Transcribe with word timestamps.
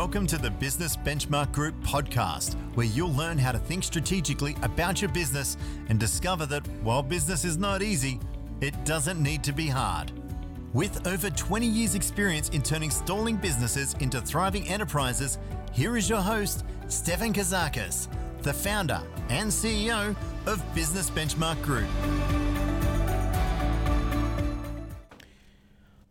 Welcome 0.00 0.26
to 0.28 0.38
the 0.38 0.50
Business 0.50 0.96
Benchmark 0.96 1.52
Group 1.52 1.78
podcast, 1.82 2.54
where 2.74 2.86
you'll 2.86 3.12
learn 3.12 3.36
how 3.36 3.52
to 3.52 3.58
think 3.58 3.84
strategically 3.84 4.56
about 4.62 5.02
your 5.02 5.10
business 5.10 5.58
and 5.90 6.00
discover 6.00 6.46
that 6.46 6.66
while 6.82 7.02
business 7.02 7.44
is 7.44 7.58
not 7.58 7.82
easy, 7.82 8.18
it 8.62 8.72
doesn't 8.86 9.22
need 9.22 9.44
to 9.44 9.52
be 9.52 9.66
hard. 9.66 10.10
With 10.72 11.06
over 11.06 11.28
20 11.28 11.66
years' 11.66 11.94
experience 11.94 12.48
in 12.48 12.62
turning 12.62 12.88
stalling 12.88 13.36
businesses 13.36 13.94
into 14.00 14.22
thriving 14.22 14.66
enterprises, 14.68 15.38
here 15.70 15.98
is 15.98 16.08
your 16.08 16.22
host, 16.22 16.64
Stefan 16.88 17.34
Kazakis, 17.34 18.08
the 18.40 18.54
founder 18.54 19.02
and 19.28 19.50
CEO 19.50 20.16
of 20.46 20.74
Business 20.74 21.10
Benchmark 21.10 21.60
Group. 21.60 21.88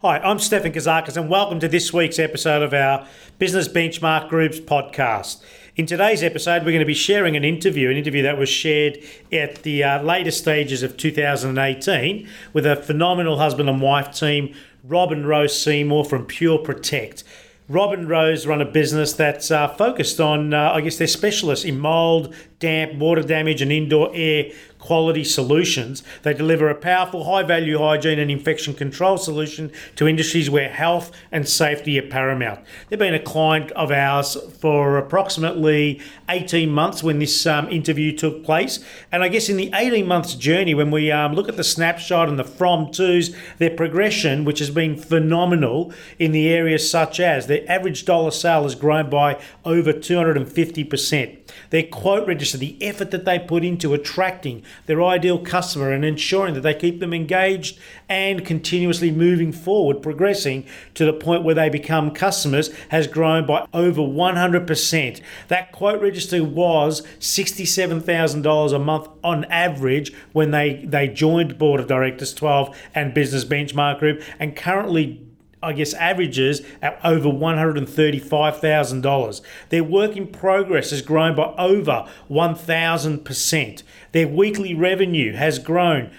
Hi, 0.01 0.17
I'm 0.19 0.39
Stefan 0.39 0.71
Kazakis, 0.71 1.17
and 1.17 1.29
welcome 1.29 1.59
to 1.59 1.67
this 1.67 1.91
week's 1.91 2.19
episode 2.19 2.61
of 2.61 2.73
our 2.73 3.05
Business 3.37 3.67
Benchmark 3.67 4.29
Group's 4.29 4.61
podcast. 4.61 5.43
In 5.75 5.85
today's 5.85 6.23
episode, 6.23 6.61
we're 6.61 6.71
going 6.71 6.79
to 6.79 6.85
be 6.85 6.93
sharing 6.93 7.35
an 7.35 7.43
interview, 7.43 7.89
an 7.89 7.97
interview 7.97 8.23
that 8.23 8.37
was 8.37 8.47
shared 8.47 8.97
at 9.33 9.63
the 9.63 9.83
uh, 9.83 10.01
later 10.01 10.31
stages 10.31 10.83
of 10.83 10.95
2018 10.95 12.29
with 12.53 12.65
a 12.65 12.77
phenomenal 12.77 13.39
husband 13.39 13.67
and 13.67 13.81
wife 13.81 14.17
team, 14.17 14.55
Rob 14.85 15.11
and 15.11 15.27
Rose 15.27 15.61
Seymour 15.61 16.05
from 16.05 16.25
Pure 16.25 16.59
Protect. 16.59 17.25
Rob 17.67 17.91
and 17.91 18.07
Rose 18.07 18.47
run 18.47 18.61
a 18.61 18.65
business 18.65 19.11
that's 19.11 19.51
uh, 19.51 19.67
focused 19.67 20.21
on, 20.21 20.53
uh, 20.53 20.71
I 20.71 20.79
guess, 20.79 20.97
they're 20.97 21.07
specialists 21.07 21.65
in 21.65 21.77
mold, 21.77 22.33
damp, 22.59 22.93
water 22.95 23.23
damage, 23.23 23.61
and 23.61 23.71
indoor 23.71 24.11
air 24.13 24.51
quality 24.79 25.25
solutions. 25.25 26.03
They 26.23 26.33
deliver 26.33 26.69
a 26.69 26.75
powerful, 26.75 27.25
high 27.25 27.43
value 27.43 27.77
hygiene 27.77 28.17
and 28.17 28.31
infection 28.31 28.73
control 28.73 29.17
solution 29.17 29.71
to 29.97 30.07
industries 30.07 30.49
where 30.49 30.69
health 30.69 31.11
and 31.31 31.47
safety 31.47 31.99
are 31.99 32.07
paramount. 32.07 32.61
They've 32.87 32.97
been 32.97 33.13
a 33.13 33.19
client 33.19 33.71
of 33.71 33.91
ours 33.91 34.37
for 34.59 34.97
approximately 34.97 36.01
18 36.29 36.71
months 36.71 37.03
when 37.03 37.19
this 37.19 37.45
um, 37.45 37.69
interview 37.69 38.15
took 38.15 38.43
place. 38.43 38.79
And 39.11 39.21
I 39.21 39.27
guess 39.27 39.49
in 39.49 39.57
the 39.57 39.69
18 39.73 40.07
months 40.07 40.33
journey, 40.33 40.73
when 40.73 40.91
we 40.91 41.11
um, 41.11 41.33
look 41.33 41.49
at 41.49 41.57
the 41.57 41.63
snapshot 41.63 42.29
and 42.29 42.39
the 42.39 42.43
from 42.43 42.91
twos, 42.91 43.35
their 43.57 43.69
progression, 43.69 44.45
which 44.45 44.59
has 44.59 44.69
been 44.69 44.95
phenomenal 44.95 45.91
in 46.17 46.31
the 46.31 46.47
areas 46.49 46.89
such 46.89 47.19
as 47.19 47.47
their 47.47 47.69
average 47.69 48.05
dollar 48.05 48.31
sale 48.31 48.63
has 48.63 48.75
grown 48.75 49.09
by 49.09 49.39
over 49.65 49.91
250%. 49.91 51.37
Their 51.69 51.83
quote 51.83 52.27
register, 52.53 52.57
the 52.57 52.85
effort 52.85 53.11
that 53.11 53.25
they 53.25 53.39
put 53.39 53.63
into 53.63 53.93
attracting 53.93 54.63
their 54.85 55.01
ideal 55.03 55.39
customer 55.39 55.91
and 55.91 56.03
ensuring 56.03 56.53
that 56.53 56.61
they 56.61 56.73
keep 56.73 56.99
them 56.99 57.13
engaged 57.13 57.79
and 58.07 58.45
continuously 58.45 59.11
moving 59.11 59.51
forward, 59.51 60.01
progressing 60.01 60.65
to 60.93 61.05
the 61.05 61.13
point 61.13 61.43
where 61.43 61.55
they 61.55 61.69
become 61.69 62.11
customers, 62.11 62.73
has 62.89 63.07
grown 63.07 63.45
by 63.45 63.67
over 63.73 64.01
100%. 64.01 65.21
That 65.47 65.71
quote 65.71 66.01
register 66.01 66.43
was 66.43 67.01
$67,000 67.19 68.73
a 68.73 68.79
month 68.79 69.07
on 69.23 69.45
average 69.45 70.13
when 70.33 70.51
they, 70.51 70.85
they 70.85 71.07
joined 71.07 71.57
Board 71.57 71.79
of 71.79 71.87
Directors 71.87 72.33
12 72.33 72.77
and 72.95 73.13
Business 73.13 73.45
Benchmark 73.45 73.99
Group, 73.99 74.21
and 74.39 74.55
currently 74.55 75.28
I 75.61 75.73
guess, 75.73 75.93
averages 75.93 76.61
at 76.81 76.97
over 77.03 77.27
$135,000. 77.29 79.41
Their 79.69 79.83
work 79.83 80.15
in 80.15 80.27
progress 80.27 80.91
has 80.91 81.01
grown 81.01 81.35
by 81.35 81.53
over 81.57 82.07
1,000%. 82.29 83.83
Their 84.11 84.27
weekly 84.27 84.73
revenue 84.73 85.33
has 85.33 85.59
grown 85.59 86.11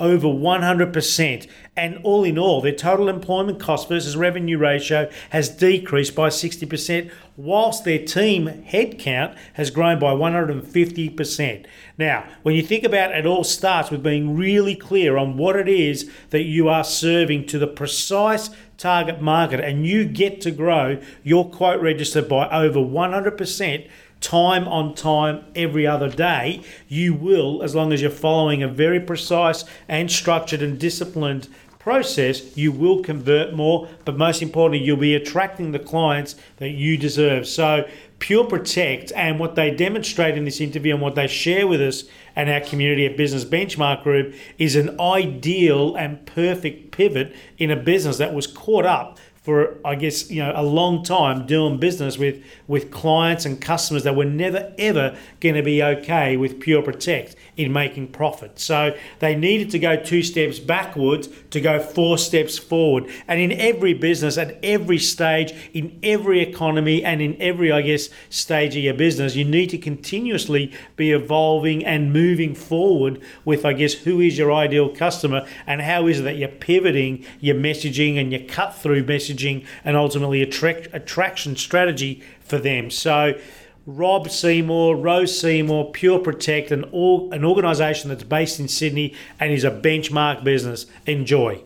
over 0.00 0.28
100%. 0.28 1.48
And 1.76 1.98
all 2.02 2.24
in 2.24 2.38
all, 2.38 2.60
their 2.60 2.74
total 2.74 3.08
employment 3.08 3.60
cost 3.60 3.88
versus 3.88 4.16
revenue 4.16 4.58
ratio 4.58 5.10
has 5.30 5.48
decreased 5.48 6.14
by 6.14 6.28
60%, 6.28 7.10
whilst 7.36 7.84
their 7.84 8.04
team 8.04 8.46
headcount 8.46 9.36
has 9.54 9.70
grown 9.70 9.98
by 9.98 10.12
150%. 10.12 11.66
Now, 11.96 12.24
when 12.42 12.54
you 12.54 12.62
think 12.62 12.84
about 12.84 13.12
it, 13.12 13.18
it 13.18 13.26
all 13.26 13.44
starts 13.44 13.90
with 13.90 14.02
being 14.02 14.36
really 14.36 14.74
clear 14.74 15.16
on 15.16 15.36
what 15.36 15.56
it 15.56 15.68
is 15.68 16.10
that 16.30 16.44
you 16.44 16.68
are 16.68 16.84
serving 16.84 17.46
to 17.46 17.58
the 17.58 17.66
precise 17.66 18.50
target 18.78 19.20
market, 19.20 19.60
and 19.60 19.84
you 19.86 20.04
get 20.04 20.40
to 20.40 20.50
grow 20.50 20.98
your 21.24 21.50
quote 21.50 21.82
register 21.82 22.22
by 22.22 22.48
over 22.48 22.78
100% 22.78 23.90
time 24.20 24.66
on 24.66 24.94
time 24.94 25.44
every 25.54 25.86
other 25.86 26.08
day, 26.08 26.62
you 26.88 27.12
will, 27.12 27.62
as 27.62 27.74
long 27.74 27.92
as 27.92 28.00
you're 28.00 28.10
following 28.10 28.62
a 28.62 28.68
very 28.68 29.00
precise 29.00 29.64
and 29.88 30.10
structured 30.10 30.62
and 30.62 30.78
disciplined 30.78 31.48
process, 31.88 32.54
you 32.54 32.70
will 32.70 33.02
convert 33.02 33.54
more, 33.54 33.88
but 34.04 34.18
most 34.18 34.42
importantly, 34.42 34.84
you'll 34.84 34.98
be 34.98 35.14
attracting 35.14 35.72
the 35.72 35.78
clients 35.78 36.36
that 36.58 36.68
you 36.68 36.98
deserve. 36.98 37.48
So, 37.48 37.88
Pure 38.18 38.44
Protect 38.44 39.10
and 39.16 39.38
what 39.38 39.54
they 39.54 39.70
demonstrate 39.70 40.36
in 40.36 40.44
this 40.44 40.60
interview 40.60 40.92
and 40.92 41.00
what 41.00 41.14
they 41.14 41.26
share 41.26 41.66
with 41.66 41.80
us 41.80 42.04
and 42.36 42.50
our 42.50 42.60
community 42.60 43.06
at 43.06 43.16
Business 43.16 43.46
Benchmark 43.46 44.02
Group 44.02 44.34
is 44.58 44.76
an 44.76 45.00
ideal 45.00 45.96
and 45.96 46.26
perfect 46.26 46.90
pivot 46.90 47.34
in 47.56 47.70
a 47.70 47.76
business 47.76 48.18
that 48.18 48.34
was 48.34 48.46
caught 48.46 48.84
up 48.84 49.18
for 49.48 49.78
I 49.82 49.94
guess 49.94 50.30
you 50.30 50.42
know 50.42 50.52
a 50.54 50.62
long 50.62 51.02
time 51.02 51.46
doing 51.46 51.78
business 51.78 52.18
with 52.18 52.44
with 52.66 52.90
clients 52.90 53.46
and 53.46 53.58
customers 53.58 54.02
that 54.02 54.14
were 54.14 54.26
never 54.26 54.74
ever 54.76 55.16
going 55.40 55.54
to 55.54 55.62
be 55.62 55.82
okay 55.82 56.36
with 56.36 56.60
Pure 56.60 56.82
Protect 56.82 57.34
in 57.56 57.72
making 57.72 58.08
profit. 58.08 58.58
So 58.58 58.94
they 59.20 59.34
needed 59.34 59.70
to 59.70 59.78
go 59.78 59.96
two 59.96 60.22
steps 60.22 60.58
backwards 60.58 61.30
to 61.48 61.62
go 61.62 61.80
four 61.80 62.18
steps 62.18 62.58
forward. 62.58 63.06
And 63.26 63.40
in 63.40 63.52
every 63.52 63.94
business 63.94 64.36
at 64.36 64.58
every 64.62 64.98
stage 64.98 65.54
in 65.72 65.98
every 66.02 66.42
economy 66.42 67.02
and 67.02 67.22
in 67.22 67.34
every 67.40 67.72
I 67.72 67.80
guess 67.80 68.10
stage 68.28 68.76
of 68.76 68.82
your 68.82 68.92
business 68.92 69.34
you 69.34 69.46
need 69.46 69.70
to 69.70 69.78
continuously 69.78 70.74
be 70.96 71.10
evolving 71.12 71.86
and 71.86 72.12
moving 72.12 72.54
forward 72.54 73.22
with 73.46 73.64
I 73.64 73.72
guess 73.72 73.94
who 73.94 74.20
is 74.20 74.36
your 74.36 74.52
ideal 74.52 74.90
customer 74.90 75.46
and 75.66 75.80
how 75.80 76.06
is 76.06 76.20
it 76.20 76.24
that 76.24 76.36
you're 76.36 76.50
pivoting 76.50 77.24
your 77.40 77.56
messaging 77.56 78.20
and 78.20 78.30
your 78.30 78.42
cut 78.42 78.74
through 78.74 79.04
messaging 79.04 79.37
messaging 79.38 79.66
and 79.84 79.96
ultimately 79.96 80.42
attract, 80.42 80.88
attraction 80.92 81.56
strategy 81.56 82.22
for 82.40 82.58
them. 82.58 82.90
So, 82.90 83.38
Rob 83.86 84.28
Seymour, 84.30 84.96
Rose 84.96 85.40
Seymour, 85.40 85.92
Pure 85.92 86.18
Protect, 86.18 86.70
an, 86.70 86.84
all, 86.84 87.32
an 87.32 87.44
organisation 87.44 88.10
that's 88.10 88.22
based 88.22 88.60
in 88.60 88.68
Sydney 88.68 89.14
and 89.40 89.50
is 89.50 89.64
a 89.64 89.70
benchmark 89.70 90.44
business. 90.44 90.86
Enjoy. 91.06 91.64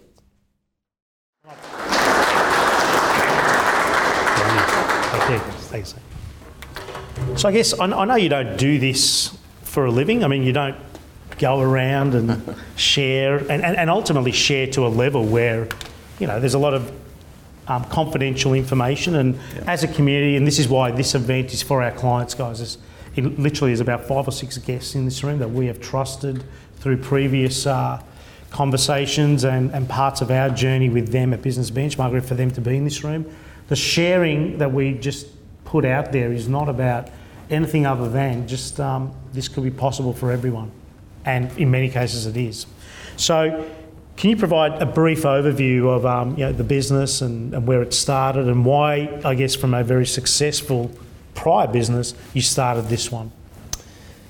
Thanks. 5.73 5.95
So 7.37 7.49
I 7.49 7.53
guess 7.53 7.73
I, 7.79 7.87
I 7.87 8.05
know 8.05 8.17
you 8.17 8.29
don't 8.29 8.59
do 8.59 8.79
this 8.79 9.37
for 9.63 9.87
a 9.87 9.91
living. 9.91 10.23
I 10.23 10.29
mean, 10.29 10.43
you 10.43 10.53
don't 10.53 10.77
go 11.39 11.61
around 11.61 12.15
and 12.15 12.55
share 12.77 13.39
and, 13.39 13.65
and, 13.65 13.77
and 13.77 13.89
ultimately 13.89 14.33
share 14.33 14.67
to 14.69 14.87
a 14.87 14.89
level 14.89 15.25
where, 15.25 15.67
you 16.21 16.27
know, 16.27 16.39
there's 16.39 16.55
a 16.55 16.59
lot 16.59 16.75
of 16.75 16.93
um, 17.69 17.85
confidential 17.85 18.55
information. 18.55 19.15
And 19.17 19.35
yeah. 19.35 19.65
as 19.67 19.85
a 19.85 19.89
community, 19.89 20.37
and 20.37 20.47
this 20.47 20.59
is 20.59 20.69
why 20.69 20.91
this 20.91 21.15
event 21.15 21.53
is 21.53 21.63
for 21.63 21.83
our 21.83 21.93
clients, 21.93 22.35
guys. 22.35 22.61
It's, 22.61 22.79
it 23.15 23.39
literally 23.39 23.73
is 23.73 23.81
about 23.81 24.07
five 24.07 24.27
or 24.27 24.33
six 24.33 24.57
guests 24.59 24.95
in 24.95 25.05
this 25.05 25.23
room 25.23 25.39
that 25.39 25.51
we 25.51 25.67
have 25.67 25.81
trusted 25.81 26.45
through 26.77 26.97
previous 26.97 27.67
uh, 27.67 28.03
conversations 28.51 29.45
and, 29.45 29.71
and 29.73 29.89
parts 29.89 30.21
of 30.21 30.31
our 30.31 30.51
journey 30.51 30.89
with 30.89 31.09
them 31.09 31.33
at 31.33 31.43
Business 31.43 31.71
Benchmark 31.71 32.25
for 32.25 32.35
them 32.35 32.51
to 32.51 32.61
be 32.61 32.77
in 32.77 32.85
this 32.85 33.05
room. 33.05 33.31
The 33.69 33.77
sharing 33.77 34.59
that 34.59 34.73
we 34.73 34.95
just 34.95 35.27
put 35.65 35.85
out 35.85 36.13
there 36.13 36.33
is 36.33 36.49
not 36.49 36.69
about 36.69 37.09
anything 37.51 37.87
other 37.87 38.09
than 38.09 38.49
just 38.49 38.81
um, 38.81 39.15
this 39.33 39.49
could 39.49 39.63
be 39.63 39.71
possible 39.71 40.13
for 40.13 40.31
everyone. 40.31 40.71
And 41.25 41.57
in 41.59 41.71
many 41.71 41.89
cases, 41.89 42.27
it 42.27 42.37
is. 42.37 42.67
So, 43.17 43.69
can 44.23 44.31
you 44.31 44.37
provide 44.37 44.81
a 44.81 44.87
brief 44.87 45.23
overview 45.23 45.89
of 45.89 46.07
um, 46.07 46.39
you 46.39 46.45
know, 46.45 46.53
the 46.53 46.63
business 46.63 47.23
and, 47.23 47.53
and, 47.53 47.67
where 47.67 47.83
it 47.83 47.93
started 47.93 48.47
and 48.47 48.65
why, 48.65 49.21
I 49.25 49.35
guess, 49.35 49.57
from 49.57 49.75
a 49.75 49.83
very 49.83 50.07
successful 50.07 50.93
prior 51.35 51.67
business, 51.67 52.15
you 52.33 52.41
started 52.41 52.83
this 52.83 53.11
one? 53.11 53.33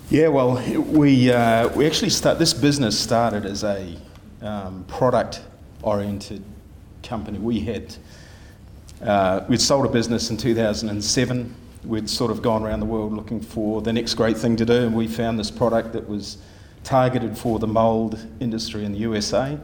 Yeah, 0.08 0.28
well, 0.28 0.54
we, 0.78 1.30
uh, 1.30 1.68
we 1.74 1.86
actually 1.86 2.08
start 2.08 2.38
this 2.38 2.54
business 2.54 2.98
started 2.98 3.44
as 3.44 3.64
a 3.64 3.94
um, 4.40 4.82
product 4.88 5.42
oriented 5.82 6.42
company. 7.02 7.38
We 7.38 7.60
had 7.60 7.94
uh, 9.02 9.44
we'd 9.46 9.60
sold 9.60 9.84
a 9.84 9.90
business 9.90 10.30
in 10.30 10.38
2007. 10.38 11.54
We'd 11.84 12.08
sort 12.08 12.30
of 12.30 12.40
gone 12.40 12.62
around 12.62 12.80
the 12.80 12.86
world 12.86 13.12
looking 13.12 13.42
for 13.42 13.82
the 13.82 13.92
next 13.92 14.14
great 14.14 14.38
thing 14.38 14.56
to 14.56 14.64
do, 14.64 14.86
and 14.86 14.94
we 14.94 15.06
found 15.06 15.38
this 15.38 15.50
product 15.50 15.92
that 15.92 16.08
was 16.08 16.38
targeted 16.82 17.36
for 17.36 17.58
the 17.58 17.66
mould 17.66 18.26
industry 18.40 18.86
in 18.86 18.92
the 18.92 19.00
USA. 19.00 19.58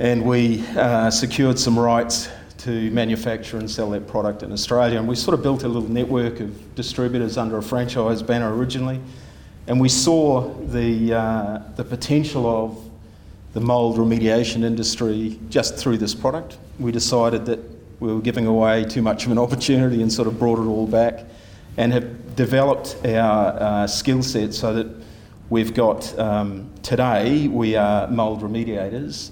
And 0.00 0.24
we 0.24 0.64
uh, 0.76 1.10
secured 1.10 1.58
some 1.58 1.76
rights 1.76 2.28
to 2.58 2.90
manufacture 2.92 3.56
and 3.56 3.68
sell 3.68 3.90
that 3.90 4.06
product 4.06 4.44
in 4.44 4.52
Australia. 4.52 4.98
And 4.98 5.08
we 5.08 5.16
sort 5.16 5.34
of 5.34 5.42
built 5.42 5.64
a 5.64 5.68
little 5.68 5.88
network 5.88 6.38
of 6.38 6.74
distributors 6.76 7.36
under 7.36 7.56
a 7.58 7.62
franchise 7.62 8.22
banner 8.22 8.54
originally. 8.54 9.00
And 9.66 9.80
we 9.80 9.88
saw 9.88 10.54
the, 10.66 11.14
uh, 11.14 11.62
the 11.76 11.84
potential 11.84 12.46
of 12.46 12.90
the 13.54 13.60
mould 13.60 13.96
remediation 13.96 14.62
industry 14.62 15.38
just 15.50 15.76
through 15.76 15.98
this 15.98 16.14
product. 16.14 16.58
We 16.78 16.92
decided 16.92 17.44
that 17.46 17.58
we 17.98 18.12
were 18.12 18.20
giving 18.20 18.46
away 18.46 18.84
too 18.84 19.02
much 19.02 19.26
of 19.26 19.32
an 19.32 19.38
opportunity 19.38 20.00
and 20.00 20.12
sort 20.12 20.28
of 20.28 20.38
brought 20.38 20.60
it 20.60 20.68
all 20.68 20.86
back 20.86 21.24
and 21.76 21.92
have 21.92 22.36
developed 22.36 22.96
our 23.04 23.60
uh, 23.60 23.86
skill 23.88 24.22
set 24.22 24.54
so 24.54 24.72
that 24.74 24.86
we've 25.50 25.74
got 25.74 26.16
um, 26.18 26.70
today 26.82 27.48
we 27.48 27.74
are 27.74 28.06
mould 28.08 28.42
remediators, 28.42 29.30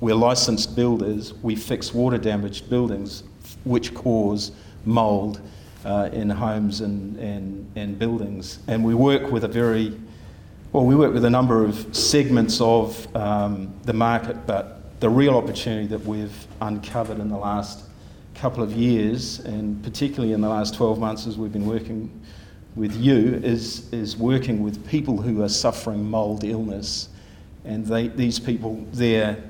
we're 0.00 0.14
licensed 0.14 0.74
builders, 0.74 1.34
we 1.42 1.54
fix 1.54 1.92
water 1.92 2.18
damaged 2.18 2.70
buildings 2.70 3.24
which 3.64 3.94
cause 3.94 4.52
mould 4.84 5.40
uh, 5.84 6.08
in 6.12 6.30
homes 6.30 6.80
and, 6.80 7.16
and, 7.18 7.70
and 7.76 7.98
buildings. 7.98 8.60
And 8.66 8.84
we 8.84 8.94
work 8.94 9.30
with 9.30 9.44
a 9.44 9.48
very, 9.48 9.98
well, 10.72 10.84
we 10.84 10.94
work 10.94 11.12
with 11.12 11.24
a 11.24 11.30
number 11.30 11.64
of 11.64 11.94
segments 11.94 12.60
of 12.60 13.14
um, 13.16 13.72
the 13.84 13.92
market, 13.92 14.46
but 14.46 15.00
the 15.00 15.08
real 15.08 15.36
opportunity 15.36 15.86
that 15.88 16.04
we've 16.04 16.46
uncovered 16.60 17.18
in 17.18 17.28
the 17.28 17.36
last 17.36 17.84
couple 18.34 18.62
of 18.62 18.72
years, 18.72 19.40
and 19.40 19.82
particularly 19.82 20.32
in 20.32 20.40
the 20.40 20.48
last 20.48 20.74
12 20.74 20.98
months 20.98 21.26
as 21.26 21.36
we've 21.36 21.52
been 21.52 21.66
working 21.66 22.10
with 22.76 22.94
you, 22.96 23.40
is, 23.42 23.92
is 23.92 24.16
working 24.16 24.62
with 24.62 24.86
people 24.88 25.20
who 25.20 25.42
are 25.42 25.48
suffering 25.48 26.08
mould 26.08 26.44
illness. 26.44 27.08
And 27.64 27.84
they, 27.84 28.08
these 28.08 28.38
people, 28.38 28.84
their, 28.92 29.49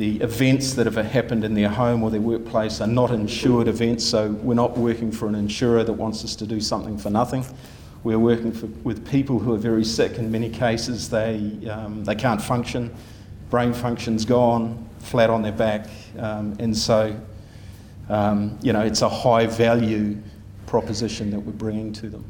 the 0.00 0.16
events 0.22 0.72
that 0.72 0.86
have 0.86 0.96
happened 0.96 1.44
in 1.44 1.52
their 1.52 1.68
home 1.68 2.02
or 2.02 2.10
their 2.10 2.22
workplace 2.22 2.80
are 2.80 2.86
not 2.86 3.10
insured 3.10 3.68
events, 3.68 4.02
so 4.02 4.30
we're 4.42 4.54
not 4.54 4.78
working 4.78 5.12
for 5.12 5.28
an 5.28 5.34
insurer 5.34 5.84
that 5.84 5.92
wants 5.92 6.24
us 6.24 6.34
to 6.36 6.46
do 6.46 6.58
something 6.58 6.96
for 6.96 7.10
nothing. 7.10 7.44
We're 8.02 8.18
working 8.18 8.50
for, 8.50 8.64
with 8.82 9.06
people 9.06 9.38
who 9.38 9.52
are 9.52 9.58
very 9.58 9.84
sick. 9.84 10.16
In 10.16 10.32
many 10.32 10.48
cases, 10.48 11.10
they, 11.10 11.68
um, 11.68 12.02
they 12.04 12.14
can't 12.14 12.40
function 12.40 12.90
brain 13.50 13.74
function's 13.74 14.24
gone, 14.24 14.88
flat 15.00 15.28
on 15.28 15.42
their 15.42 15.52
back, 15.52 15.88
um, 16.18 16.56
and 16.58 16.74
so 16.76 17.14
um, 18.08 18.58
you 18.62 18.72
know 18.72 18.80
it's 18.80 19.02
a 19.02 19.08
high 19.08 19.44
value 19.46 20.16
proposition 20.66 21.30
that 21.30 21.40
we're 21.40 21.52
bringing 21.52 21.92
to 21.92 22.08
them. 22.08 22.24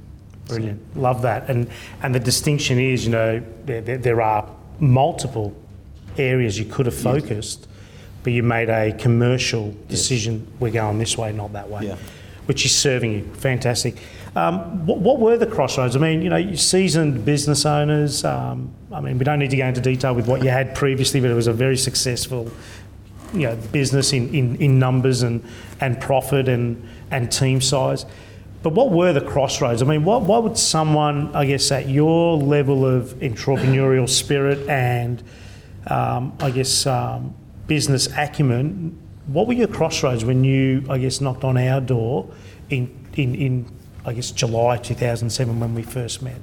Brilliant, 0.49 0.96
love 0.96 1.23
that, 1.23 1.49
and 1.49 1.70
and 2.02 2.12
the 2.14 2.20
distinction 2.20 2.81
is 2.81 3.05
you 3.05 3.12
know 3.12 3.43
there, 3.64 3.82
there, 3.82 3.99
there 3.99 4.23
are 4.23 4.50
multiple 4.81 5.55
areas 6.18 6.58
you 6.58 6.64
could 6.64 6.86
have 6.86 6.94
focused, 6.94 7.60
yes. 7.60 7.68
but 8.22 8.32
you 8.32 8.42
made 8.42 8.68
a 8.68 8.92
commercial 8.92 9.74
decision. 9.88 10.46
Yes. 10.46 10.60
We're 10.60 10.70
going 10.70 10.98
this 10.98 11.16
way, 11.16 11.32
not 11.32 11.52
that 11.52 11.70
way. 11.70 11.86
Yeah. 11.86 11.96
Which 12.46 12.64
is 12.64 12.74
serving 12.76 13.12
you. 13.12 13.34
Fantastic. 13.34 13.96
Um, 14.34 14.86
what, 14.86 14.98
what, 14.98 15.18
were 15.18 15.36
the 15.36 15.46
crossroads? 15.46 15.96
I 15.96 15.98
mean, 15.98 16.22
you 16.22 16.30
know, 16.30 16.54
seasoned 16.54 17.24
business 17.24 17.66
owners. 17.66 18.24
Um, 18.24 18.72
I 18.92 19.00
mean, 19.00 19.18
we 19.18 19.24
don't 19.24 19.40
need 19.40 19.50
to 19.50 19.56
go 19.56 19.66
into 19.66 19.80
detail 19.80 20.14
with 20.14 20.28
what 20.28 20.44
you 20.44 20.50
had 20.50 20.74
previously, 20.74 21.20
but 21.20 21.30
it 21.30 21.34
was 21.34 21.48
a 21.48 21.52
very 21.52 21.76
successful, 21.76 22.50
you 23.32 23.48
know, 23.48 23.56
business 23.72 24.12
in, 24.12 24.32
in, 24.34 24.56
in 24.56 24.78
numbers 24.78 25.22
and, 25.22 25.44
and 25.80 26.00
profit 26.00 26.48
and, 26.48 26.88
and 27.10 27.30
team 27.32 27.60
size. 27.60 28.06
But 28.62 28.74
what 28.74 28.90
were 28.90 29.12
the 29.12 29.22
crossroads? 29.22 29.82
I 29.82 29.86
mean, 29.86 30.04
what, 30.04 30.22
what 30.22 30.42
would 30.44 30.58
someone, 30.58 31.34
I 31.34 31.46
guess, 31.46 31.70
at 31.72 31.88
your 31.88 32.36
level 32.36 32.84
of 32.84 33.14
entrepreneurial 33.20 34.08
spirit 34.08 34.68
and, 34.68 35.22
um, 35.86 36.36
I 36.40 36.50
guess, 36.50 36.86
um, 36.86 37.34
business 37.66 38.08
acumen, 38.16 38.98
what 39.26 39.46
were 39.46 39.52
your 39.52 39.68
crossroads 39.68 40.24
when 40.24 40.44
you, 40.44 40.84
I 40.88 40.98
guess, 40.98 41.20
knocked 41.20 41.44
on 41.44 41.56
our 41.56 41.80
door 41.80 42.28
in, 42.68 43.06
in, 43.14 43.34
in 43.34 43.72
I 44.04 44.12
guess, 44.12 44.30
July 44.30 44.76
2007 44.76 45.60
when 45.60 45.74
we 45.74 45.82
first 45.82 46.22
met? 46.22 46.40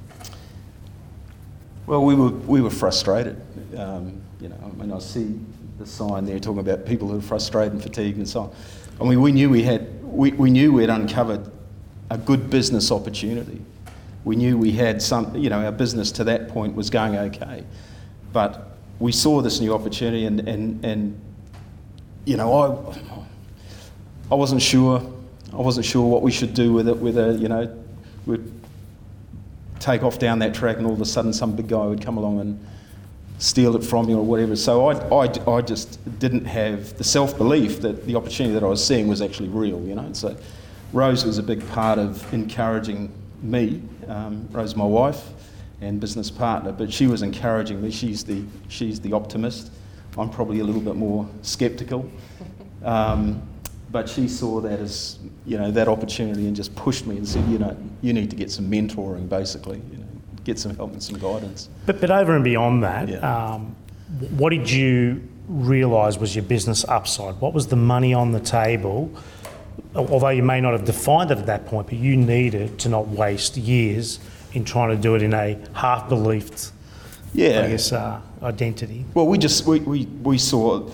Well, 1.86 2.04
we 2.04 2.14
were, 2.14 2.30
we 2.30 2.60
were 2.60 2.70
frustrated. 2.70 3.40
Um, 3.76 4.20
you 4.40 4.48
know, 4.48 4.58
I 4.62 4.76
mean, 4.76 4.92
I 4.92 4.98
see 4.98 5.38
the 5.78 5.86
sign 5.86 6.24
there 6.24 6.38
talking 6.38 6.60
about 6.60 6.86
people 6.86 7.08
who 7.08 7.18
are 7.18 7.22
frustrated 7.22 7.72
and 7.72 7.82
fatigued 7.82 8.18
and 8.18 8.28
so 8.28 8.42
on. 8.42 8.54
I 9.00 9.04
mean, 9.04 9.20
we 9.20 9.32
knew 9.32 9.48
we 9.48 9.62
had, 9.62 10.02
we, 10.02 10.32
we 10.32 10.50
knew 10.50 10.72
we'd 10.72 10.90
uncovered 10.90 11.50
a 12.10 12.18
good 12.18 12.50
business 12.50 12.90
opportunity. 12.90 13.60
We 14.24 14.36
knew 14.36 14.58
we 14.58 14.72
had 14.72 15.00
some, 15.00 15.34
you 15.36 15.50
know, 15.50 15.64
our 15.64 15.72
business 15.72 16.12
to 16.12 16.24
that 16.24 16.48
point 16.48 16.74
was 16.74 16.90
going 16.90 17.16
okay. 17.16 17.64
But 18.32 18.67
we 19.00 19.12
saw 19.12 19.40
this 19.40 19.60
new 19.60 19.74
opportunity 19.74 20.24
and, 20.24 20.40
and, 20.48 20.84
and 20.84 21.20
you 22.24 22.36
know, 22.36 22.52
I, 22.52 22.98
I 24.30 24.34
wasn't 24.34 24.62
sure 24.62 25.00
I 25.52 25.56
wasn't 25.56 25.86
sure 25.86 26.06
what 26.06 26.22
we 26.22 26.30
should 26.30 26.52
do 26.52 26.72
with 26.72 26.88
it, 26.88 26.96
whether, 26.98 27.32
you 27.32 27.48
know, 27.48 27.74
we'd 28.26 28.52
take 29.80 30.02
off 30.02 30.18
down 30.18 30.40
that 30.40 30.54
track 30.54 30.76
and 30.76 30.86
all 30.86 30.92
of 30.92 31.00
a 31.00 31.06
sudden 31.06 31.32
some 31.32 31.56
big 31.56 31.68
guy 31.68 31.86
would 31.86 32.02
come 32.02 32.18
along 32.18 32.40
and 32.40 32.66
steal 33.38 33.74
it 33.76 33.82
from 33.82 34.08
you 34.08 34.18
or 34.18 34.24
whatever. 34.24 34.56
So 34.56 34.88
I, 34.88 35.24
I, 35.24 35.50
I 35.50 35.62
just 35.62 36.18
didn't 36.18 36.44
have 36.44 36.96
the 36.98 37.04
self 37.04 37.38
belief 37.38 37.80
that 37.80 38.04
the 38.06 38.14
opportunity 38.16 38.52
that 38.54 38.62
I 38.62 38.66
was 38.66 38.84
seeing 38.84 39.08
was 39.08 39.22
actually 39.22 39.48
real, 39.48 39.80
you 39.82 39.94
know. 39.94 40.12
So 40.12 40.36
Rose 40.92 41.24
was 41.24 41.38
a 41.38 41.42
big 41.42 41.66
part 41.70 41.98
of 41.98 42.32
encouraging 42.34 43.10
me. 43.40 43.82
Um, 44.06 44.48
Rose, 44.50 44.76
my 44.76 44.84
wife 44.84 45.30
and 45.80 46.00
business 46.00 46.30
partner, 46.30 46.72
but 46.72 46.92
she 46.92 47.06
was 47.06 47.22
encouraging 47.22 47.80
me. 47.80 47.90
She's 47.90 48.24
the, 48.24 48.42
she's 48.68 49.00
the 49.00 49.12
optimist. 49.12 49.70
I'm 50.16 50.30
probably 50.30 50.58
a 50.60 50.64
little 50.64 50.80
bit 50.80 50.96
more 50.96 51.28
skeptical. 51.42 52.10
Um, 52.84 53.42
but 53.90 54.08
she 54.08 54.28
saw 54.28 54.60
that 54.60 54.78
as 54.78 55.18
you 55.46 55.58
know 55.58 55.70
that 55.72 55.88
opportunity 55.88 56.46
and 56.46 56.54
just 56.54 56.74
pushed 56.76 57.06
me 57.06 57.16
and 57.16 57.26
said, 57.26 57.44
you 57.48 57.58
know, 57.58 57.76
you 58.02 58.12
need 58.12 58.30
to 58.30 58.36
get 58.36 58.50
some 58.50 58.70
mentoring, 58.70 59.28
basically, 59.28 59.80
you 59.90 59.98
know, 59.98 60.06
get 60.44 60.58
some 60.58 60.76
help 60.76 60.92
and 60.92 61.02
some 61.02 61.18
guidance. 61.18 61.68
But 61.86 62.00
but 62.00 62.10
over 62.10 62.34
and 62.34 62.44
beyond 62.44 62.84
that, 62.84 63.08
yeah. 63.08 63.16
um, 63.56 63.74
what 64.36 64.50
did 64.50 64.70
you 64.70 65.26
realise 65.48 66.18
was 66.18 66.36
your 66.36 66.44
business 66.44 66.84
upside? 66.84 67.40
What 67.40 67.54
was 67.54 67.66
the 67.66 67.76
money 67.76 68.12
on 68.12 68.32
the 68.32 68.40
table? 68.40 69.10
Although 69.94 70.28
you 70.28 70.42
may 70.42 70.60
not 70.60 70.72
have 70.72 70.84
defined 70.84 71.30
it 71.30 71.38
at 71.38 71.46
that 71.46 71.66
point, 71.66 71.86
but 71.86 71.96
you 71.96 72.16
needed 72.16 72.78
to 72.80 72.88
not 72.88 73.08
waste 73.08 73.56
years 73.56 74.20
in 74.52 74.64
trying 74.64 74.90
to 74.90 74.96
do 75.00 75.14
it 75.14 75.22
in 75.22 75.34
a 75.34 75.58
half 75.74 76.08
believed, 76.08 76.70
yeah, 77.34 77.62
I 77.64 77.68
guess, 77.70 77.92
uh, 77.92 78.20
identity. 78.42 79.04
Well, 79.14 79.26
we 79.26 79.38
just 79.38 79.66
we, 79.66 79.80
we, 79.80 80.06
we 80.06 80.38
saw 80.38 80.88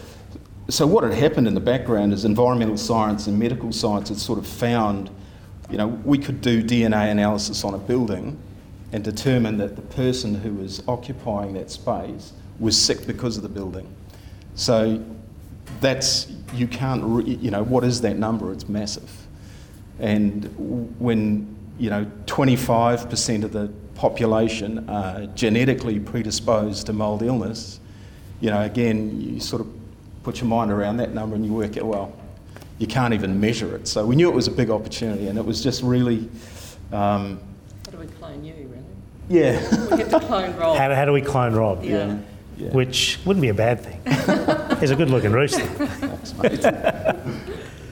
so 0.69 0.87
what 0.87 1.05
had 1.05 1.13
happened 1.13 1.47
in 1.47 1.55
the 1.55 1.61
background 1.61 2.13
is 2.13 2.25
environmental 2.25 2.77
science 2.77 3.27
and 3.27 3.39
medical 3.39 3.71
science 3.71 4.09
had 4.09 4.19
sort 4.19 4.39
of 4.39 4.47
found, 4.47 5.11
you 5.71 5.77
know, 5.77 5.89
we 5.89 6.17
could 6.17 6.41
do 6.41 6.63
DNA 6.63 7.11
analysis 7.11 7.65
on 7.65 7.75
a 7.75 7.79
building 7.79 8.39
and 8.93 9.05
determine 9.05 9.59
that 9.59 9.77
the 9.77 9.83
person 9.83 10.35
who 10.35 10.55
was 10.55 10.83
occupying 10.89 11.53
that 11.55 11.71
space 11.71 12.33
was 12.59 12.81
sick 12.81 13.07
because 13.07 13.37
of 13.37 13.43
the 13.43 13.49
building. 13.49 13.87
So 14.55 15.05
that's, 15.81 16.33
you 16.55 16.67
can't, 16.67 17.03
re, 17.05 17.25
you 17.25 17.51
know, 17.51 17.63
what 17.63 17.85
is 17.85 18.01
that 18.01 18.17
number? 18.17 18.53
It's 18.53 18.69
massive. 18.69 19.11
And 19.99 20.45
when, 20.99 21.55
you 21.79 21.91
know, 21.91 22.05
25% 22.27 23.45
of 23.45 23.53
the 23.53 23.73
population 23.95 24.89
are 24.89 25.27
genetically 25.27 26.01
predisposed 26.01 26.87
to 26.87 26.93
mould 26.93 27.23
illness, 27.23 27.81
you 28.41 28.51
know, 28.51 28.63
again, 28.63 29.21
you 29.21 29.41
sort 29.41 29.63
of 29.63 29.69
put 30.23 30.41
your 30.41 30.49
mind 30.49 30.71
around 30.71 30.97
that 30.99 31.15
number 31.15 31.37
and 31.37 31.45
you 31.45 31.53
work 31.53 31.77
it, 31.77 31.85
well, 31.85 32.17
you 32.79 32.87
can't 32.87 33.15
even 33.15 33.41
measure 33.41 33.75
it. 33.77 33.87
So 33.87 34.05
we 34.05 34.17
knew 34.17 34.29
it 34.29 34.35
was 34.35 34.49
a 34.49 34.53
big 34.53 34.71
opportunity 34.71 35.29
and 35.29 35.39
it 35.39 35.45
was 35.45 35.63
just 35.63 35.83
really. 35.83 36.29
Um, 36.93 37.41
how 37.85 37.93
do 37.93 37.99
we 37.99 38.07
clone 38.07 38.45
you, 38.45 38.55
really? 38.55 38.85
Yeah. 39.29 39.91
we 39.91 39.97
get 39.99 40.11
to 40.11 40.21
clone 40.21 40.57
Rob. 40.59 40.77
How, 40.77 40.95
how 40.95 41.05
do 41.05 41.13
we 41.13 41.23
clone 41.23 41.55
Rob? 41.55 41.85
Yeah. 41.85 42.07
yeah. 42.07 42.19
yeah. 42.59 42.71
Which 42.71 43.19
wouldn't 43.25 43.43
be 43.43 43.49
a 43.49 43.55
bad 43.55 43.81
thing. 43.81 44.01
He's 44.81 44.91
a 44.91 44.97
good 44.97 45.11
looking 45.11 45.33
rooster. 45.33 45.63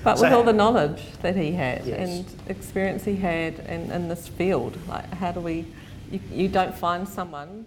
But 0.05 0.19
so, 0.19 0.25
with 0.25 0.33
all 0.33 0.43
the 0.43 0.53
knowledge 0.53 1.03
that 1.23 1.37
he 1.37 1.53
had 1.53 1.85
yes. 1.87 2.09
and 2.09 2.27
experience 2.49 3.05
he 3.05 3.17
had 3.17 3.59
in, 3.61 3.91
in 3.91 4.09
this 4.09 4.29
field, 4.29 4.77
like 4.89 5.13
how 5.15 5.33
do 5.33 5.41
we, 5.41 5.67
you, 6.11 6.21
you 6.31 6.49
don't 6.49 6.75
find 6.75 7.09
someone, 7.09 7.67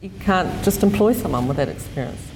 you 0.00 0.10
can't 0.20 0.64
just 0.64 0.82
employ 0.82 1.12
someone 1.12 1.46
with 1.46 1.58
that 1.58 1.68
experience. 1.68 2.26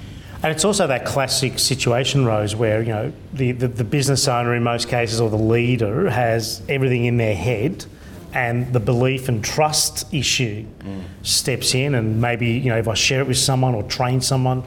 And 0.43 0.51
it's 0.51 0.63
also 0.63 0.85
that 0.85 1.05
classic 1.05 1.57
situation, 1.57 2.25
Rose, 2.25 2.55
where 2.55 2.81
you 2.81 2.89
know 2.89 3.11
the, 3.33 3.51
the, 3.53 3.67
the, 3.67 3.83
business 3.83 4.27
owner 4.27 4.53
in 4.53 4.61
most 4.61 4.87
cases 4.89 5.19
or 5.19 5.29
the 5.29 5.37
leader 5.37 6.07
has 6.09 6.61
everything 6.69 7.05
in 7.05 7.17
their 7.17 7.35
head, 7.35 7.85
and 8.33 8.71
the 8.71 8.79
belief 8.79 9.27
and 9.27 9.43
trust 9.43 10.13
issue 10.13 10.63
mm. 10.79 11.03
steps 11.23 11.73
in, 11.73 11.95
and 11.95 12.21
maybe 12.21 12.51
you 12.51 12.69
know 12.69 12.77
if 12.77 12.87
I 12.87 12.93
share 12.93 13.21
it 13.21 13.27
with 13.27 13.37
someone 13.37 13.73
or 13.73 13.81
train 13.83 14.21
someone, 14.21 14.63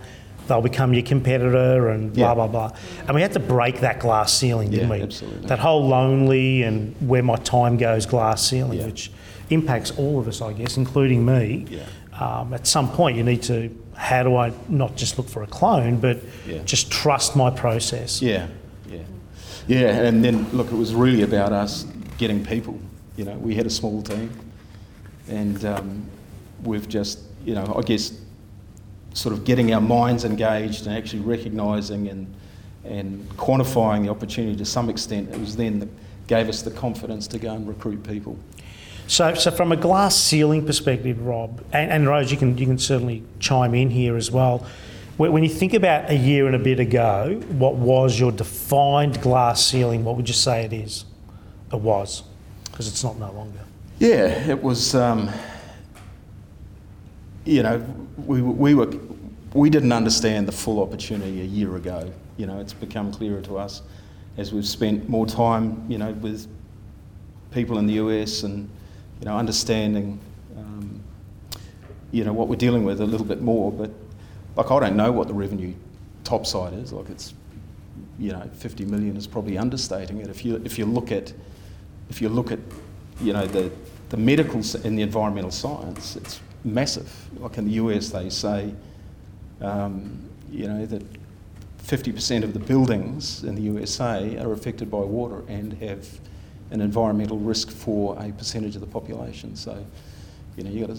they'll 0.48 0.62
become 0.62 0.92
your 0.94 1.04
competitor 1.04 1.90
and 1.90 2.12
blah 2.12 2.28
yeah. 2.28 2.34
blah 2.34 2.46
blah. 2.48 2.72
And 3.06 3.14
we 3.14 3.22
had 3.22 3.32
to 3.34 3.40
break 3.40 3.80
that 3.80 4.00
glass 4.00 4.32
ceiling, 4.32 4.70
didn't 4.70 4.88
yeah, 4.88 4.96
we? 4.96 5.02
Absolutely. 5.02 5.46
That 5.46 5.58
whole 5.58 5.86
lonely 5.86 6.62
and 6.62 6.96
where 7.06 7.22
my 7.22 7.36
time 7.36 7.76
goes 7.76 8.06
glass 8.06 8.48
ceiling, 8.48 8.80
yeah. 8.80 8.86
which 8.86 9.12
impacts 9.50 9.92
all 9.92 10.18
of 10.18 10.26
us, 10.26 10.42
I 10.42 10.52
guess, 10.52 10.76
including 10.76 11.24
me. 11.24 11.80
Um, 12.18 12.52
at 12.52 12.66
some 12.66 12.90
point, 12.90 13.16
you 13.16 13.22
need 13.22 13.42
to 13.44 13.70
how 13.94 14.22
do 14.22 14.36
I 14.36 14.52
not 14.68 14.96
just 14.96 15.18
look 15.18 15.28
for 15.28 15.42
a 15.42 15.46
clone, 15.46 15.98
but 15.98 16.18
yeah. 16.46 16.62
just 16.64 16.90
trust 16.90 17.34
my 17.34 17.50
process? 17.50 18.22
Yeah, 18.22 18.46
yeah, 18.88 19.02
yeah. 19.66 20.02
And 20.02 20.24
then 20.24 20.48
look, 20.52 20.68
it 20.68 20.76
was 20.76 20.94
really 20.94 21.22
about 21.22 21.52
us 21.52 21.84
getting 22.16 22.44
people. 22.44 22.78
You 23.16 23.24
know, 23.24 23.34
we 23.34 23.54
had 23.56 23.66
a 23.66 23.70
small 23.70 24.02
team, 24.02 24.30
and 25.28 25.64
um, 25.64 26.06
we've 26.62 26.88
just, 26.88 27.18
you 27.44 27.54
know, 27.54 27.74
I 27.76 27.82
guess, 27.82 28.12
sort 29.18 29.32
of 29.32 29.44
getting 29.44 29.74
our 29.74 29.80
minds 29.80 30.24
engaged 30.24 30.86
and 30.86 30.96
actually 30.96 31.20
recognising 31.20 32.08
and 32.08 32.32
and 32.84 33.28
quantifying 33.36 34.04
the 34.04 34.08
opportunity 34.08 34.56
to 34.56 34.64
some 34.64 34.88
extent, 34.88 35.28
it 35.30 35.38
was 35.38 35.56
then 35.56 35.80
that 35.80 35.88
gave 36.26 36.48
us 36.48 36.62
the 36.62 36.70
confidence 36.70 37.26
to 37.26 37.38
go 37.38 37.52
and 37.52 37.68
recruit 37.68 38.02
people. 38.02 38.38
So, 39.08 39.34
so 39.34 39.50
from 39.50 39.72
a 39.72 39.76
glass 39.76 40.16
ceiling 40.16 40.64
perspective, 40.64 41.20
Rob, 41.20 41.62
and, 41.72 41.90
and 41.90 42.08
Rose, 42.08 42.30
you 42.30 42.38
can, 42.38 42.56
you 42.56 42.66
can 42.66 42.78
certainly 42.78 43.24
chime 43.40 43.74
in 43.74 43.90
here 43.90 44.16
as 44.16 44.30
well. 44.30 44.66
When 45.18 45.32
when 45.32 45.42
you 45.42 45.50
think 45.50 45.74
about 45.74 46.08
a 46.08 46.14
year 46.14 46.46
and 46.46 46.54
a 46.54 46.58
bit 46.58 46.78
ago, 46.78 47.42
what 47.50 47.74
was 47.74 48.18
your 48.18 48.32
defined 48.32 49.20
glass 49.20 49.64
ceiling? 49.66 50.04
What 50.04 50.16
would 50.16 50.28
you 50.28 50.34
say 50.34 50.64
it 50.64 50.72
is? 50.72 51.04
It 51.72 51.80
was, 51.80 52.22
because 52.70 52.86
it's 52.86 53.02
not 53.02 53.18
no 53.18 53.32
longer. 53.32 53.60
Yeah, 53.98 54.48
it 54.48 54.62
was. 54.62 54.94
Um, 54.94 55.28
you 57.44 57.62
know, 57.62 57.78
we, 58.26 58.42
we 58.42 58.74
were 58.74 58.90
we 59.54 59.70
didn't 59.70 59.92
understand 59.92 60.46
the 60.46 60.52
full 60.52 60.82
opportunity 60.82 61.40
a 61.40 61.44
year 61.44 61.76
ago. 61.76 62.12
You 62.36 62.46
know, 62.46 62.60
it's 62.60 62.72
become 62.72 63.12
clearer 63.12 63.40
to 63.42 63.58
us 63.58 63.82
as 64.36 64.52
we've 64.52 64.66
spent 64.66 65.08
more 65.08 65.26
time, 65.26 65.84
you 65.88 65.98
know, 65.98 66.12
with 66.12 66.46
people 67.50 67.78
in 67.78 67.86
the 67.86 67.94
US 67.94 68.42
and 68.42 68.68
you 69.20 69.26
know 69.26 69.36
understanding, 69.36 70.20
um, 70.56 71.00
you 72.12 72.24
know, 72.24 72.32
what 72.32 72.48
we're 72.48 72.56
dealing 72.56 72.84
with 72.84 73.00
a 73.00 73.06
little 73.06 73.26
bit 73.26 73.40
more. 73.42 73.72
But 73.72 73.90
like, 74.56 74.70
I 74.70 74.80
don't 74.80 74.96
know 74.96 75.12
what 75.12 75.28
the 75.28 75.34
revenue 75.34 75.74
top 76.24 76.46
side 76.46 76.72
is. 76.74 76.92
Like, 76.92 77.10
it's 77.10 77.34
you 78.18 78.32
know, 78.32 78.48
50 78.54 78.84
million 78.84 79.16
is 79.16 79.26
probably 79.26 79.58
understating 79.58 80.20
it. 80.20 80.28
If 80.28 80.44
you 80.44 80.62
if 80.64 80.78
you 80.78 80.86
look 80.86 81.10
at 81.10 81.32
if 82.10 82.20
you 82.20 82.28
look 82.28 82.52
at 82.52 82.60
you 83.20 83.32
know 83.32 83.46
the 83.46 83.70
the 84.10 84.16
medical 84.16 84.62
and 84.84 84.98
the 84.98 85.02
environmental 85.02 85.50
science, 85.50 86.16
it's 86.16 86.40
massive. 86.64 87.12
Like 87.38 87.58
in 87.58 87.66
the 87.66 87.72
US, 87.72 88.10
they 88.10 88.30
say, 88.30 88.72
um, 89.60 90.28
you 90.50 90.68
know, 90.68 90.86
that 90.86 91.02
50% 91.84 92.44
of 92.44 92.52
the 92.52 92.58
buildings 92.58 93.44
in 93.44 93.54
the 93.54 93.62
USA 93.62 94.36
are 94.38 94.52
affected 94.52 94.90
by 94.90 94.98
water 94.98 95.42
and 95.48 95.72
have 95.74 96.06
an 96.70 96.80
environmental 96.80 97.38
risk 97.38 97.70
for 97.70 98.16
a 98.22 98.30
percentage 98.32 98.74
of 98.74 98.80
the 98.80 98.86
population. 98.86 99.56
So, 99.56 99.84
you 100.56 100.64
know, 100.64 100.70
you 100.70 100.86
got. 100.86 100.96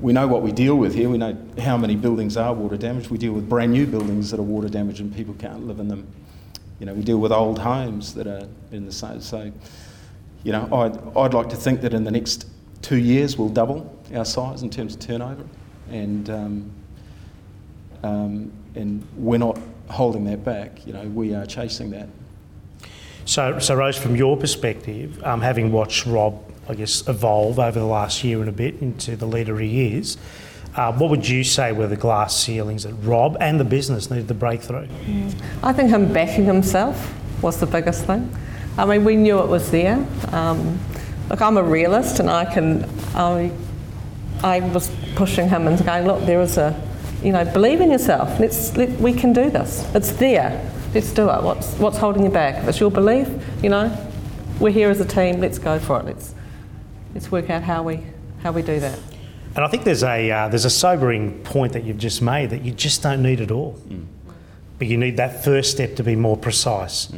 We 0.00 0.12
know 0.12 0.26
what 0.26 0.42
we 0.42 0.52
deal 0.52 0.76
with 0.76 0.94
here. 0.94 1.08
We 1.08 1.16
know 1.16 1.34
how 1.60 1.78
many 1.78 1.96
buildings 1.96 2.36
are 2.36 2.52
water 2.52 2.76
damaged. 2.76 3.08
We 3.08 3.16
deal 3.16 3.32
with 3.32 3.48
brand 3.48 3.72
new 3.72 3.86
buildings 3.86 4.30
that 4.30 4.38
are 4.38 4.42
water 4.42 4.68
damaged 4.68 5.00
and 5.00 5.14
people 5.14 5.34
can't 5.38 5.66
live 5.66 5.80
in 5.80 5.88
them. 5.88 6.06
You 6.78 6.86
know, 6.86 6.92
we 6.92 7.02
deal 7.02 7.18
with 7.18 7.32
old 7.32 7.58
homes 7.58 8.12
that 8.14 8.26
are 8.26 8.46
in 8.70 8.84
the 8.84 8.92
same. 8.92 9.22
So, 9.22 9.50
you 10.44 10.52
know, 10.52 10.68
I'd, 10.72 11.16
I'd 11.16 11.32
like 11.32 11.48
to 11.48 11.56
think 11.56 11.80
that 11.80 11.94
in 11.94 12.04
the 12.04 12.10
next 12.10 12.46
two 12.82 12.98
years 12.98 13.38
we'll 13.38 13.48
double 13.48 13.96
our 14.14 14.24
size 14.24 14.62
in 14.62 14.70
terms 14.70 14.94
of 14.94 15.00
turnover, 15.00 15.44
and 15.90 16.28
um, 16.30 16.70
um, 18.02 18.52
and 18.74 19.06
we're 19.16 19.38
not 19.38 19.58
holding 19.88 20.24
that 20.24 20.44
back. 20.44 20.86
You 20.86 20.92
know, 20.92 21.02
we 21.08 21.34
are 21.34 21.46
chasing 21.46 21.90
that. 21.90 22.08
So, 23.24 23.58
so 23.58 23.74
Rose, 23.74 23.98
from 23.98 24.16
your 24.16 24.36
perspective, 24.36 25.22
um, 25.24 25.40
having 25.40 25.70
watched 25.70 26.06
Rob, 26.06 26.42
I 26.68 26.74
guess, 26.74 27.06
evolve 27.08 27.58
over 27.58 27.78
the 27.78 27.86
last 27.86 28.24
year 28.24 28.40
and 28.40 28.48
a 28.48 28.52
bit 28.52 28.80
into 28.80 29.16
the 29.16 29.26
leader 29.26 29.58
he 29.58 29.94
is, 29.96 30.16
uh, 30.74 30.92
what 30.92 31.10
would 31.10 31.28
you 31.28 31.42
say 31.42 31.72
were 31.72 31.86
the 31.86 31.96
glass 31.96 32.36
ceilings 32.36 32.84
that 32.84 32.94
Rob 32.94 33.36
and 33.40 33.58
the 33.58 33.64
business 33.64 34.10
needed 34.10 34.28
to 34.28 34.34
break 34.34 34.62
through? 34.62 34.88
I 35.62 35.72
think 35.72 35.90
him 35.90 36.12
backing 36.12 36.44
himself 36.44 37.14
was 37.42 37.58
the 37.58 37.66
biggest 37.66 38.06
thing. 38.06 38.34
I 38.76 38.84
mean, 38.84 39.04
we 39.04 39.16
knew 39.16 39.40
it 39.40 39.48
was 39.48 39.70
there. 39.70 40.06
Um, 40.32 40.78
look, 41.28 41.42
I'm 41.42 41.56
a 41.56 41.62
realist, 41.62 42.20
and 42.20 42.30
I 42.30 42.44
can. 42.44 42.88
I, 43.14 43.50
I 44.42 44.60
was 44.60 44.90
pushing 45.16 45.48
him 45.48 45.66
and 45.66 45.84
going, 45.84 46.06
look, 46.06 46.24
there 46.26 46.40
is 46.40 46.58
a, 46.58 46.80
you 47.22 47.32
know, 47.32 47.44
believe 47.44 47.80
in 47.80 47.90
yourself. 47.90 48.38
Let's 48.38 48.76
let, 48.76 48.90
we 49.00 49.12
can 49.12 49.32
do 49.32 49.50
this. 49.50 49.88
It's 49.94 50.12
there. 50.12 50.70
Let's 50.94 51.12
do 51.12 51.28
it. 51.28 51.42
What's 51.42 51.74
what's 51.74 51.98
holding 51.98 52.24
you 52.24 52.30
back? 52.30 52.62
If 52.62 52.68
it's 52.68 52.80
your 52.80 52.90
belief, 52.90 53.28
you 53.62 53.68
know, 53.68 53.94
we're 54.60 54.72
here 54.72 54.90
as 54.90 55.00
a 55.00 55.04
team. 55.04 55.40
Let's 55.40 55.58
go 55.58 55.78
for 55.78 56.00
it. 56.00 56.06
Let's 56.06 56.34
let's 57.14 57.30
work 57.30 57.50
out 57.50 57.62
how 57.62 57.82
we 57.82 58.02
how 58.42 58.52
we 58.52 58.62
do 58.62 58.80
that. 58.80 58.98
And 59.56 59.64
I 59.64 59.68
think 59.68 59.84
there's 59.84 60.04
a 60.04 60.30
uh, 60.30 60.48
there's 60.48 60.64
a 60.64 60.70
sobering 60.70 61.42
point 61.42 61.72
that 61.72 61.84
you've 61.84 61.98
just 61.98 62.22
made 62.22 62.50
that 62.50 62.64
you 62.64 62.72
just 62.72 63.02
don't 63.02 63.22
need 63.22 63.40
it 63.40 63.50
all, 63.50 63.80
but 64.78 64.86
you 64.86 64.96
need 64.96 65.16
that 65.16 65.44
first 65.44 65.70
step 65.72 65.96
to 65.96 66.02
be 66.02 66.16
more 66.16 66.36
precise. 66.36 67.10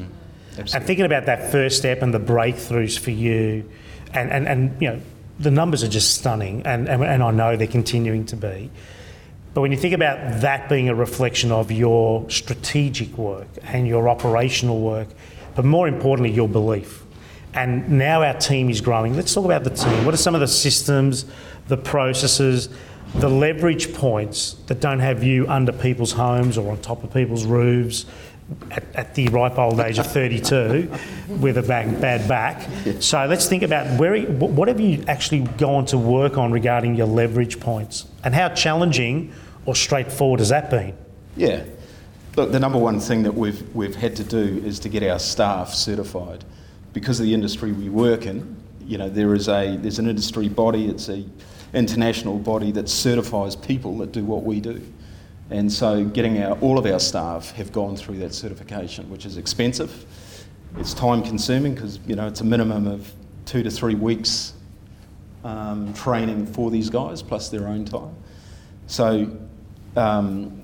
And 0.74 0.84
thinking 0.84 1.04
about 1.04 1.26
that 1.26 1.50
first 1.50 1.78
step 1.78 2.02
and 2.02 2.12
the 2.12 2.20
breakthroughs 2.20 2.98
for 2.98 3.12
you, 3.12 3.70
and, 4.12 4.30
and, 4.30 4.46
and 4.46 4.82
you 4.82 4.88
know, 4.88 5.00
the 5.38 5.50
numbers 5.50 5.82
are 5.82 5.88
just 5.88 6.14
stunning, 6.14 6.62
and, 6.66 6.88
and, 6.88 7.02
and 7.02 7.22
I 7.22 7.30
know 7.30 7.56
they're 7.56 7.66
continuing 7.66 8.26
to 8.26 8.36
be. 8.36 8.70
But 9.52 9.62
when 9.62 9.72
you 9.72 9.78
think 9.78 9.94
about 9.94 10.40
that 10.42 10.68
being 10.68 10.88
a 10.88 10.94
reflection 10.94 11.50
of 11.50 11.72
your 11.72 12.28
strategic 12.30 13.16
work 13.18 13.48
and 13.64 13.86
your 13.86 14.08
operational 14.08 14.80
work, 14.80 15.08
but 15.54 15.64
more 15.64 15.88
importantly, 15.88 16.32
your 16.32 16.48
belief. 16.48 17.04
And 17.52 17.98
now 17.98 18.22
our 18.22 18.34
team 18.34 18.70
is 18.70 18.80
growing. 18.80 19.16
Let's 19.16 19.34
talk 19.34 19.44
about 19.44 19.64
the 19.64 19.70
team. 19.70 20.04
What 20.04 20.14
are 20.14 20.18
some 20.18 20.36
of 20.36 20.40
the 20.40 20.46
systems, 20.46 21.24
the 21.66 21.76
processes, 21.76 22.68
the 23.16 23.28
leverage 23.28 23.92
points 23.92 24.54
that 24.68 24.80
don't 24.80 25.00
have 25.00 25.24
you 25.24 25.48
under 25.48 25.72
people's 25.72 26.12
homes 26.12 26.56
or 26.56 26.70
on 26.70 26.80
top 26.80 27.02
of 27.02 27.12
people's 27.12 27.44
roofs 27.44 28.06
at, 28.70 28.84
at 28.94 29.14
the 29.14 29.28
ripe 29.28 29.58
old 29.58 29.80
age 29.80 29.98
of 29.98 30.06
32 30.06 30.90
with 31.28 31.58
a 31.58 31.62
bad, 31.62 32.00
bad 32.00 32.28
back? 32.28 32.68
So 33.00 33.26
let's 33.26 33.48
think 33.48 33.62
about 33.62 33.98
where, 33.98 34.20
what 34.22 34.68
have 34.68 34.80
you 34.80 35.04
actually 35.08 35.40
gone 35.58 35.86
to 35.86 35.98
work 35.98 36.38
on 36.38 36.52
regarding 36.52 36.94
your 36.94 37.06
leverage 37.06 37.60
points 37.60 38.06
and 38.24 38.34
how 38.34 38.48
challenging 38.50 39.32
or 39.66 39.74
straightforward 39.74 40.40
has 40.40 40.50
that 40.50 40.70
been? 40.70 40.96
Yeah. 41.36 41.64
Look, 42.36 42.52
the 42.52 42.60
number 42.60 42.78
one 42.78 43.00
thing 43.00 43.22
that 43.24 43.34
we've, 43.34 43.74
we've 43.74 43.96
had 43.96 44.16
to 44.16 44.24
do 44.24 44.62
is 44.64 44.78
to 44.80 44.88
get 44.88 45.02
our 45.02 45.18
staff 45.18 45.74
certified. 45.74 46.44
Because 46.92 47.20
of 47.20 47.26
the 47.26 47.34
industry 47.34 47.72
we 47.72 47.88
work 47.88 48.26
in, 48.26 48.56
you 48.84 48.98
know, 48.98 49.08
there 49.08 49.34
is 49.34 49.48
a, 49.48 49.76
there's 49.76 49.98
an 49.98 50.08
industry 50.08 50.48
body, 50.48 50.88
it's 50.88 51.08
a 51.08 51.24
international 51.72 52.38
body 52.38 52.72
that 52.72 52.88
certifies 52.88 53.54
people 53.54 53.98
that 53.98 54.12
do 54.12 54.24
what 54.24 54.42
we 54.42 54.60
do. 54.60 54.80
And 55.50 55.70
so 55.70 56.04
getting 56.04 56.42
our, 56.42 56.56
all 56.60 56.78
of 56.78 56.86
our 56.86 57.00
staff 57.00 57.50
have 57.52 57.72
gone 57.72 57.96
through 57.96 58.18
that 58.18 58.34
certification, 58.34 59.10
which 59.10 59.26
is 59.26 59.36
expensive. 59.36 60.06
It's 60.78 60.94
time 60.94 61.22
consuming 61.22 61.74
because, 61.74 61.98
you 62.06 62.14
know, 62.14 62.28
it's 62.28 62.40
a 62.40 62.44
minimum 62.44 62.86
of 62.86 63.12
two 63.46 63.62
to 63.64 63.70
three 63.70 63.96
weeks 63.96 64.52
um, 65.44 65.92
training 65.94 66.46
for 66.46 66.70
these 66.70 66.88
guys 66.88 67.22
plus 67.22 67.48
their 67.48 67.66
own 67.66 67.84
time. 67.84 68.14
So, 68.86 69.36
um, 69.96 70.62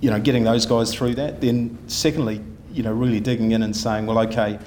you 0.00 0.10
know, 0.10 0.18
getting 0.18 0.44
those 0.44 0.64
guys 0.64 0.94
through 0.94 1.16
that. 1.16 1.40
Then, 1.40 1.78
secondly, 1.88 2.40
you 2.72 2.82
know, 2.82 2.92
really 2.92 3.20
digging 3.20 3.52
in 3.52 3.62
and 3.62 3.76
saying, 3.76 4.06
well, 4.06 4.18
okay, 4.20 4.58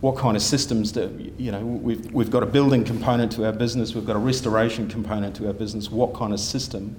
what 0.00 0.16
kind 0.16 0.36
of 0.36 0.42
systems 0.42 0.92
do 0.92 1.32
you 1.38 1.50
know? 1.50 1.64
We've 1.64 2.12
we've 2.12 2.30
got 2.30 2.42
a 2.42 2.46
building 2.46 2.84
component 2.84 3.32
to 3.32 3.46
our 3.46 3.52
business. 3.52 3.94
We've 3.94 4.06
got 4.06 4.16
a 4.16 4.20
restoration 4.20 4.88
component 4.88 5.36
to 5.36 5.46
our 5.46 5.52
business. 5.52 5.90
What 5.90 6.14
kind 6.14 6.32
of 6.32 6.40
system 6.40 6.96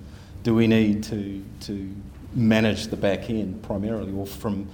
do 0.48 0.56
we 0.56 0.66
need 0.66 1.04
to 1.04 1.44
to 1.60 1.94
manage 2.34 2.88
the 2.88 2.96
back 2.96 3.30
end 3.30 3.62
primarily, 3.64 4.14
or 4.14 4.26
from 4.26 4.66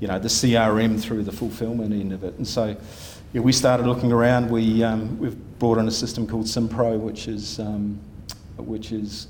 you 0.00 0.08
know 0.08 0.18
the 0.18 0.28
CRM 0.28 0.98
through 0.98 1.22
the 1.22 1.30
fulfillment 1.30 1.92
end 1.92 2.14
of 2.14 2.24
it? 2.24 2.32
And 2.38 2.48
so, 2.48 2.74
yeah, 3.34 3.42
we 3.42 3.52
started 3.52 3.86
looking 3.86 4.10
around. 4.10 4.48
We 4.48 4.82
um, 4.82 5.18
we've 5.18 5.36
brought 5.58 5.76
in 5.76 5.86
a 5.86 5.90
system 5.90 6.26
called 6.26 6.46
SimPro, 6.46 6.98
which 6.98 7.28
is 7.28 7.60
um, 7.60 8.00
which 8.56 8.90
is 8.90 9.28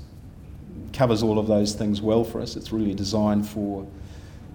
covers 0.93 1.21
all 1.21 1.37
of 1.37 1.47
those 1.47 1.73
things 1.73 2.01
well 2.01 2.23
for 2.23 2.39
us. 2.39 2.55
It's 2.55 2.71
really 2.71 2.93
designed 2.93 3.45
for 3.45 3.85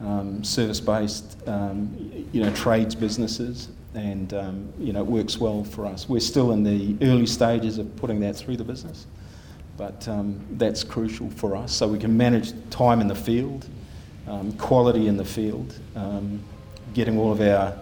um, 0.00 0.42
service-based, 0.42 1.46
um, 1.46 2.26
you 2.32 2.42
know, 2.42 2.54
trades 2.54 2.94
businesses, 2.94 3.68
and 3.92 4.32
um, 4.32 4.72
you 4.78 4.94
know, 4.94 5.00
it 5.00 5.06
works 5.06 5.36
well 5.36 5.62
for 5.62 5.84
us. 5.84 6.08
We're 6.08 6.20
still 6.20 6.52
in 6.52 6.62
the 6.62 6.96
early 7.06 7.26
stages 7.26 7.76
of 7.76 7.94
putting 7.96 8.18
that 8.20 8.34
through 8.34 8.56
the 8.56 8.64
business, 8.64 9.06
but 9.76 10.06
um, 10.08 10.40
that's 10.52 10.84
crucial 10.84 11.30
for 11.30 11.56
us 11.56 11.72
so 11.72 11.88
we 11.88 11.98
can 11.98 12.16
manage 12.16 12.52
time 12.70 13.00
in 13.00 13.08
the 13.08 13.14
field, 13.14 13.66
um, 14.26 14.52
quality 14.52 15.08
in 15.08 15.16
the 15.16 15.24
field, 15.24 15.78
um, 15.96 16.42
getting 16.94 17.18
all 17.18 17.32
of 17.32 17.40
our 17.40 17.76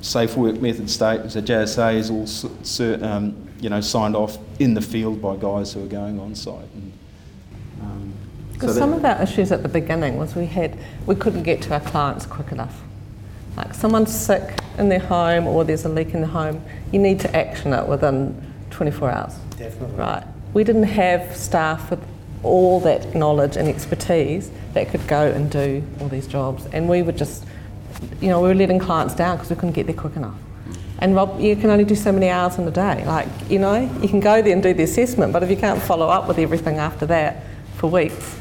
safe 0.00 0.36
work 0.36 0.60
method 0.60 0.88
statements, 0.90 1.34
the 1.34 1.42
JSA 1.42 1.94
is 1.94 2.10
all 2.10 2.24
cert, 2.24 3.34
you 3.60 3.68
know, 3.68 3.80
signed 3.80 4.16
off 4.16 4.38
in 4.58 4.74
the 4.74 4.80
field 4.80 5.20
by 5.20 5.36
guys 5.36 5.72
who 5.72 5.84
are 5.84 5.88
going 5.88 6.18
on 6.18 6.34
site. 6.34 6.68
And, 6.74 6.92
because 8.60 8.74
so 8.74 8.80
some 8.80 8.92
of 8.92 9.02
our 9.06 9.22
issues 9.22 9.52
at 9.52 9.62
the 9.62 9.70
beginning 9.70 10.18
was 10.18 10.36
we 10.36 10.44
had 10.44 10.78
we 11.06 11.14
couldn't 11.14 11.44
get 11.44 11.62
to 11.62 11.72
our 11.72 11.80
clients 11.80 12.26
quick 12.26 12.52
enough. 12.52 12.82
Like 13.56 13.72
someone's 13.72 14.14
sick 14.14 14.58
in 14.76 14.90
their 14.90 14.98
home 14.98 15.46
or 15.46 15.64
there's 15.64 15.86
a 15.86 15.88
leak 15.88 16.12
in 16.12 16.20
the 16.20 16.26
home, 16.26 16.62
you 16.92 16.98
need 16.98 17.20
to 17.20 17.34
action 17.34 17.72
it 17.72 17.86
within 17.86 18.38
24 18.68 19.10
hours. 19.10 19.34
Definitely. 19.56 19.96
Right. 19.96 20.24
We 20.52 20.64
didn't 20.64 20.84
have 20.84 21.36
staff 21.36 21.90
with 21.90 22.00
all 22.42 22.80
that 22.80 23.14
knowledge 23.14 23.56
and 23.56 23.68
expertise 23.68 24.50
that 24.74 24.88
could 24.88 25.06
go 25.06 25.26
and 25.26 25.50
do 25.50 25.82
all 26.00 26.08
these 26.08 26.26
jobs, 26.26 26.66
and 26.72 26.88
we 26.88 27.02
were 27.02 27.12
just, 27.12 27.44
you 28.20 28.28
know, 28.28 28.40
we 28.40 28.48
were 28.48 28.54
letting 28.54 28.78
clients 28.78 29.14
down 29.14 29.36
because 29.36 29.50
we 29.50 29.56
couldn't 29.56 29.72
get 29.72 29.86
there 29.86 29.94
quick 29.94 30.16
enough. 30.16 30.34
And 30.98 31.14
Rob, 31.14 31.40
you 31.40 31.56
can 31.56 31.70
only 31.70 31.84
do 31.84 31.94
so 31.94 32.12
many 32.12 32.28
hours 32.28 32.58
in 32.58 32.68
a 32.68 32.70
day. 32.70 33.04
Like, 33.06 33.28
you 33.48 33.58
know, 33.58 33.90
you 34.02 34.08
can 34.08 34.20
go 34.20 34.42
there 34.42 34.52
and 34.52 34.62
do 34.62 34.74
the 34.74 34.82
assessment, 34.82 35.32
but 35.32 35.42
if 35.42 35.50
you 35.50 35.56
can't 35.56 35.80
follow 35.80 36.08
up 36.08 36.28
with 36.28 36.38
everything 36.38 36.76
after 36.76 37.06
that 37.06 37.42
for 37.76 37.88
weeks, 37.90 38.36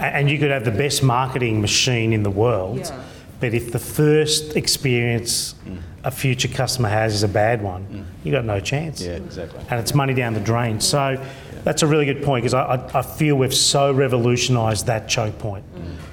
And 0.00 0.30
you 0.30 0.38
could 0.38 0.50
have 0.50 0.64
the 0.64 0.70
best 0.70 1.02
marketing 1.02 1.60
machine 1.60 2.12
in 2.12 2.22
the 2.22 2.30
world, 2.30 2.78
Yeah. 2.78 3.02
but 3.40 3.52
if 3.54 3.72
the 3.72 3.78
first 3.78 4.54
experience 4.54 5.54
mm. 5.66 5.78
A 6.04 6.10
future 6.10 6.48
customer 6.48 6.88
has 6.88 7.14
is 7.14 7.22
a 7.22 7.28
bad 7.28 7.62
one, 7.62 8.06
you 8.24 8.32
got 8.32 8.44
no 8.44 8.60
chance. 8.60 9.00
Yeah, 9.02 9.12
exactly. 9.16 9.60
And 9.68 9.80
it's 9.80 9.94
money 9.94 10.14
down 10.14 10.32
the 10.34 10.40
drain. 10.40 10.80
So 10.80 11.22
that's 11.64 11.82
a 11.82 11.86
really 11.86 12.04
good 12.06 12.22
point 12.22 12.44
because 12.44 12.54
I, 12.54 12.76
I, 12.76 12.98
I 13.00 13.02
feel 13.02 13.36
we've 13.36 13.52
so 13.54 13.92
revolutionised 13.92 14.86
that 14.86 15.08
choke 15.08 15.38
point. 15.38 15.64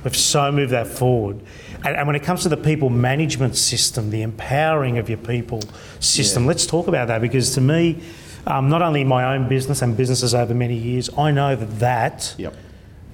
We've 0.04 0.16
so 0.16 0.52
moved 0.52 0.72
that 0.72 0.88
forward. 0.88 1.40
And, 1.84 1.96
and 1.96 2.08
when 2.08 2.16
it 2.16 2.24
comes 2.24 2.42
to 2.44 2.50
the 2.50 2.58
people 2.58 2.90
management 2.90 3.56
system, 3.56 4.10
the 4.10 4.24
empowering 4.24 4.98
of 4.98 5.08
your 5.08 5.18
people 5.20 5.62
system, 6.00 6.44
Yeah. 6.44 6.48
let's 6.50 6.66
talk 6.66 6.88
about 6.88 7.08
that 7.10 7.22
because 7.22 7.54
to 7.56 7.62
me, 7.62 8.02
um, 8.48 8.70
not 8.70 8.82
only 8.82 9.02
in 9.02 9.08
my 9.08 9.36
own 9.36 9.48
business 9.48 9.82
and 9.82 9.96
businesses 9.96 10.34
over 10.36 10.54
many 10.54 10.76
years, 10.76 11.10
I 11.18 11.32
know 11.32 11.56
that 11.56 11.80
that 11.80 12.34
Yep. 12.38 12.54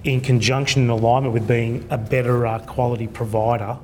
in 0.06 0.22
conjunction 0.22 0.82
and 0.84 0.92
alignment 0.92 1.34
with 1.34 1.48
being 1.48 1.86
a 1.90 1.98
better 1.98 2.48
uh, 2.48 2.60
quality 2.60 3.08
provider, 3.08 3.78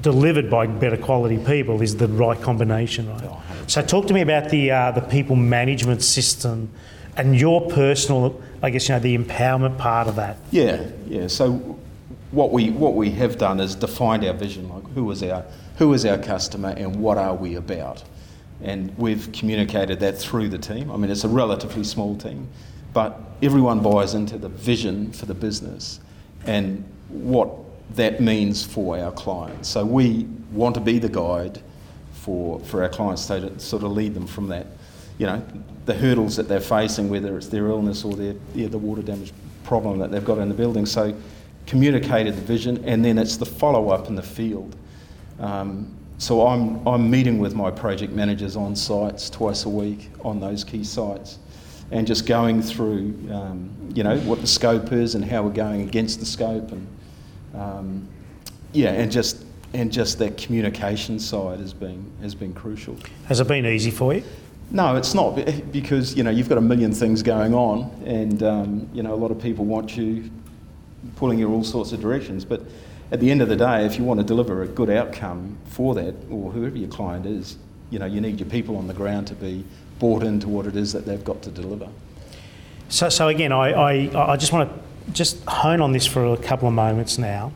delivered 0.00 0.50
by 0.50 0.66
better 0.66 0.96
quality 0.96 1.38
people, 1.38 1.82
is 1.82 1.96
the 1.96 2.08
right 2.08 2.40
combination. 2.40 3.08
Right? 3.08 3.30
So, 3.66 3.82
talk 3.82 4.06
to 4.08 4.14
me 4.14 4.20
about 4.20 4.50
the 4.50 4.70
uh, 4.70 4.92
the 4.92 5.00
people 5.00 5.36
management 5.36 6.02
system 6.02 6.70
and 7.16 7.38
your 7.38 7.68
personal, 7.68 8.40
I 8.62 8.70
guess 8.70 8.88
you 8.88 8.94
know, 8.94 9.00
the 9.00 9.16
empowerment 9.16 9.78
part 9.78 10.06
of 10.06 10.16
that. 10.16 10.36
Yeah, 10.50 10.86
yeah. 11.06 11.26
So 11.28 11.78
what 12.30 12.52
we 12.52 12.70
what 12.70 12.94
we 12.94 13.10
have 13.12 13.38
done 13.38 13.60
is 13.60 13.74
defined 13.74 14.24
our 14.24 14.34
vision, 14.34 14.68
like 14.68 14.84
who 14.90 15.10
is 15.10 15.22
our 15.22 15.44
who 15.78 15.92
is 15.94 16.04
our 16.04 16.18
customer 16.18 16.70
and 16.70 16.96
what 16.96 17.18
are 17.18 17.34
we 17.34 17.54
about, 17.54 18.04
and 18.62 18.96
we've 18.98 19.30
communicated 19.32 20.00
that 20.00 20.18
through 20.18 20.48
the 20.48 20.58
team. 20.58 20.90
I 20.90 20.96
mean, 20.96 21.10
it's 21.10 21.24
a 21.24 21.28
relatively 21.28 21.84
small 21.84 22.16
team, 22.16 22.48
but 22.92 23.18
everyone 23.42 23.80
buys 23.80 24.14
into 24.14 24.38
the 24.38 24.48
vision 24.48 25.12
for 25.12 25.26
the 25.26 25.34
business 25.34 26.00
and 26.44 26.84
what 27.08 27.50
that 27.94 28.20
means 28.20 28.64
for 28.64 28.98
our 28.98 29.12
clients. 29.12 29.68
So 29.68 29.84
we 29.84 30.26
want 30.52 30.74
to 30.74 30.80
be 30.80 30.98
the 30.98 31.08
guide 31.08 31.60
for 32.12 32.60
for 32.60 32.82
our 32.82 32.88
clients 32.88 33.26
to 33.26 33.58
sort 33.58 33.82
of 33.84 33.92
lead 33.92 34.14
them 34.14 34.26
from 34.26 34.48
that, 34.48 34.66
you 35.18 35.26
know, 35.26 35.42
the 35.84 35.94
hurdles 35.94 36.36
that 36.36 36.48
they're 36.48 36.60
facing, 36.60 37.08
whether 37.08 37.36
it's 37.36 37.48
their 37.48 37.68
illness 37.68 38.04
or 38.04 38.14
their 38.14 38.34
yeah, 38.54 38.68
the 38.68 38.78
water 38.78 39.02
damage 39.02 39.32
problem 39.64 39.98
that 39.98 40.10
they've 40.10 40.24
got 40.24 40.38
in 40.38 40.48
the 40.48 40.54
building. 40.54 40.86
So 40.86 41.14
communicated 41.66 42.36
the 42.36 42.42
vision, 42.42 42.84
and 42.84 43.04
then 43.04 43.18
it's 43.18 43.36
the 43.36 43.46
follow 43.46 43.90
up 43.90 44.08
in 44.08 44.14
the 44.14 44.22
field. 44.22 44.76
Um, 45.38 45.94
so 46.18 46.46
I'm 46.46 46.86
I'm 46.86 47.10
meeting 47.10 47.38
with 47.38 47.54
my 47.54 47.70
project 47.70 48.12
managers 48.12 48.56
on 48.56 48.74
sites 48.74 49.30
twice 49.30 49.64
a 49.64 49.68
week 49.68 50.10
on 50.24 50.40
those 50.40 50.64
key 50.64 50.82
sites, 50.82 51.38
and 51.90 52.06
just 52.06 52.26
going 52.26 52.62
through 52.62 53.14
um, 53.30 53.70
you 53.94 54.02
know 54.02 54.18
what 54.20 54.40
the 54.40 54.46
scope 54.46 54.92
is 54.92 55.14
and 55.14 55.24
how 55.24 55.42
we're 55.42 55.50
going 55.50 55.82
against 55.82 56.20
the 56.20 56.26
scope 56.26 56.72
and 56.72 56.86
um, 57.56 58.08
yeah, 58.72 58.90
and 58.90 59.10
just 59.10 59.44
and 59.72 59.92
just 59.92 60.18
that 60.18 60.36
communication 60.36 61.18
side 61.18 61.60
has 61.60 61.72
been 61.72 62.10
has 62.22 62.34
been 62.34 62.52
crucial. 62.52 62.96
Has 63.26 63.40
it 63.40 63.48
been 63.48 63.66
easy 63.66 63.90
for 63.90 64.14
you? 64.14 64.22
No, 64.70 64.96
it's 64.96 65.14
not 65.14 65.36
because 65.70 66.16
you 66.16 66.22
know 66.22 66.30
you've 66.30 66.48
got 66.48 66.58
a 66.58 66.62
million 66.62 66.92
things 66.92 67.22
going 67.22 67.54
on, 67.54 67.90
and 68.04 68.42
um, 68.42 68.88
you 68.92 69.02
know 69.02 69.14
a 69.14 69.16
lot 69.16 69.30
of 69.30 69.40
people 69.40 69.64
want 69.64 69.96
you 69.96 70.30
pulling 71.16 71.38
you 71.38 71.52
all 71.52 71.64
sorts 71.64 71.92
of 71.92 72.00
directions. 72.00 72.44
But 72.44 72.62
at 73.12 73.20
the 73.20 73.30
end 73.30 73.42
of 73.42 73.48
the 73.48 73.56
day, 73.56 73.86
if 73.86 73.96
you 73.98 74.04
want 74.04 74.18
to 74.18 74.26
deliver 74.26 74.62
a 74.62 74.66
good 74.66 74.90
outcome 74.90 75.56
for 75.66 75.94
that, 75.94 76.14
or 76.30 76.50
whoever 76.50 76.76
your 76.76 76.88
client 76.88 77.26
is, 77.26 77.58
you 77.90 77.98
know 77.98 78.06
you 78.06 78.20
need 78.20 78.40
your 78.40 78.48
people 78.48 78.76
on 78.76 78.86
the 78.86 78.94
ground 78.94 79.26
to 79.28 79.34
be 79.34 79.64
bought 79.98 80.22
into 80.22 80.48
what 80.48 80.66
it 80.66 80.76
is 80.76 80.92
that 80.92 81.06
they've 81.06 81.24
got 81.24 81.42
to 81.42 81.50
deliver. 81.50 81.88
So, 82.88 83.08
so 83.08 83.28
again, 83.28 83.50
I, 83.50 83.72
I, 83.72 84.32
I 84.32 84.36
just 84.36 84.52
want 84.52 84.70
to 84.70 84.85
just 85.12 85.44
hone 85.44 85.80
on 85.80 85.92
this 85.92 86.06
for 86.06 86.32
a 86.32 86.36
couple 86.36 86.68
of 86.68 86.74
moments 86.74 87.18
now. 87.18 87.52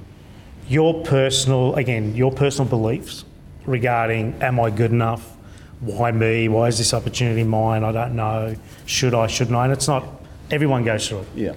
Your 0.68 1.02
personal, 1.02 1.74
again, 1.74 2.14
your 2.14 2.30
personal 2.32 2.68
beliefs 2.68 3.24
regarding 3.66 4.34
am 4.40 4.60
I 4.60 4.70
good 4.70 4.92
enough? 4.92 5.36
Why 5.80 6.12
me? 6.12 6.48
Why 6.48 6.68
is 6.68 6.78
this 6.78 6.92
opportunity 6.94 7.42
mine? 7.42 7.84
I 7.84 7.92
don't 7.92 8.14
know. 8.14 8.54
Should 8.86 9.14
I? 9.14 9.26
Shouldn't 9.26 9.56
I? 9.56 9.64
And 9.64 9.72
it's 9.72 9.88
not, 9.88 10.04
everyone 10.50 10.84
goes 10.84 11.08
through 11.08 11.20
it. 11.20 11.26
Yeah. 11.34 11.52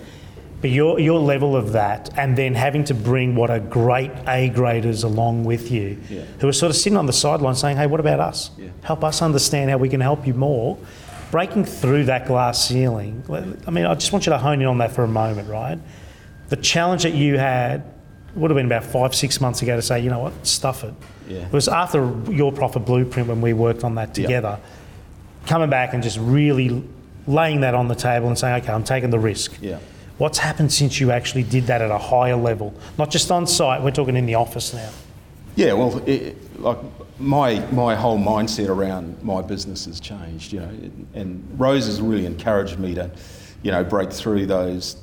But 0.62 0.70
your, 0.70 0.98
your 0.98 1.20
level 1.20 1.58
of 1.58 1.74
that, 1.74 2.10
and 2.18 2.38
then 2.38 2.54
having 2.56 2.86
to 2.86 2.94
bring 2.94 3.36
what 3.36 3.50
are 3.50 3.60
great 3.60 4.12
A 4.30 4.48
graders 4.48 5.04
along 5.04 5.44
with 5.44 5.70
you, 5.72 5.98
Yeah. 6.10 6.22
who 6.40 6.48
are 6.48 6.54
sort 6.54 6.70
of 6.70 6.78
sitting 6.78 6.96
on 6.96 7.06
the 7.06 7.12
sideline 7.12 7.56
saying, 7.56 7.76
hey, 7.76 7.86
what 7.86 8.00
about 8.00 8.22
us? 8.22 8.50
Yeah. 8.58 8.70
Help 8.82 9.04
us 9.04 9.22
understand 9.22 9.70
how 9.72 9.78
we 9.78 9.90
can 9.90 10.00
help 10.00 10.26
you 10.26 10.34
more. 10.34 10.78
Breaking 11.34 11.66
through 11.66 12.04
that 12.04 12.28
glass 12.28 12.68
ceiling, 12.68 13.24
I 13.66 13.72
mean, 13.72 13.88
I 13.88 13.96
just 13.96 14.14
want 14.14 14.28
you 14.28 14.32
to 14.34 14.38
hone 14.38 14.62
in 14.62 14.68
on 14.68 14.78
that 14.78 14.92
for 14.92 15.04
a 15.04 15.08
moment, 15.08 15.50
right? 15.50 15.80
The 16.50 16.58
challenge 16.58 17.02
that 17.02 17.16
you 17.16 17.40
had 17.40 17.92
would 18.36 18.52
have 18.52 18.56
been 18.56 18.68
about 18.68 18.84
five, 18.84 19.16
six 19.16 19.42
months 19.42 19.64
ago 19.64 19.76
to 19.76 19.82
say, 19.82 20.00
you 20.00 20.12
know 20.12 20.20
what, 20.20 20.46
stuff 20.46 20.84
it. 20.84 20.94
Yeah. 21.28 21.40
It 21.40 21.52
was 21.52 21.68
after 21.68 22.14
your 22.30 22.52
profit 22.52 22.86
blueprint 22.86 23.28
when 23.28 23.42
we 23.42 23.54
worked 23.54 23.84
on 23.84 23.96
that 23.96 24.10
Yeah. 24.16 24.28
together, 24.28 24.60
coming 25.48 25.72
back 25.72 25.96
and 25.96 26.04
just 26.04 26.20
really 26.22 26.84
laying 27.26 27.62
that 27.62 27.74
on 27.74 27.88
the 27.88 27.96
table 27.96 28.28
and 28.28 28.38
saying, 28.38 28.62
okay, 28.62 28.72
I'm 28.72 28.84
taking 28.84 29.10
the 29.10 29.18
risk. 29.18 29.58
Yeah. 29.60 29.80
What's 30.20 30.38
happened 30.38 30.72
since 30.72 31.00
you 31.00 31.10
actually 31.10 31.42
did 31.42 31.66
that 31.66 31.82
at 31.82 31.90
a 31.90 31.98
higher 31.98 32.36
level? 32.36 32.76
Not 33.00 33.10
just 33.10 33.32
on 33.32 33.48
site, 33.48 33.82
we're 33.82 33.90
talking 33.90 34.16
in 34.18 34.28
the 34.28 34.36
office 34.36 34.72
now. 34.72 34.92
Yeah, 35.56 35.74
well, 35.74 36.00
it, 36.06 36.62
like 36.62 36.78
my 37.20 37.60
my 37.72 37.96
whole 37.96 38.18
mindset 38.18 38.70
around 38.70 39.22
my 39.24 39.42
business 39.42 39.86
has 39.86 40.00
changed, 40.00 40.54
you 40.54 40.60
know, 40.60 40.92
and 41.14 41.60
Rose 41.60 41.86
has 41.86 42.02
really 42.02 42.26
encouraged 42.26 42.80
me 42.80 42.96
to, 42.96 43.12
you 43.62 43.72
know, 43.72 43.84
break 43.84 44.12
through 44.12 44.46
those, 44.48 44.98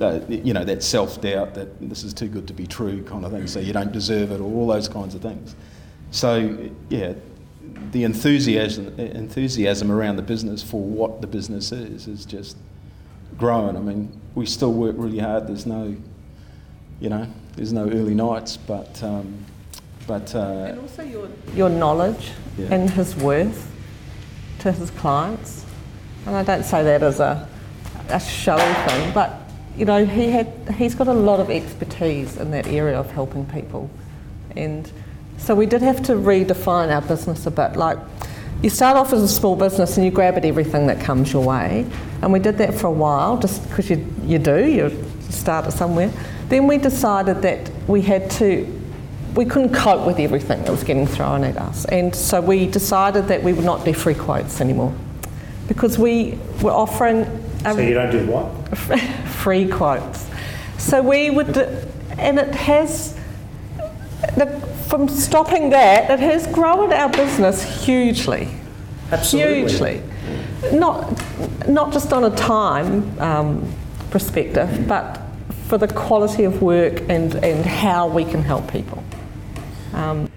uh, 0.00 0.20
you 0.28 0.52
know, 0.52 0.64
that 0.64 0.82
self 0.82 1.20
doubt 1.20 1.54
that 1.54 1.80
this 1.80 2.04
is 2.04 2.14
too 2.14 2.28
good 2.28 2.46
to 2.46 2.54
be 2.54 2.66
true 2.66 3.02
kind 3.02 3.24
of 3.24 3.32
thing, 3.32 3.46
so 3.46 3.58
you 3.58 3.72
don't 3.72 3.92
deserve 3.92 4.30
it, 4.30 4.40
or 4.40 4.44
all 4.44 4.66
those 4.66 4.88
kinds 4.88 5.14
of 5.14 5.22
things. 5.22 5.56
So 6.12 6.70
yeah, 6.88 7.14
the 7.90 8.04
enthusiasm 8.04 8.98
enthusiasm 8.98 9.90
around 9.90 10.16
the 10.16 10.22
business 10.22 10.62
for 10.62 10.80
what 10.80 11.20
the 11.20 11.26
business 11.26 11.72
is 11.72 12.06
is 12.06 12.24
just 12.24 12.56
growing. 13.36 13.76
I 13.76 13.80
mean, 13.80 14.18
we 14.34 14.46
still 14.46 14.72
work 14.72 14.94
really 14.96 15.18
hard. 15.18 15.48
There's 15.48 15.66
no, 15.66 15.96
you 17.00 17.08
know, 17.10 17.26
there's 17.56 17.72
no 17.72 17.88
early 17.90 18.14
nights, 18.14 18.56
but 18.56 19.02
um, 19.02 19.44
but 20.06 20.34
uh, 20.34 20.66
And 20.68 20.78
also 20.80 21.02
your, 21.02 21.28
your 21.54 21.68
knowledge 21.68 22.32
Yeah. 22.58 22.68
and 22.70 22.90
his 22.90 23.16
worth 23.16 23.70
to 24.60 24.72
his 24.72 24.90
clients. 24.90 25.64
And 26.26 26.34
I 26.36 26.42
don't 26.42 26.64
say 26.64 26.82
that 26.82 27.02
as 27.02 27.20
a, 27.20 27.48
a 28.08 28.20
showy 28.20 28.74
thing, 28.88 29.12
but 29.12 29.30
you 29.76 29.84
know, 29.84 30.04
he 30.06 30.30
had 30.30 30.46
he's 30.76 30.94
got 30.94 31.06
a 31.06 31.12
lot 31.12 31.38
of 31.38 31.50
expertise 31.50 32.36
in 32.38 32.50
that 32.52 32.66
area 32.66 32.98
of 32.98 33.10
helping 33.10 33.44
people. 33.46 33.90
And 34.56 34.90
so 35.38 35.54
we 35.54 35.66
did 35.66 35.82
have 35.82 36.02
to 36.04 36.12
redefine 36.14 36.90
our 36.94 37.02
business 37.02 37.46
a 37.46 37.50
bit. 37.50 37.76
Like 37.76 37.98
you 38.62 38.70
start 38.70 38.96
off 38.96 39.12
as 39.12 39.22
a 39.22 39.28
small 39.28 39.54
business 39.54 39.96
and 39.98 40.04
you 40.06 40.10
grab 40.10 40.36
at 40.38 40.44
everything 40.46 40.86
that 40.86 40.98
comes 41.04 41.32
your 41.32 41.44
way. 41.44 41.86
And 42.22 42.32
we 42.32 42.38
did 42.38 42.56
that 42.58 42.72
for 42.74 42.86
a 42.86 42.90
while 42.92 43.36
just 43.38 43.68
because 43.68 43.90
you, 43.90 44.06
you 44.24 44.38
do, 44.38 44.66
you 44.66 45.04
start 45.28 45.66
at 45.66 45.74
somewhere. 45.74 46.10
Then 46.48 46.66
we 46.66 46.78
decided 46.78 47.42
that 47.42 47.70
we 47.86 48.00
had 48.00 48.30
to 48.32 48.75
we 49.36 49.44
couldn't 49.44 49.74
cope 49.74 50.06
with 50.06 50.18
everything 50.18 50.62
that 50.62 50.70
was 50.70 50.82
getting 50.82 51.06
thrown 51.06 51.44
at 51.44 51.58
us. 51.58 51.84
And 51.86 52.14
so 52.14 52.40
we 52.40 52.66
decided 52.66 53.28
that 53.28 53.42
we 53.42 53.52
would 53.52 53.64
not 53.64 53.84
do 53.84 53.92
free 53.92 54.14
quotes 54.14 54.60
anymore 54.60 54.94
because 55.68 55.98
we 55.98 56.38
were 56.62 56.70
offering 56.70 57.24
So 57.62 57.78
you 57.78 57.94
don't 57.94 58.10
do 58.10 58.26
what? 58.26 58.78
free 59.28 59.68
quotes. 59.68 60.26
So 60.78 61.02
we 61.02 61.30
would, 61.30 61.56
and 62.18 62.38
it 62.38 62.54
has, 62.54 63.18
the, 64.36 64.46
from 64.88 65.08
stopping 65.08 65.70
that, 65.70 66.10
it 66.10 66.20
has 66.20 66.46
grown 66.46 66.92
our 66.92 67.10
business 67.10 67.84
hugely. 67.84 68.48
Hugely. 69.22 70.02
Not, 70.72 71.68
not 71.68 71.92
just 71.92 72.12
on 72.12 72.24
a 72.24 72.34
time 72.36 73.20
um, 73.20 73.74
perspective, 74.10 74.88
but 74.88 75.20
for 75.66 75.78
the 75.78 75.88
quality 75.88 76.44
of 76.44 76.62
work 76.62 77.02
and, 77.08 77.34
and 77.36 77.66
how 77.66 78.08
we 78.08 78.24
can 78.24 78.42
help 78.42 78.70
people. 78.70 79.02
Um, 79.96 80.30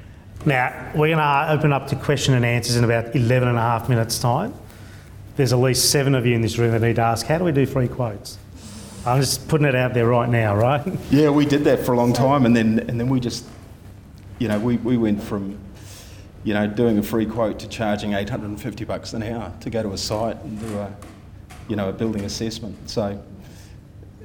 Now, 0.46 0.92
we're 0.96 1.10
going 1.10 1.18
to 1.18 1.52
open 1.52 1.74
up 1.74 1.88
to 1.88 1.98
question 1.98 2.34
and 2.34 2.46
answers 2.46 2.78
in 2.78 2.86
about 2.86 3.14
11 3.14 3.48
and 3.48 3.58
a 3.58 3.62
half 3.62 3.90
minutes' 3.90 4.18
time. 4.20 4.54
There's 5.36 5.52
at 5.52 5.60
least 5.60 5.92
seven 5.92 6.16
of 6.16 6.26
you 6.26 6.34
in 6.34 6.42
this 6.42 6.58
room 6.58 6.72
that 6.72 6.82
need 6.82 6.96
to 6.96 7.02
ask, 7.02 7.26
how 7.26 7.38
do 7.38 7.44
we 7.44 7.52
do 7.52 7.66
free 7.66 7.90
quotes? 7.90 8.38
I'm 9.06 9.20
just 9.20 9.50
putting 9.50 9.68
it 9.68 9.76
out 9.76 9.94
there 9.94 10.08
right 10.08 10.30
now, 10.30 10.56
right? 10.56 10.82
yeah, 11.12 11.30
we 11.30 11.46
did 11.46 11.66
that 11.66 11.80
for 11.86 11.92
a 11.92 11.98
long 11.98 12.14
time, 12.14 12.46
and 12.46 12.56
then 12.56 12.80
and 12.80 13.00
then 13.00 13.08
we 13.10 13.20
just, 13.20 13.46
you 14.40 14.48
know, 14.48 14.60
we, 14.60 14.78
we 14.78 14.98
went 14.98 15.22
from, 15.22 15.58
you 16.44 16.54
know, 16.54 16.68
doing 16.68 16.98
a 16.98 17.04
free 17.04 17.26
quote 17.26 17.60
to 17.60 17.68
charging 17.68 18.14
850 18.14 18.86
bucks 18.86 19.14
an 19.14 19.24
hour 19.24 19.54
to 19.60 19.70
go 19.70 19.84
to 19.84 19.92
a 19.92 19.98
site 19.98 20.42
and 20.44 20.60
do 20.60 20.78
a, 20.78 20.94
you 21.68 21.76
know, 21.76 21.90
a 21.90 21.94
building 21.94 22.24
assessment. 22.26 22.90
So 22.90 23.22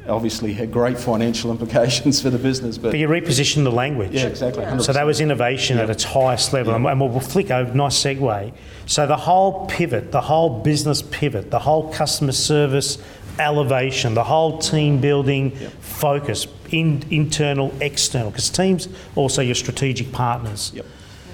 obviously 0.09 0.53
had 0.53 0.71
great 0.71 0.99
financial 0.99 1.51
implications 1.51 2.21
for 2.21 2.31
the 2.31 2.39
business, 2.39 2.77
but 2.79 2.91
But 2.93 2.99
you 3.01 3.09
reposition 3.09 3.65
the 3.65 3.73
language. 3.73 4.13
yeah, 4.13 4.27
exactly. 4.27 4.65
100%. 4.65 4.83
So 4.83 4.93
that 4.93 5.07
was 5.07 5.21
innovation 5.21 5.79
at 5.79 5.89
its 5.91 6.05
highest 6.05 6.53
level, 6.53 6.75
and 6.75 6.85
we'll, 7.01 7.09
we'll 7.09 7.21
flick 7.21 7.51
over. 7.51 7.73
Nice 7.75 8.03
segue. 8.03 8.53
So 8.87 9.07
the 9.07 9.17
whole 9.17 9.67
pivot, 9.67 10.13
the 10.13 10.21
whole 10.21 10.61
business 10.63 11.01
pivot, 11.03 11.51
the 11.51 11.59
whole 11.61 11.93
customer 11.93 12.33
service 12.33 12.99
elevation, 13.39 14.15
the 14.15 14.25
whole 14.25 14.59
team 14.59 15.01
building 15.01 15.53
Yep. 15.59 15.73
focus, 15.81 16.47
in, 16.71 17.03
internal, 17.11 17.73
external, 17.81 18.31
because 18.31 18.51
teams 18.51 18.89
also 19.17 19.43
your 19.43 19.55
strategic 19.55 20.13
partners. 20.13 20.73
Yep. 20.75 20.87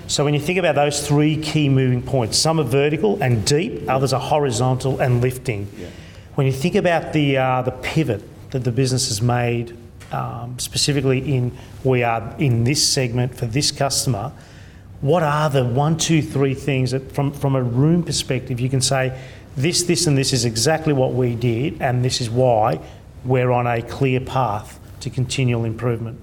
So 0.07 0.25
when 0.25 0.35
you 0.35 0.41
think 0.41 0.59
about 0.59 0.75
those 0.75 1.07
three 1.07 1.37
key 1.37 1.69
moving 1.69 2.03
points, 2.03 2.37
some 2.37 2.59
are 2.59 2.65
vertical 2.65 3.23
and 3.23 3.45
deep, 3.45 3.89
others 3.89 4.13
are 4.13 4.21
horizontal 4.21 4.99
and 5.01 5.21
lifting. 5.21 5.69
Yeah. 5.79 5.87
When 6.35 6.47
you 6.47 6.53
think 6.53 6.75
about 6.75 7.13
the 7.13 7.37
uh, 7.37 7.63
the 7.63 7.71
pivot 7.71 8.23
that 8.51 8.65
the 8.65 8.73
business 8.73 9.09
has 9.09 9.23
made, 9.23 9.77
um, 10.13 10.59
specifically 10.59 11.35
in 11.35 11.57
we 11.85 12.03
are 12.03 12.35
in 12.39 12.65
this 12.65 12.87
segment 12.87 13.35
for 13.35 13.47
this 13.47 13.71
customer, 13.71 14.33
what 15.01 15.23
are 15.23 15.49
the 15.49 15.65
one, 15.65 15.97
two, 15.97 16.21
three 16.21 16.55
things 16.55 16.91
that 16.91 17.13
from 17.13 17.33
from 17.33 17.57
a 17.57 17.63
room 17.63 18.03
perspective 18.03 18.61
you 18.61 18.69
can 18.69 18.81
say 18.81 19.19
this, 19.57 19.83
this, 19.83 20.07
and 20.07 20.17
this 20.17 20.33
is 20.33 20.45
exactly 20.45 20.93
what 20.93 21.13
we 21.15 21.35
did, 21.35 21.81
and 21.83 22.05
this 22.05 22.21
is 22.21 22.31
why 22.31 22.81
we're 23.25 23.51
on 23.51 23.67
a 23.67 23.83
clear 23.83 24.21
path 24.21 24.79
to 25.01 25.11
continual 25.11 25.65
improvement. 25.65 26.19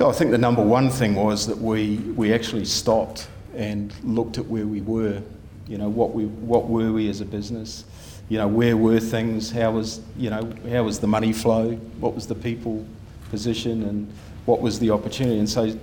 I 0.00 0.12
think 0.12 0.30
the 0.30 0.38
number 0.38 0.62
one 0.62 0.90
thing 0.90 1.14
was 1.14 1.46
that 1.46 1.56
we, 1.56 1.96
we 2.16 2.34
actually 2.34 2.64
stopped 2.64 3.28
and 3.54 3.92
looked 4.02 4.36
at 4.38 4.46
where 4.46 4.66
we 4.66 4.80
were. 4.80 5.22
You 5.68 5.78
know, 5.78 5.88
what 5.88 6.12
we 6.12 6.26
what 6.26 6.68
were 6.68 6.92
we 6.92 7.08
as 7.08 7.20
a 7.20 7.24
business? 7.24 7.84
You 8.32 8.38
know, 8.38 8.48
where 8.48 8.78
were 8.78 8.98
things? 8.98 9.50
How 9.50 9.72
was 9.72 10.00
you 10.16 10.30
know 10.30 10.50
how 10.70 10.84
was 10.84 10.98
the 10.98 11.06
money 11.06 11.34
flow? 11.34 11.72
What 12.00 12.14
was 12.14 12.26
the 12.26 12.34
people 12.34 12.82
position? 13.28 13.82
And 13.82 14.10
what 14.46 14.62
was 14.62 14.78
the 14.78 14.88
opportunity? 14.88 15.38
And 15.38 15.46
so, 15.46 15.78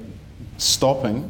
stopping 0.58 1.30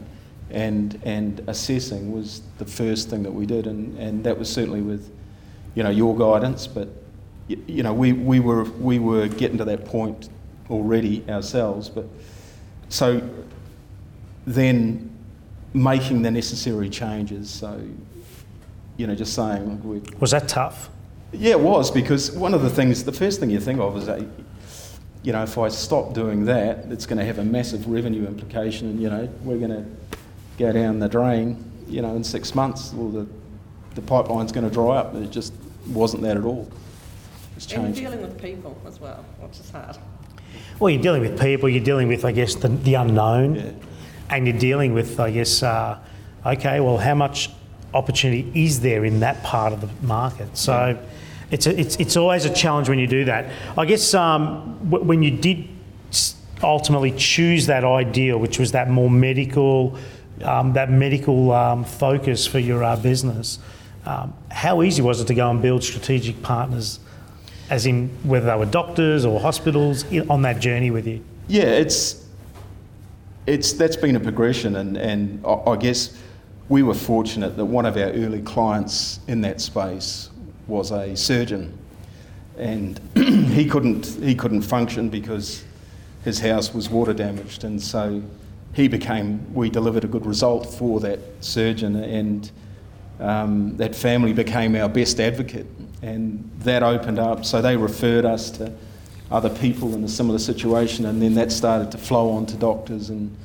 and 0.49 0.97
and 1.03 1.43
assessing 1.47 2.13
was 2.13 2.41
the 2.57 2.63
first 2.63 3.09
thing 3.09 3.23
that 3.23 3.33
we 3.33 3.45
did, 3.45 3.67
and, 3.67 3.97
and 3.99 4.23
that 4.23 4.39
was 4.39 4.49
certainly 4.49 4.79
with 4.79 5.11
you 5.75 5.83
know 5.83 5.89
your 5.89 6.15
guidance, 6.17 6.67
but 6.67 6.87
y- 7.49 7.57
you 7.67 7.83
know 7.83 7.93
we, 7.93 8.13
we 8.13 8.39
were 8.39 8.63
we 8.63 8.97
were 8.97 9.27
getting 9.27 9.57
to 9.57 9.65
that 9.65 9.83
point 9.83 10.29
already 10.69 11.25
ourselves, 11.29 11.89
but 11.89 12.07
so 12.87 13.21
then 14.47 15.13
making 15.73 16.21
the 16.21 16.31
necessary 16.31 16.89
changes. 16.89 17.49
So, 17.49 17.83
you 18.95 19.05
know, 19.05 19.15
just 19.15 19.33
saying, 19.33 19.83
we, 19.83 20.01
Was 20.21 20.31
that 20.31 20.47
tough? 20.47 20.89
Yeah, 21.31 21.51
it 21.51 21.59
was 21.59 21.91
because 21.91 22.31
one 22.31 22.53
of 22.53 22.61
the 22.61 22.69
things, 22.69 23.03
the 23.03 23.11
first 23.11 23.39
thing 23.39 23.49
you 23.49 23.59
think 23.59 23.79
of 23.79 23.95
is 23.97 24.05
that, 24.07 24.21
you 25.23 25.31
know, 25.33 25.43
if 25.43 25.57
I 25.57 25.67
stop 25.69 26.13
doing 26.13 26.45
that, 26.45 26.85
it's 26.89 27.05
going 27.05 27.19
to 27.19 27.25
have 27.25 27.39
a 27.39 27.43
massive 27.43 27.87
revenue 27.87 28.25
implication, 28.25 28.89
and 28.89 29.01
you 29.01 29.09
know, 29.09 29.29
we're 29.43 29.57
going 29.57 29.71
to 29.71 29.85
go 30.57 30.71
down 30.71 30.99
the 30.99 31.09
drain. 31.09 31.63
You 31.87 32.01
know, 32.01 32.15
in 32.15 32.23
six 32.23 32.53
months, 32.55 32.93
well, 32.93 33.09
the 33.09 33.27
the 33.95 34.01
pipeline's 34.01 34.51
going 34.51 34.67
to 34.67 34.73
dry 34.73 34.97
up. 34.97 35.15
It 35.15 35.31
just 35.31 35.51
wasn't 35.87 36.23
that 36.23 36.37
at 36.37 36.43
all. 36.45 36.69
It's 37.57 37.65
And 37.73 37.85
changed. 37.85 37.99
dealing 37.99 38.21
with 38.21 38.39
people 38.41 38.79
as 38.87 38.99
well, 39.01 39.25
which 39.39 39.59
is 39.59 39.69
hard. 39.71 39.97
Well, 40.79 40.89
you're 40.91 41.01
dealing 41.01 41.21
with 41.21 41.39
people, 41.41 41.67
you're 41.67 41.83
dealing 41.83 42.07
with, 42.07 42.23
I 42.23 42.31
guess, 42.31 42.55
the, 42.55 42.69
the 42.69 42.93
unknown, 42.93 43.55
Yeah. 43.55 43.71
and 44.29 44.47
you're 44.47 44.57
dealing 44.57 44.93
with, 44.93 45.19
I 45.19 45.31
guess, 45.31 45.61
uh, 45.63 45.99
okay, 46.45 46.79
well, 46.79 46.97
how 46.99 47.15
much 47.15 47.49
opportunity 47.93 48.49
is 48.53 48.79
there 48.79 49.03
in 49.03 49.19
that 49.21 49.43
part 49.43 49.73
of 49.73 49.81
the 49.81 49.89
market? 50.05 50.55
So 50.55 50.97
it's, 51.51 51.65
a, 51.67 51.79
it's, 51.79 51.95
it's 51.97 52.17
always 52.17 52.45
a 52.45 52.53
challenge 52.53 52.89
when 52.89 52.99
you 52.99 53.07
do 53.07 53.25
that. 53.25 53.51
I 53.77 53.85
guess 53.85 54.13
um, 54.13 54.79
w- 54.89 55.03
when 55.03 55.23
you 55.23 55.31
did 55.31 55.67
ultimately 56.61 57.11
choose 57.11 57.65
that 57.67 57.83
ideal, 57.83 58.37
which 58.37 58.59
was 58.59 58.71
that 58.73 58.89
more 58.89 59.09
medical, 59.09 59.97
um, 60.43 60.73
that 60.73 60.91
medical 60.91 61.51
um, 61.51 61.83
focus 61.83 62.45
for 62.45 62.59
your 62.59 62.83
uh, 62.83 62.95
business, 62.97 63.59
um, 64.05 64.33
how 64.51 64.83
easy 64.83 65.01
was 65.01 65.21
it 65.21 65.27
to 65.27 65.33
go 65.33 65.49
and 65.49 65.61
build 65.61 65.83
strategic 65.83 66.41
partners? 66.41 66.99
As 67.69 67.85
in 67.85 68.09
whether 68.23 68.47
they 68.47 68.55
were 68.55 68.65
doctors 68.65 69.25
or 69.25 69.39
hospitals 69.39 70.03
on 70.27 70.41
that 70.41 70.59
journey 70.59 70.89
with 70.89 71.05
you. 71.05 71.23
Yeah, 71.47 71.65
it's 71.65 72.25
it's 73.45 73.73
that's 73.73 73.95
been 73.95 74.15
a 74.15 74.19
progression, 74.19 74.75
and 74.75 74.97
and 74.97 75.45
I, 75.45 75.53
I 75.71 75.75
guess 75.75 76.17
we 76.67 76.81
were 76.81 76.95
fortunate 76.95 77.57
that 77.57 77.65
one 77.65 77.85
of 77.85 77.95
our 77.95 78.09
early 78.09 78.41
clients 78.41 79.19
in 79.27 79.41
that 79.41 79.61
space 79.61 80.31
was 80.69 80.91
a 80.91 81.15
surgeon, 81.15 81.77
and 82.57 82.99
he 83.15 83.65
couldn't 83.65 84.05
he 84.21 84.35
couldn't 84.35 84.61
function 84.61 85.09
because 85.09 85.63
his 86.23 86.39
house 86.39 86.73
was 86.73 86.89
water 86.89 87.13
damaged, 87.13 87.63
and 87.63 87.81
so 87.81 88.21
he 88.73 88.87
became 88.87 89.53
we 89.53 89.69
delivered 89.69 90.03
a 90.03 90.07
good 90.07 90.25
result 90.25 90.71
for 90.71 90.99
that 91.01 91.19
surgeon, 91.41 91.95
and 91.97 92.51
um, 93.19 93.75
that 93.77 93.95
family 93.95 94.33
became 94.33 94.75
our 94.75 94.87
best 94.87 95.19
advocate, 95.19 95.67
and 96.01 96.49
that 96.59 96.83
opened 96.83 97.19
up. 97.19 97.45
So 97.45 97.61
they 97.61 97.75
referred 97.75 98.25
us 98.25 98.51
to 98.51 98.71
other 99.31 99.49
people 99.49 99.93
in 99.93 100.03
a 100.03 100.07
similar 100.07 100.39
situation, 100.39 101.05
and 101.05 101.21
then 101.21 101.33
that 101.35 101.51
started 101.51 101.91
to 101.91 101.97
flow 101.97 102.31
on 102.31 102.45
to 102.47 102.55
doctors, 102.55 103.09
and 103.09 103.35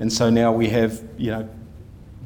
and 0.00 0.12
so 0.12 0.30
now 0.30 0.52
we 0.52 0.68
have 0.68 1.02
you 1.18 1.30
know 1.30 1.48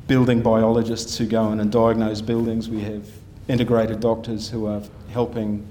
building 0.06 0.40
biologists 0.40 1.18
who 1.18 1.26
go 1.26 1.52
in 1.52 1.60
and 1.60 1.70
diagnose 1.70 2.20
buildings. 2.20 2.68
We 2.68 2.80
have 2.80 3.06
integrated 3.48 4.00
doctors 4.00 4.48
who 4.48 4.66
are 4.66 4.82
helping 5.10 5.66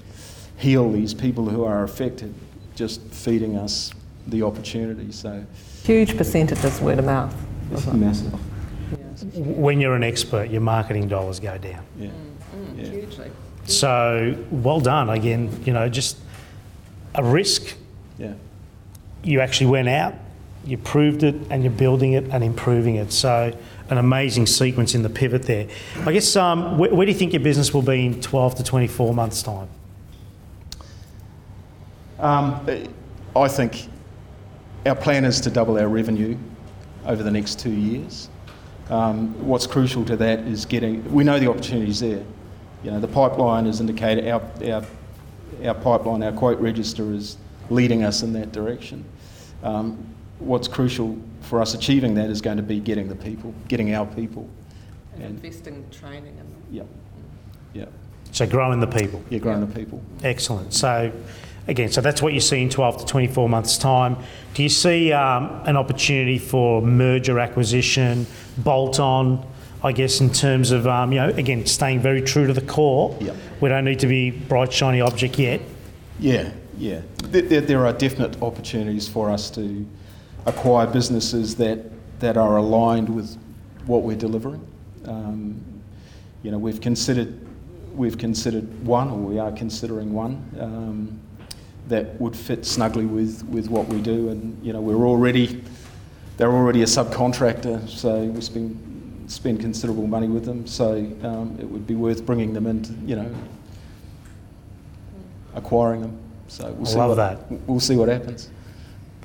heal 0.58 0.92
these 0.92 1.14
people 1.14 1.48
who 1.48 1.64
are 1.64 1.84
affected, 1.84 2.34
just 2.76 3.02
feeding 3.12 3.56
us 3.56 3.92
the 4.28 4.42
opportunity. 4.44 5.12
So 5.12 5.46
Huge 5.84 6.18
percentage 6.18 6.58
percentages 6.58 6.82
word 6.82 7.00
of 7.00 7.06
mouth. 7.06 7.36
it's 7.72 7.82
isn't 7.82 7.96
it? 8.04 8.06
massive. 8.06 9.38
when 9.38 9.80
you're 9.80 9.96
an 9.96 10.04
expert, 10.04 10.50
your 10.50 10.62
marketing 10.62 11.08
dollars 11.08 11.40
go 11.40 11.58
down. 11.58 11.84
Yeah. 11.98 12.10
Mm, 12.10 12.12
mm, 12.56 12.78
yeah. 12.84 12.90
Hugely. 12.90 13.32
So 13.66 14.36
well 14.52 14.80
done. 14.80 15.10
Again, 15.10 15.50
you 15.66 15.74
know, 15.74 15.88
just 15.88 16.18
a 17.16 17.24
risk. 17.24 17.76
Yeah. 18.18 18.34
You 19.24 19.42
actually 19.42 19.68
went 19.68 19.90
out, 19.90 20.14
you 20.66 20.78
proved 20.78 21.24
it, 21.24 21.36
and 21.50 21.64
you're 21.64 21.72
building 21.72 22.14
it 22.14 22.26
and 22.32 22.44
improving 22.44 22.96
it. 22.96 23.12
So 23.12 23.56
an 23.90 23.98
amazing 23.98 24.48
sequence 24.48 24.96
in 24.96 25.04
the 25.04 25.10
pivot 25.10 25.44
there. 25.44 25.68
I 26.06 26.12
guess 26.12 26.36
um, 26.36 26.78
where, 26.78 26.94
where 26.94 27.06
do 27.06 27.12
you 27.12 27.18
think 27.18 27.34
your 27.34 27.42
business 27.42 27.74
will 27.74 27.82
be 27.82 28.06
in 28.06 28.22
12 28.22 28.56
to 28.56 28.64
24 28.64 29.14
months' 29.14 29.42
time? 29.42 29.70
Um, 32.20 32.66
I 33.36 33.48
think 33.48 33.88
our 34.86 34.96
plan 34.96 35.26
is 35.26 35.40
to 35.42 35.52
double 35.52 35.78
our 35.78 35.88
revenue 35.88 36.38
over 37.06 37.24
the 37.24 37.32
next 37.32 37.60
two 37.60 37.72
years. 37.72 38.30
Um, 38.90 39.34
what's 39.46 39.68
crucial 39.68 40.04
to 40.06 40.16
that 40.18 40.40
is 40.40 40.66
getting, 40.66 41.14
we 41.14 41.24
know 41.24 41.40
the 41.40 41.50
opportunities 41.50 42.00
there. 42.00 42.24
You 42.84 42.92
know, 42.92 43.00
the 43.00 43.08
pipeline 43.08 43.68
is 43.68 43.80
indicated, 43.80 44.28
our, 44.30 44.42
our, 44.66 44.84
our 45.66 45.74
pipeline, 45.74 46.24
our 46.24 46.32
quote 46.32 46.60
register 46.60 47.14
is 47.14 47.38
leading 47.70 48.04
us 48.04 48.24
in 48.24 48.34
that 48.34 48.52
direction. 48.52 49.04
Um, 49.64 49.98
what's 50.40 50.68
crucial 50.68 51.18
for 51.48 51.62
us 51.62 51.74
achieving 51.74 52.14
that 52.16 52.30
is 52.30 52.42
going 52.42 52.58
to 52.58 52.64
be 52.64 52.80
getting 52.80 53.08
the 53.08 53.16
people, 53.16 53.54
getting 53.68 53.96
our 53.96 54.06
people. 54.06 54.48
And 55.16 55.24
And, 55.24 55.36
investing 55.44 55.76
in 55.76 55.90
training 55.90 56.38
and 56.40 56.48
yeah, 56.70 56.84
yeah, 57.74 57.86
So 58.32 58.46
growing 58.46 58.80
the 58.80 58.88
people. 58.88 59.24
yeah, 59.30 59.40
growing 59.40 59.62
the 59.62 59.74
people. 59.74 60.02
Excellent. 60.24 60.74
So, 60.74 61.12
again, 61.68 61.90
so 61.90 62.02
that's 62.02 62.22
what 62.22 62.34
you 62.34 62.40
see 62.42 62.62
in 62.62 62.70
12 62.70 62.98
to 63.00 63.06
24 63.06 63.50
months' 63.50 63.78
time. 63.78 64.18
Do 64.54 64.62
you 64.64 64.70
see 64.70 65.12
um, 65.14 65.62
an 65.66 65.78
opportunity 65.78 66.38
for 66.38 66.82
merger 66.82 67.40
acquisition, 67.40 68.28
bolt 68.60 69.00
on, 69.00 69.46
I 69.84 69.92
guess, 69.94 70.20
in 70.20 70.32
terms 70.32 70.72
of, 70.72 70.86
um, 70.88 71.12
you 71.14 71.20
know, 71.20 71.30
again, 71.30 71.66
staying 71.66 72.02
very 72.02 72.22
true 72.22 72.46
to 72.48 72.54
the 72.54 72.62
core? 72.62 73.16
Yep. 73.22 73.36
We 73.62 73.70
don't 73.70 73.86
need 73.86 74.00
to 74.00 74.08
be 74.08 74.32
bright, 74.32 74.72
shiny 74.74 75.02
object 75.02 75.40
yet. 75.40 75.62
Yeah, 76.20 76.52
yeah. 76.78 77.02
There, 77.24 77.42
there, 77.42 77.62
there 77.62 77.86
are 77.88 77.94
definite 77.94 78.42
opportunities 78.44 79.08
for 79.08 79.30
us 79.30 79.50
to 79.52 79.86
acquire 80.48 80.88
businesses 80.88 81.56
that, 81.58 81.80
that 82.20 82.38
are 82.38 82.58
aligned 82.58 83.08
with 83.08 83.38
what 83.86 84.02
we're 84.02 84.18
delivering. 84.18 84.66
Um, 85.06 85.62
you 86.42 86.52
know, 86.52 86.58
we've 86.58 86.82
considered 86.82 87.48
we've 87.94 88.18
considered 88.18 88.86
one, 88.86 89.10
or 89.10 89.18
we 89.18 89.40
are 89.40 89.52
considering 89.52 90.14
one 90.14 90.48
um, 90.60 91.20
that 91.88 92.20
would 92.22 92.36
fit 92.36 92.66
snugly 92.66 93.06
with, 93.06 93.44
with 93.46 93.70
what 93.70 93.88
we 93.88 94.00
do, 94.02 94.30
and 94.30 94.64
you 94.64 94.72
know, 94.72 94.80
we're 94.80 95.08
already 95.08 95.64
they're 96.38 96.52
already 96.52 96.84
a 96.84 96.86
subcontractor, 96.86 97.90
so 97.90 98.24
we 98.24 98.42
spend 98.42 98.84
spend 99.30 99.60
considerable 99.60 100.08
money 100.08 100.28
with 100.28 100.46
them. 100.46 100.66
So 100.68 100.94
um, 101.24 101.58
it 101.60 101.66
would 101.66 101.88
be 101.88 101.96
worth 101.96 102.26
bringing 102.26 102.54
them 102.54 102.68
into 102.68 102.94
you 103.06 103.16
know 103.16 103.36
acquiring 105.56 106.02
them. 106.02 106.18
So 106.48 106.72
we'll 106.74 106.88
I 106.88 106.92
see 106.92 106.98
love 106.98 107.10
what, 107.10 107.16
that. 107.16 107.52
We'll 107.68 107.80
see 107.80 107.96
what 107.96 108.10
happens. 108.10 108.50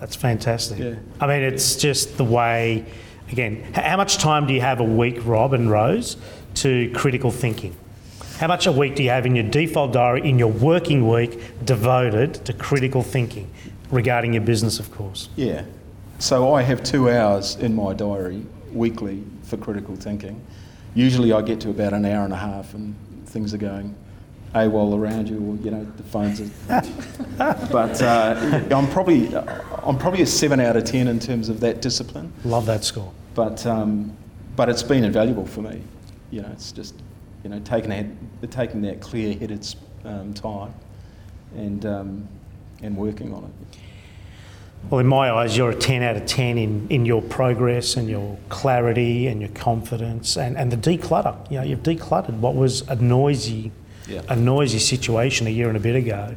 That's 0.03 0.17
fantastic. 0.17 0.81
Yeah. 0.81 0.95
I 1.21 1.29
mean, 1.29 1.45
it's 1.45 1.77
just 1.77 2.17
the 2.17 2.25
way, 2.25 2.85
again, 3.31 3.73
how 3.73 3.97
much 3.97 4.19
time 4.19 4.49
do 4.49 4.53
you 4.53 4.61
have 4.61 4.81
a 4.81 4.85
week, 4.85 5.25
Rob 5.25 5.55
and 5.55 5.71
Rose, 5.71 6.17
to 6.55 6.91
critical 6.91 7.31
thinking? 7.31 7.77
How 8.39 8.49
much 8.49 8.67
a 8.67 8.73
week 8.73 8.97
do 8.97 9.05
you 9.05 9.11
have 9.11 9.27
in 9.27 9.37
your 9.37 9.49
default 9.49 9.93
diary, 9.93 10.29
in 10.29 10.41
your 10.41 10.51
working 10.51 11.09
week, 11.09 11.41
devoted 11.65 12.35
to 12.47 12.53
critical 12.53 13.05
thinking 13.05 13.49
regarding 13.93 14.33
your 14.33 14.43
business, 14.43 14.81
of 14.81 14.91
course? 14.91 15.29
Yeah. 15.37 15.63
So 16.19 16.53
I 16.53 16.63
have 16.63 16.83
two 16.83 17.09
hours 17.09 17.55
in 17.55 17.73
my 17.77 17.93
diary 17.95 18.45
weekly 18.73 19.23
for 19.45 19.57
critical 19.57 19.95
thinking. 19.95 20.45
Usually 20.97 21.33
I 21.33 21.43
get 21.43 21.61
to 21.61 21.71
about 21.71 21.93
an 21.93 22.05
hour 22.05 22.25
and 22.25 22.33
a 22.33 22.39
half 22.39 22.75
and 22.75 22.97
things 23.27 23.55
are 23.55 23.59
going 23.59 23.95
AWOL 24.55 24.99
around 24.99 25.29
you, 25.29 25.37
or 25.39 25.57
you 25.65 25.71
know 25.71 25.87
the 25.97 26.03
phones. 26.03 26.41
Are, 26.41 26.83
but 27.71 28.03
uh, 28.03 28.63
I'm 28.71 28.89
probably 28.89 29.35
I'm 29.37 29.99
probably 29.99 30.23
a 30.23 30.27
seven 30.27 30.61
out 30.61 30.77
of 30.77 30.85
ten 30.85 31.09
in 31.09 31.19
terms 31.19 31.49
of 31.49 31.61
that 31.61 31.81
discipline. 31.81 32.33
Love 32.45 32.67
that 32.67 32.85
score. 32.85 33.13
But 33.35 33.65
um, 33.67 34.17
but 34.57 34.69
it's 34.69 34.83
been 34.83 35.05
invaluable 35.05 35.47
for 35.47 35.63
me. 35.63 35.83
You 36.31 36.43
know, 36.43 36.51
it's 36.53 36.73
just 36.73 36.95
you 37.45 37.51
know 37.51 37.61
taking 37.61 37.91
that, 37.91 38.51
taking 38.51 38.83
that 38.83 39.01
clear-headed 39.01 39.75
um, 40.05 40.35
time 40.35 40.75
and 41.57 41.87
um, 41.87 42.29
and 42.83 42.97
working 42.97 43.33
on 43.33 43.45
it. 43.45 43.79
Well, 44.91 44.99
in 44.99 45.07
my 45.07 45.31
eyes, 45.31 45.57
you're 45.57 45.71
a 45.71 45.75
10 45.75 46.03
out 46.03 46.17
of 46.17 46.27
10 46.27 46.59
in, 46.59 46.89
in 46.91 47.07
your 47.07 47.23
progress 47.23 47.97
and 47.97 48.09
your 48.09 48.37
clarity 48.49 49.29
and 49.29 49.41
your 49.41 49.51
confidence 49.51 50.37
and, 50.37 50.57
and 50.57 50.73
the 50.73 50.77
declutter. 50.77 51.51
You 51.51 51.59
know, 51.59 51.63
you've 51.65 51.85
decluttered 51.85 52.39
what 52.41 52.57
was 52.57 52.83
a 52.89 52.97
noisy, 52.97 53.71
Yeah. 54.09 54.23
a 54.29 54.37
noisy 54.37 54.79
situation 54.79 55.47
a 55.47 55.51
year 55.51 55.69
and 55.69 55.77
a 55.77 55.81
bit 55.81 55.97
ago, 55.97 56.35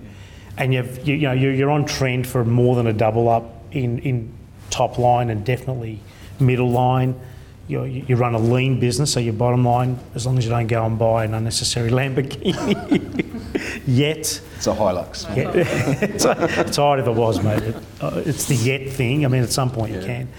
and 0.58 0.74
you've 0.74 1.08
you, 1.08 1.16
you 1.16 1.22
know 1.24 1.34
you're, 1.34 1.54
you're 1.54 1.72
on 1.72 1.86
trend 1.86 2.28
for 2.28 2.46
more 2.46 2.76
than 2.76 2.88
a 2.88 2.94
double 2.94 3.28
up 3.30 3.64
in 3.72 4.00
in 4.00 4.32
top 4.70 4.98
line 4.98 5.30
and 5.30 5.46
definitely 5.46 6.00
middle 6.40 6.70
line. 6.70 7.20
You, 7.68 7.84
you 7.84 8.16
run 8.16 8.36
a 8.36 8.40
lean 8.40 8.80
business, 8.80 9.14
so 9.14 9.20
your 9.20 9.34
bottom 9.34 9.66
line, 9.66 9.98
as 10.14 10.28
long 10.28 10.38
as 10.38 10.46
you 10.46 10.52
don't 10.52 10.68
go 10.68 10.86
and 10.86 11.00
buy 11.00 11.26
an 11.26 11.34
unnecessary 11.34 11.90
Lamborghini 11.90 13.82
yet. 13.88 14.40
It's 14.58 14.68
a 14.68 14.76
Hilux. 14.76 15.36
Yeah. 15.36 15.52
it's, 16.04 16.26
it's 16.26 16.78
right 16.78 17.00
if 17.00 17.08
it 17.08 17.16
was, 17.16 17.44
mate. 17.44 17.64
It, 17.64 17.76
uh, 18.00 18.22
it's 18.24 18.46
the 18.46 18.54
yet 18.56 18.90
thing. 18.90 19.26
I 19.26 19.30
mean, 19.30 19.42
at 19.42 19.50
some 19.50 19.72
point 19.72 19.96
you 19.96 20.02
can. 20.02 20.30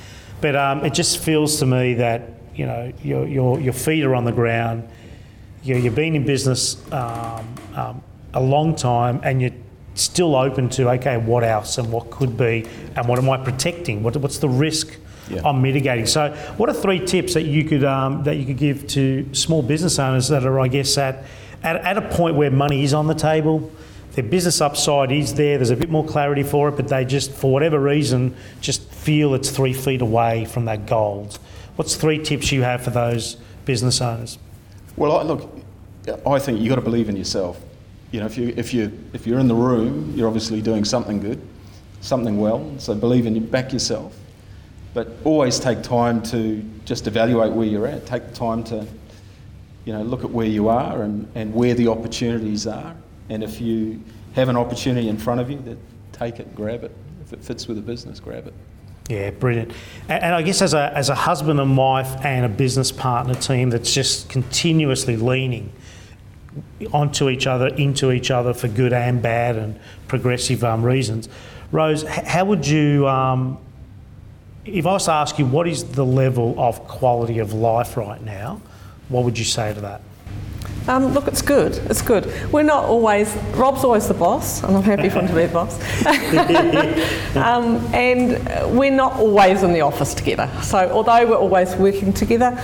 But 0.40 0.54
um, 0.54 0.84
it 0.84 0.94
just 0.94 1.18
feels 1.18 1.58
to 1.58 1.66
me 1.66 1.94
that, 1.94 2.30
you 2.54 2.66
know, 2.66 2.92
your, 3.02 3.26
your, 3.26 3.60
your 3.60 3.72
feet 3.72 4.04
are 4.04 4.14
on 4.14 4.24
the 4.24 4.32
ground. 4.32 4.88
You, 5.66 5.76
you've 5.76 5.94
been 5.94 6.14
in 6.14 6.24
business 6.24 6.76
um, 6.92 7.46
um, 7.74 8.02
a 8.34 8.40
long 8.40 8.76
time 8.76 9.20
and 9.22 9.40
you're 9.40 9.50
still 9.94 10.36
open 10.36 10.68
to, 10.70 10.90
okay, 10.90 11.16
what 11.16 11.42
else 11.42 11.78
and 11.78 11.90
what 11.90 12.10
could 12.10 12.36
be 12.36 12.66
and 12.94 13.08
what 13.08 13.18
am 13.18 13.28
I 13.28 13.38
protecting? 13.38 14.02
What, 14.02 14.16
what's 14.18 14.38
the 14.38 14.48
risk 14.48 14.96
Yeah. 15.28 15.42
I'm 15.44 15.60
mitigating? 15.60 16.06
So 16.06 16.34
what 16.56 16.68
are 16.68 16.74
three 16.74 17.04
tips 17.04 17.34
that 17.34 17.42
you 17.42 17.64
could, 17.64 17.82
um, 17.82 18.22
that 18.24 18.36
you 18.36 18.44
could 18.44 18.58
give 18.58 18.86
to 18.88 19.28
small 19.32 19.62
business 19.62 19.98
owners 19.98 20.28
that 20.28 20.44
are, 20.46 20.60
I 20.60 20.68
guess, 20.68 20.96
at, 20.98 21.24
at, 21.62 21.76
at 21.76 21.96
a 21.96 22.02
point 22.02 22.36
where 22.36 22.50
money 22.50 22.84
is 22.84 22.94
on 22.94 23.06
the 23.06 23.14
table, 23.14 23.70
their 24.12 24.24
business 24.24 24.60
upside 24.60 25.10
is 25.10 25.34
there, 25.34 25.58
there's 25.58 25.70
a 25.70 25.76
bit 25.76 25.90
more 25.90 26.04
clarity 26.04 26.42
for 26.42 26.68
it, 26.68 26.76
but 26.76 26.88
they 26.88 27.04
just, 27.04 27.32
for 27.32 27.52
whatever 27.52 27.80
reason, 27.80 28.36
just 28.60 28.88
feel 28.92 29.34
it's 29.34 29.50
three 29.50 29.72
feet 29.72 30.00
away 30.00 30.44
from 30.44 30.66
that 30.66 30.86
gold. 30.86 31.38
What's 31.76 31.96
three 31.96 32.22
tips 32.22 32.52
you 32.52 32.62
have 32.62 32.82
for 32.82 32.90
those 32.90 33.36
business 33.64 34.00
owners? 34.00 34.38
Well, 34.96 35.18
I, 35.18 35.22
look, 35.22 35.50
I 36.26 36.38
think 36.38 36.60
you've 36.60 36.68
got 36.68 36.76
to 36.76 36.80
believe 36.80 37.08
in 37.08 37.16
yourself. 37.16 37.60
You 38.12 38.20
know, 38.20 38.26
if 38.26 38.38
you 38.38 38.54
if 38.56 38.72
you 38.72 38.92
if 39.12 39.26
you're 39.26 39.40
in 39.40 39.48
the 39.48 39.54
room, 39.54 40.12
you're 40.16 40.28
obviously 40.28 40.62
doing 40.62 40.84
something 40.84 41.20
good, 41.20 41.40
something 42.00 42.38
well. 42.38 42.74
So 42.78 42.94
believe 42.94 43.26
in 43.26 43.34
you, 43.34 43.40
back 43.40 43.72
yourself. 43.72 44.16
But 44.94 45.08
always 45.24 45.58
take 45.58 45.82
time 45.82 46.22
to 46.24 46.64
just 46.84 47.06
evaluate 47.06 47.52
where 47.52 47.66
you're 47.66 47.86
at. 47.86 48.06
Take 48.06 48.28
the 48.28 48.34
time 48.34 48.64
to, 48.64 48.86
you 49.84 49.92
know, 49.92 50.02
look 50.02 50.24
at 50.24 50.30
where 50.30 50.46
you 50.46 50.68
are 50.68 51.02
and, 51.02 51.28
and 51.34 51.52
where 51.52 51.74
the 51.74 51.88
opportunities 51.88 52.66
are. 52.66 52.96
And 53.28 53.44
if 53.44 53.60
you 53.60 54.02
have 54.34 54.48
an 54.48 54.56
opportunity 54.56 55.08
in 55.08 55.18
front 55.18 55.40
of 55.40 55.50
you, 55.50 55.58
that 55.66 55.76
take 56.12 56.40
it, 56.40 56.54
grab 56.54 56.82
it. 56.84 56.96
If 57.20 57.34
it 57.34 57.44
fits 57.44 57.66
with 57.68 57.76
the 57.76 57.82
business, 57.82 58.20
grab 58.20 58.46
it. 58.46 58.54
Yeah, 59.10 59.30
brilliant. 59.30 59.72
And, 60.08 60.22
and 60.22 60.34
I 60.34 60.42
guess 60.42 60.62
as 60.62 60.72
a, 60.72 60.96
as 60.96 61.10
a 61.10 61.14
husband 61.14 61.60
and 61.60 61.76
wife 61.76 62.24
and 62.24 62.46
a 62.46 62.48
business 62.48 62.90
partner 62.90 63.34
team 63.34 63.68
that's 63.68 63.92
just 63.92 64.30
continuously 64.30 65.16
leaning 65.16 65.72
onto 66.92 67.28
each 67.28 67.46
other, 67.46 67.68
into 67.68 68.12
each 68.12 68.30
other 68.30 68.54
for 68.54 68.68
good 68.68 68.92
and 68.92 69.22
bad 69.22 69.56
and 69.56 69.78
progressive 70.08 70.64
um, 70.64 70.82
reasons, 70.82 71.28
Rose, 71.72 72.02
how 72.04 72.44
would 72.44 72.66
you, 72.66 73.08
um, 73.08 73.58
if 74.64 74.86
I 74.86 74.92
was 74.92 75.06
to 75.06 75.12
ask 75.12 75.38
you 75.38 75.46
what 75.46 75.66
is 75.66 75.84
the 75.84 76.04
level 76.04 76.54
of 76.58 76.86
quality 76.86 77.38
of 77.38 77.52
life 77.52 77.96
right 77.96 78.22
now, 78.22 78.60
what 79.08 79.24
would 79.24 79.38
you 79.38 79.44
say 79.44 79.74
to 79.74 79.80
that? 79.80 80.00
Um, 80.88 81.12
look, 81.14 81.26
it's 81.26 81.42
good. 81.42 81.74
It's 81.90 82.02
good. 82.02 82.32
We're 82.52 82.62
not 82.62 82.84
always. 82.84 83.34
Rob's 83.54 83.82
always 83.82 84.06
the 84.06 84.14
boss, 84.14 84.62
and 84.62 84.76
I'm 84.76 84.84
happy 84.84 85.08
for 85.08 85.18
him 85.18 85.26
to 85.26 85.34
be 85.34 85.46
the 85.46 85.52
boss. 85.52 85.76
um, 87.36 87.78
and 87.92 88.78
we're 88.78 88.92
not 88.92 89.14
always 89.14 89.64
in 89.64 89.72
the 89.72 89.80
office 89.80 90.14
together. 90.14 90.48
So, 90.62 90.88
although 90.90 91.26
we're 91.26 91.36
always 91.36 91.74
working 91.74 92.12
together, 92.12 92.56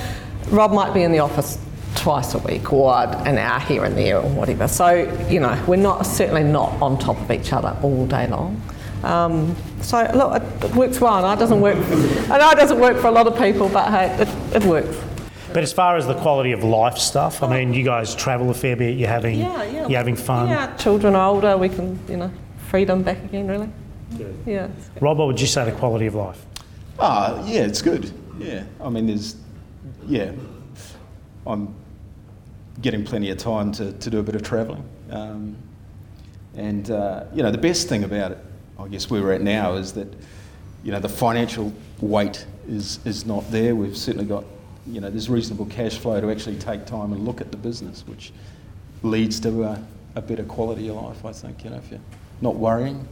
Rob 0.50 0.72
might 0.72 0.94
be 0.94 1.02
in 1.02 1.10
the 1.10 1.18
office 1.18 1.58
twice 1.94 2.34
a 2.34 2.38
week 2.38 2.72
or 2.72 2.94
an 2.94 3.38
hour 3.38 3.60
here 3.60 3.84
and 3.84 3.96
there 3.96 4.18
or 4.18 4.28
whatever. 4.28 4.68
So, 4.68 4.90
you 5.28 5.40
know, 5.40 5.62
we're 5.66 5.76
not 5.76 6.02
certainly 6.02 6.44
not 6.44 6.70
on 6.82 6.98
top 6.98 7.20
of 7.20 7.30
each 7.30 7.52
other 7.52 7.76
all 7.82 8.06
day 8.06 8.26
long. 8.28 8.60
Um, 9.02 9.56
so, 9.80 10.08
look, 10.14 10.42
it, 10.42 10.64
it 10.64 10.74
works 10.74 11.00
well. 11.00 11.14
I 11.14 11.20
know 11.20 11.32
it 11.32 11.38
doesn't 11.38 11.60
work. 11.60 11.76
I 12.30 12.38
know 12.38 12.50
it 12.50 12.56
doesn't 12.56 12.78
work 12.78 12.98
for 12.98 13.08
a 13.08 13.10
lot 13.10 13.26
of 13.26 13.36
people, 13.36 13.68
but 13.68 13.90
hey, 13.90 14.22
it, 14.22 14.62
it 14.62 14.64
works. 14.64 14.96
But 15.52 15.62
as 15.62 15.72
far 15.72 15.96
as 15.96 16.06
the 16.06 16.14
quality 16.14 16.52
of 16.52 16.64
life 16.64 16.96
stuff, 16.96 17.42
I 17.42 17.48
mean, 17.48 17.74
you 17.74 17.84
guys 17.84 18.14
travel 18.14 18.48
a 18.50 18.54
fair 18.54 18.74
bit. 18.74 18.96
You're 18.96 19.08
having, 19.08 19.40
yeah, 19.40 19.62
yeah. 19.64 19.86
you're 19.86 19.98
having 19.98 20.16
fun. 20.16 20.48
Yeah, 20.48 20.74
children 20.76 21.14
are 21.14 21.28
older, 21.28 21.58
we 21.58 21.68
can, 21.68 21.98
you 22.08 22.16
know, 22.16 22.32
freedom 22.68 23.02
back 23.02 23.22
again, 23.24 23.48
really. 23.48 23.68
Yeah. 24.46 24.66
it's 24.66 24.88
good. 24.88 25.02
Rob, 25.02 25.18
what 25.18 25.26
would 25.26 25.40
you 25.40 25.46
say 25.46 25.64
the 25.64 25.72
quality 25.72 26.06
of 26.06 26.14
life? 26.14 26.42
Ah, 26.98 27.44
yeah, 27.46 27.64
it's 27.64 27.82
good. 27.82 28.10
Yeah, 28.38 28.64
I 28.80 28.88
mean, 28.88 29.06
there's, 29.06 29.36
yeah, 30.06 30.32
I'm 31.46 31.74
getting 32.80 33.04
plenty 33.04 33.30
of 33.30 33.38
time 33.38 33.72
to, 33.72 33.92
to 33.92 34.10
do 34.10 34.18
a 34.18 34.22
bit 34.22 34.34
of 34.34 34.42
travelling. 34.42 34.84
Um, 35.10 35.56
and, 36.56 36.90
uh, 36.90 37.24
you 37.34 37.42
know, 37.42 37.50
the 37.50 37.58
best 37.58 37.88
thing 37.88 38.04
about 38.04 38.32
it, 38.32 38.38
I 38.78 38.88
guess 38.88 39.10
where 39.10 39.22
we're 39.22 39.32
at 39.32 39.42
now, 39.42 39.74
is 39.74 39.92
that, 39.94 40.12
you 40.82 40.92
know, 40.92 41.00
the 41.00 41.08
financial 41.08 41.72
weight 42.00 42.46
is, 42.68 42.98
is 43.04 43.26
not 43.26 43.50
there. 43.50 43.74
We've 43.74 43.96
certainly 43.96 44.26
got, 44.26 44.44
you 44.86 45.00
know, 45.00 45.10
there's 45.10 45.28
reasonable 45.28 45.66
cash 45.66 45.98
flow 45.98 46.20
to 46.20 46.30
actually 46.30 46.56
take 46.56 46.86
time 46.86 47.12
and 47.12 47.24
look 47.24 47.40
at 47.40 47.50
the 47.50 47.56
business, 47.56 48.04
which 48.06 48.32
leads 49.02 49.40
to 49.40 49.64
a, 49.64 49.84
a 50.16 50.22
better 50.22 50.44
quality 50.44 50.88
of 50.88 50.96
life, 50.96 51.24
I 51.24 51.32
think, 51.32 51.64
you 51.64 51.70
know, 51.70 51.76
if 51.76 51.90
you're 51.90 52.00
not 52.40 52.56
worrying. 52.56 53.06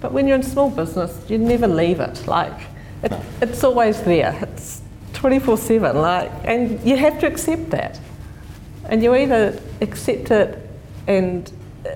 But 0.00 0.12
when 0.12 0.26
you're 0.26 0.36
in 0.36 0.42
small 0.42 0.70
business, 0.70 1.18
you 1.28 1.38
never 1.38 1.68
leave 1.68 2.00
it. 2.00 2.26
Like, 2.26 2.60
it, 3.02 3.12
it's 3.40 3.64
always 3.64 4.02
there. 4.02 4.36
It's 4.42 4.82
24 5.14 5.58
7. 5.58 5.96
Like, 5.96 6.30
and 6.44 6.82
you 6.86 6.96
have 6.96 7.18
to 7.20 7.26
accept 7.26 7.70
that. 7.70 8.00
And 8.90 9.02
you 9.02 9.14
either 9.14 9.58
accept 9.80 10.30
it 10.30 10.58
and 11.06 11.50
uh, 11.86 11.90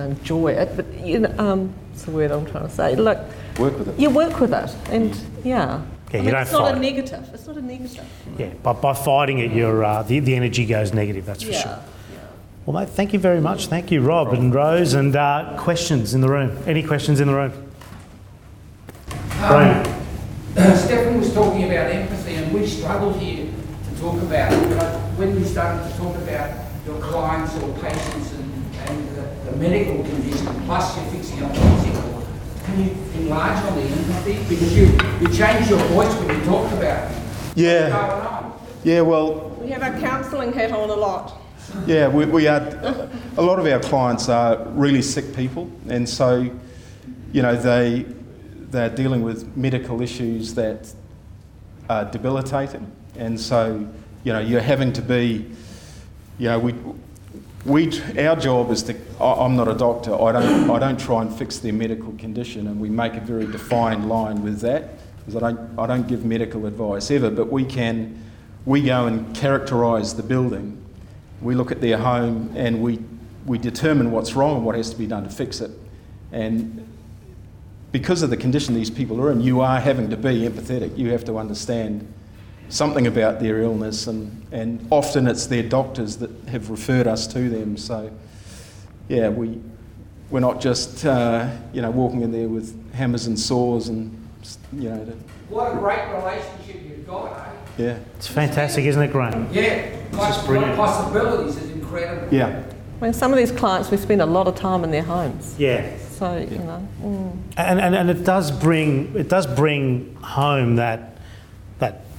I 0.00 0.04
enjoy 0.06 0.52
it, 0.52 0.74
but 0.76 0.86
you 1.00 1.18
know, 1.18 1.34
um, 1.38 1.74
what's 1.90 2.04
the 2.04 2.12
word 2.12 2.30
I'm 2.30 2.46
trying 2.46 2.66
to 2.68 2.72
say? 2.72 2.96
Look, 2.96 3.18
Work 3.58 3.78
with 3.78 3.88
it. 3.88 4.00
you 4.00 4.08
work 4.10 4.40
with 4.40 4.52
it, 4.54 4.74
and 4.90 5.14
yeah. 5.44 5.82
Yeah, 6.12 6.20
I 6.20 6.22
you 6.22 6.22
mean, 6.22 6.32
don't 6.32 6.42
it's 6.42 6.52
not 6.52 6.68
fight. 6.68 6.76
a 6.76 6.80
negative. 6.80 7.30
It's 7.34 7.46
not 7.46 7.56
a 7.56 7.62
negative. 7.62 8.04
Yeah, 8.38 8.50
but 8.62 8.80
by 8.80 8.94
fighting 8.94 9.40
it, 9.40 9.50
your 9.52 9.84
uh, 9.84 10.02
the, 10.04 10.20
the 10.20 10.34
energy 10.36 10.64
goes 10.64 10.92
negative. 10.94 11.26
That's 11.26 11.42
for 11.42 11.50
Yeah. 11.50 11.60
sure. 11.62 11.78
Well, 12.66 12.80
mate, 12.80 12.88
thank 12.90 13.12
you 13.12 13.18
very 13.18 13.40
much. 13.40 13.66
Thank 13.66 13.90
you, 13.90 14.00
Rob 14.00 14.32
and 14.32 14.54
Rose. 14.54 14.94
And 14.94 15.14
uh, 15.14 15.54
questions 15.58 16.14
in 16.14 16.20
the 16.22 16.28
room? 16.28 16.56
Any 16.66 16.82
questions 16.82 17.20
in 17.20 17.26
the 17.28 17.34
room? 17.34 17.52
Brian. 19.38 19.84
Stefan 20.54 21.18
was 21.18 21.34
talking 21.34 21.64
about 21.64 21.90
empathy, 21.90 22.34
and 22.36 22.52
we 22.54 22.66
struggled 22.66 23.16
here 23.20 23.46
to 23.46 24.00
talk 24.00 24.14
about 24.22 24.52
it. 24.52 24.78
But 24.78 24.93
when 25.26 25.36
we 25.36 25.44
started 25.44 25.90
to 25.90 25.96
talk 25.96 26.14
about 26.16 26.50
your 26.84 27.00
clients 27.00 27.54
or 27.56 27.72
patients 27.78 28.32
and, 28.34 28.76
and 28.88 29.08
the, 29.16 29.50
the 29.50 29.56
medical 29.56 30.02
condition, 30.04 30.46
plus 30.66 30.96
you're 30.96 31.06
fixing 31.06 31.42
up 31.42 31.52
the 31.54 31.60
physical, 31.60 32.26
can 32.64 32.84
you 32.84 32.90
enlarge 33.14 33.56
on 33.64 33.74
the 33.76 33.82
empathy? 33.82 34.34
Because 34.48 34.76
you, 34.76 34.84
you 35.20 35.28
changed 35.34 35.70
your 35.70 35.78
voice 35.88 36.14
when 36.16 36.38
you 36.38 36.44
talked 36.44 36.72
about 36.74 37.08
what's 37.08 37.56
Yeah, 37.56 37.88
going 37.90 38.26
on. 38.26 38.60
yeah, 38.84 39.00
well, 39.00 39.48
We 39.60 39.70
have 39.70 39.82
our 39.82 39.98
counselling 39.98 40.52
hat 40.52 40.72
on 40.72 40.90
a 40.90 40.94
lot. 40.94 41.40
Yeah, 41.86 42.08
we, 42.08 42.26
we 42.26 42.46
are. 42.46 42.60
A 43.38 43.42
lot 43.42 43.58
of 43.58 43.66
our 43.66 43.80
clients 43.80 44.28
are 44.28 44.62
really 44.74 45.02
sick 45.02 45.34
people, 45.34 45.72
and 45.88 46.06
so, 46.08 46.48
you 47.32 47.42
know, 47.42 47.56
they 47.56 48.04
they're 48.70 48.90
dealing 48.90 49.22
with 49.22 49.56
medical 49.56 50.00
issues 50.02 50.54
that 50.54 50.92
are 51.88 52.04
debilitating, 52.04 52.92
and 53.16 53.40
so, 53.40 53.88
you 54.24 54.32
know, 54.32 54.40
you're 54.40 54.60
having 54.60 54.92
to 54.94 55.02
be, 55.02 55.50
you 56.38 56.48
know, 56.48 56.58
we. 56.58 56.74
We, 57.66 57.98
our 58.18 58.36
job 58.36 58.70
is 58.70 58.82
to. 58.82 58.96
I'm 59.18 59.56
not 59.56 59.68
a 59.68 59.74
doctor. 59.74 60.14
I 60.20 60.32
don't. 60.32 60.70
I 60.70 60.78
don't 60.78 61.00
try 61.00 61.22
and 61.22 61.34
fix 61.34 61.60
their 61.60 61.72
medical 61.72 62.12
condition, 62.18 62.66
and 62.66 62.78
we 62.78 62.90
make 62.90 63.14
a 63.14 63.20
very 63.20 63.46
defined 63.46 64.06
line 64.06 64.42
with 64.42 64.60
that. 64.60 64.98
Because 65.16 65.42
I 65.42 65.50
don't. 65.50 65.78
I 65.78 65.86
don't 65.86 66.06
give 66.06 66.26
medical 66.26 66.66
advice 66.66 67.10
ever, 67.10 67.30
but 67.30 67.50
we 67.50 67.64
can. 67.64 68.22
We 68.66 68.82
go 68.82 69.06
and 69.06 69.34
characterise 69.34 70.14
the 70.14 70.22
building 70.22 70.84
we 71.44 71.54
look 71.54 71.70
at 71.70 71.80
their 71.80 71.98
home 71.98 72.52
and 72.56 72.82
we, 72.82 72.98
we 73.46 73.58
determine 73.58 74.10
what's 74.10 74.34
wrong 74.34 74.56
and 74.56 74.64
what 74.64 74.74
has 74.74 74.90
to 74.90 74.96
be 74.96 75.06
done 75.06 75.24
to 75.24 75.30
fix 75.30 75.60
it. 75.60 75.70
And 76.32 76.88
because 77.92 78.22
of 78.22 78.30
the 78.30 78.36
condition 78.36 78.74
these 78.74 78.90
people 78.90 79.20
are 79.20 79.30
in, 79.30 79.40
you 79.40 79.60
are 79.60 79.78
having 79.78 80.10
to 80.10 80.16
be 80.16 80.48
empathetic. 80.48 80.96
You 80.96 81.10
have 81.10 81.24
to 81.26 81.38
understand 81.38 82.12
something 82.68 83.06
about 83.06 83.40
their 83.40 83.62
illness, 83.62 84.06
and, 84.06 84.46
and 84.52 84.86
often 84.90 85.26
it's 85.26 85.46
their 85.46 85.62
doctors 85.62 86.16
that 86.18 86.30
have 86.48 86.70
referred 86.70 87.06
us 87.06 87.26
to 87.28 87.48
them. 87.48 87.76
So, 87.76 88.10
yeah, 89.08 89.28
we 89.28 89.60
we're 90.30 90.40
not 90.40 90.60
just 90.60 91.04
uh, 91.04 91.50
you 91.72 91.82
know 91.82 91.90
walking 91.90 92.22
in 92.22 92.32
there 92.32 92.48
with 92.48 92.92
hammers 92.94 93.26
and 93.26 93.38
saws 93.38 93.88
and 93.88 94.10
you 94.72 94.90
know. 94.90 95.04
To, 95.04 95.12
What 95.48 95.74
a 95.74 95.78
great 95.78 96.06
relationship 96.14 96.82
you've 96.84 97.06
got, 97.06 97.32
eh? 97.32 97.50
yeah. 97.78 97.98
It's 98.16 98.26
fantastic, 98.26 98.84
isn't 98.84 99.02
it, 99.02 99.12
Graham? 99.12 99.48
Yeah, 99.52 99.96
just 100.12 100.38
like, 100.38 100.46
brilliant. 100.46 100.78
what 100.78 100.88
possibilities 100.88 101.56
is 101.56 101.70
incredible. 101.70 102.34
Yeah. 102.34 102.64
I 103.00 103.04
mean, 103.04 103.12
some 103.12 103.32
of 103.32 103.38
these 103.38 103.50
clients, 103.50 103.90
we 103.90 103.96
spend 103.96 104.22
a 104.22 104.26
lot 104.26 104.46
of 104.46 104.54
time 104.54 104.84
in 104.84 104.90
their 104.90 105.02
homes. 105.02 105.56
Yeah. 105.58 105.96
So, 105.98 106.36
you 106.36 106.58
know, 106.58 106.88
mm. 107.02 107.38
And, 107.56 107.80
and, 107.80 107.94
and 107.94 108.08
it 108.08 108.24
does 108.24 108.50
bring 108.50 109.14
it 109.16 109.28
does 109.28 109.46
bring 109.46 110.14
home 110.16 110.76
that 110.76 111.13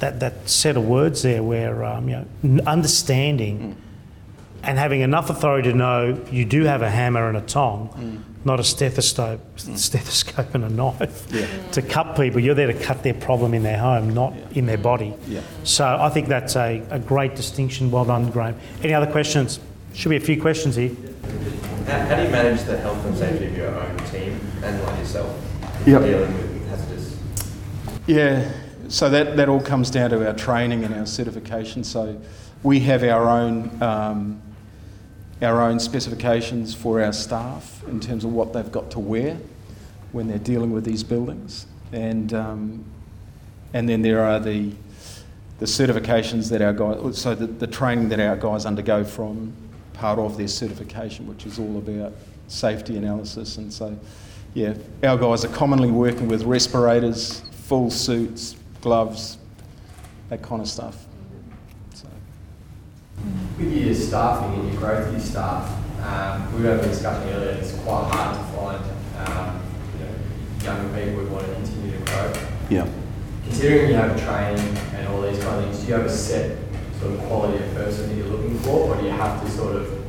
that 0.06 0.20
that, 0.20 0.42
that 0.42 0.50
set 0.50 0.78
of 0.78 0.86
words 0.86 1.22
there 1.24 1.44
where 1.44 1.84
um, 1.84 2.10
you 2.10 2.16
know 2.16 2.26
n- 2.44 2.62
understanding 2.68 3.60
mm. 3.60 4.68
and 4.68 4.78
having 4.78 5.02
enough 5.02 5.30
authority 5.30 5.72
to 5.72 5.78
know 5.78 6.20
you 6.32 6.46
do 6.46 6.64
have 6.64 6.82
a 6.82 6.90
hammer 6.90 7.28
and 7.28 7.38
a 7.38 7.42
tong, 7.42 7.90
mm. 7.90 8.46
not 8.46 8.60
a 8.60 8.64
stethoscope 8.64 9.42
mm. 9.58 9.78
stethoscope 9.78 10.54
and 10.54 10.64
a 10.64 10.70
knife 10.70 11.28
Yeah. 11.32 11.48
to 11.72 11.82
cut 11.82 12.16
people. 12.16 12.40
You're 12.40 12.56
there 12.56 12.68
to 12.68 12.74
cut 12.74 13.04
their 13.04 13.14
problem 13.14 13.54
in 13.54 13.64
their 13.64 13.78
home, 13.78 14.14
not 14.14 14.34
in 14.54 14.66
their 14.66 14.78
body. 14.78 15.14
Yeah. 15.28 15.42
So 15.64 15.86
I 15.86 16.10
think 16.10 16.28
that's 16.28 16.56
a, 16.56 16.84
a 16.90 17.00
great 17.00 17.36
distinction. 17.36 17.92
Well 17.92 18.06
done, 18.06 18.30
Graham. 18.32 18.56
Any 18.84 18.94
other 18.94 19.12
questions? 19.12 19.60
Should 19.94 20.10
be 20.10 20.18
a 20.18 20.20
few 20.20 20.40
questions 20.42 20.76
here. 20.76 20.92
How, 21.88 22.00
how 22.00 22.16
do 22.16 22.24
you 22.24 22.30
manage 22.30 22.64
the 22.64 22.78
health 22.78 23.06
and 23.06 23.18
safety 23.18 23.46
of 23.46 23.58
your 23.58 23.70
own 23.70 23.98
team 24.12 24.40
and 24.62 24.84
like 24.84 25.00
yourself? 25.00 25.42
Yep. 25.86 26.02
Dealing 26.02 26.34
with 26.34 26.68
hazardous. 26.68 27.18
Yeah, 28.08 28.52
so 28.96 29.10
that, 29.10 29.36
that 29.36 29.50
all 29.50 29.60
comes 29.60 29.92
down 29.92 30.10
to 30.12 30.26
our 30.26 30.34
training 30.34 30.86
and 30.86 30.96
our 30.96 31.06
certification. 31.06 31.84
So 31.84 32.18
we 32.64 32.80
have 32.80 33.04
our 33.04 33.28
own 33.28 33.70
um, 33.84 34.42
our 35.42 35.62
own 35.62 35.82
specifications 35.82 36.74
for 36.74 37.04
our 37.04 37.12
staff 37.12 37.84
in 37.90 38.00
terms 38.00 38.24
of 38.24 38.32
what 38.32 38.54
they've 38.54 38.72
got 38.72 38.90
to 38.92 39.02
wear 39.02 39.38
when 40.14 40.30
they're 40.30 40.38
dealing 40.38 40.72
with 40.72 40.86
these 40.86 41.04
buildings, 41.04 41.66
and 41.92 42.34
um, 42.34 42.86
and 43.74 43.90
then 43.90 44.02
there 44.02 44.24
are 44.24 44.40
the 44.40 44.72
the 45.60 45.66
certifications 45.66 46.50
that 46.52 46.62
our 46.62 46.72
guys, 46.72 47.18
so 47.18 47.36
the, 47.36 47.48
the 47.48 47.68
training 47.68 48.08
that 48.08 48.22
our 48.22 48.38
guys 48.38 48.66
undergo 48.66 49.04
from 49.04 49.52
part 49.92 50.20
of 50.20 50.38
their 50.38 50.48
certification, 50.48 51.28
which 51.28 51.46
is 51.46 51.60
all 51.60 51.78
about 51.80 52.14
safety 52.48 52.96
analysis. 52.96 53.58
And 53.58 53.74
so, 53.74 54.00
yeah, 54.54 54.74
our 55.04 55.18
guys 55.18 55.44
are 55.44 55.50
commonly 55.50 55.92
working 55.92 56.30
with 56.30 56.44
respirators, 56.44 57.42
full 57.52 57.92
suits, 57.92 58.56
gloves, 58.86 59.40
that 60.30 60.44
kind 60.44 60.62
of 60.62 60.68
stuff. 60.68 61.08
So, 61.96 62.08
With 63.58 63.74
your 63.74 63.96
staffing 63.96 64.60
and 64.60 64.72
your 64.72 64.80
growth 64.80 65.08
of 65.08 65.12
your 65.12 65.22
staff, 65.22 65.68
um, 66.04 66.54
we 66.54 66.62
were 66.62 66.70
having 66.70 66.86
a 66.86 66.90
discussion 66.90 67.28
earlier, 67.30 67.50
it's 67.50 67.74
quite 67.80 68.12
hard 68.12 68.38
to 68.38 68.44
find 68.54 68.84
um, 69.28 69.60
you 69.98 70.06
know, 70.06 70.78
younger 70.78 71.00
people 71.00 71.26
who 71.26 71.34
want 71.34 71.48
to 71.48 71.54
continue 71.56 71.98
to 71.98 72.06
grow. 72.06 72.34
yeah. 72.70 72.88
Considering 73.46 73.90
you 73.90 73.96
have 73.96 74.24
training 74.24 74.78
and 74.94 75.08
all 75.08 75.24
these 75.24 75.44
kind 75.44 75.58
of 75.58 75.64
things, 75.64 75.80
do 75.80 75.88
you 75.88 75.94
have 75.96 76.06
a 76.06 76.10
set 76.10 76.56
sort 77.00 77.14
of 77.14 77.20
quality 77.22 77.64
of 77.64 77.74
person 77.74 78.08
that 78.10 78.16
you're 78.16 78.28
looking 78.28 78.60
for, 78.60 78.94
or 78.94 78.98
do 78.98 79.04
you 79.04 79.10
have 79.10 79.44
to 79.44 79.50
sort 79.50 79.78
of 79.78 80.06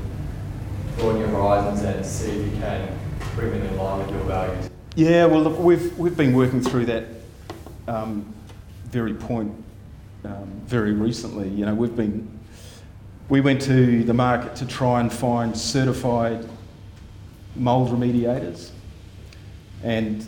broaden 0.98 1.22
your 1.22 1.30
horizons 1.30 1.80
and 1.80 2.04
see 2.04 2.28
if 2.28 2.52
you 2.52 2.60
can 2.60 2.90
bring 3.36 3.52
them 3.52 3.62
in 3.62 3.78
line 3.78 4.00
with 4.00 4.10
your 4.10 4.24
values? 4.24 4.68
Yeah, 4.96 5.24
well, 5.24 5.40
look, 5.40 5.58
we've, 5.58 5.96
we've 5.98 6.16
been 6.16 6.34
working 6.34 6.60
through 6.60 6.84
that 6.86 7.04
um, 7.88 8.34
very 8.87 9.14
point 9.14 9.53
um, 10.25 10.61
very 10.66 10.92
recently. 10.92 11.49
You 11.49 11.66
know, 11.66 11.75
we've 11.75 11.94
been, 11.94 12.29
we 13.29 13.40
went 13.40 13.61
to 13.62 14.05
the 14.05 14.14
market 14.14 14.57
to 14.57 14.66
try 14.66 15.01
and 15.01 15.12
find 15.12 15.57
certified 15.57 16.46
mould 17.55 17.90
remediators, 17.90 18.70
and 19.83 20.27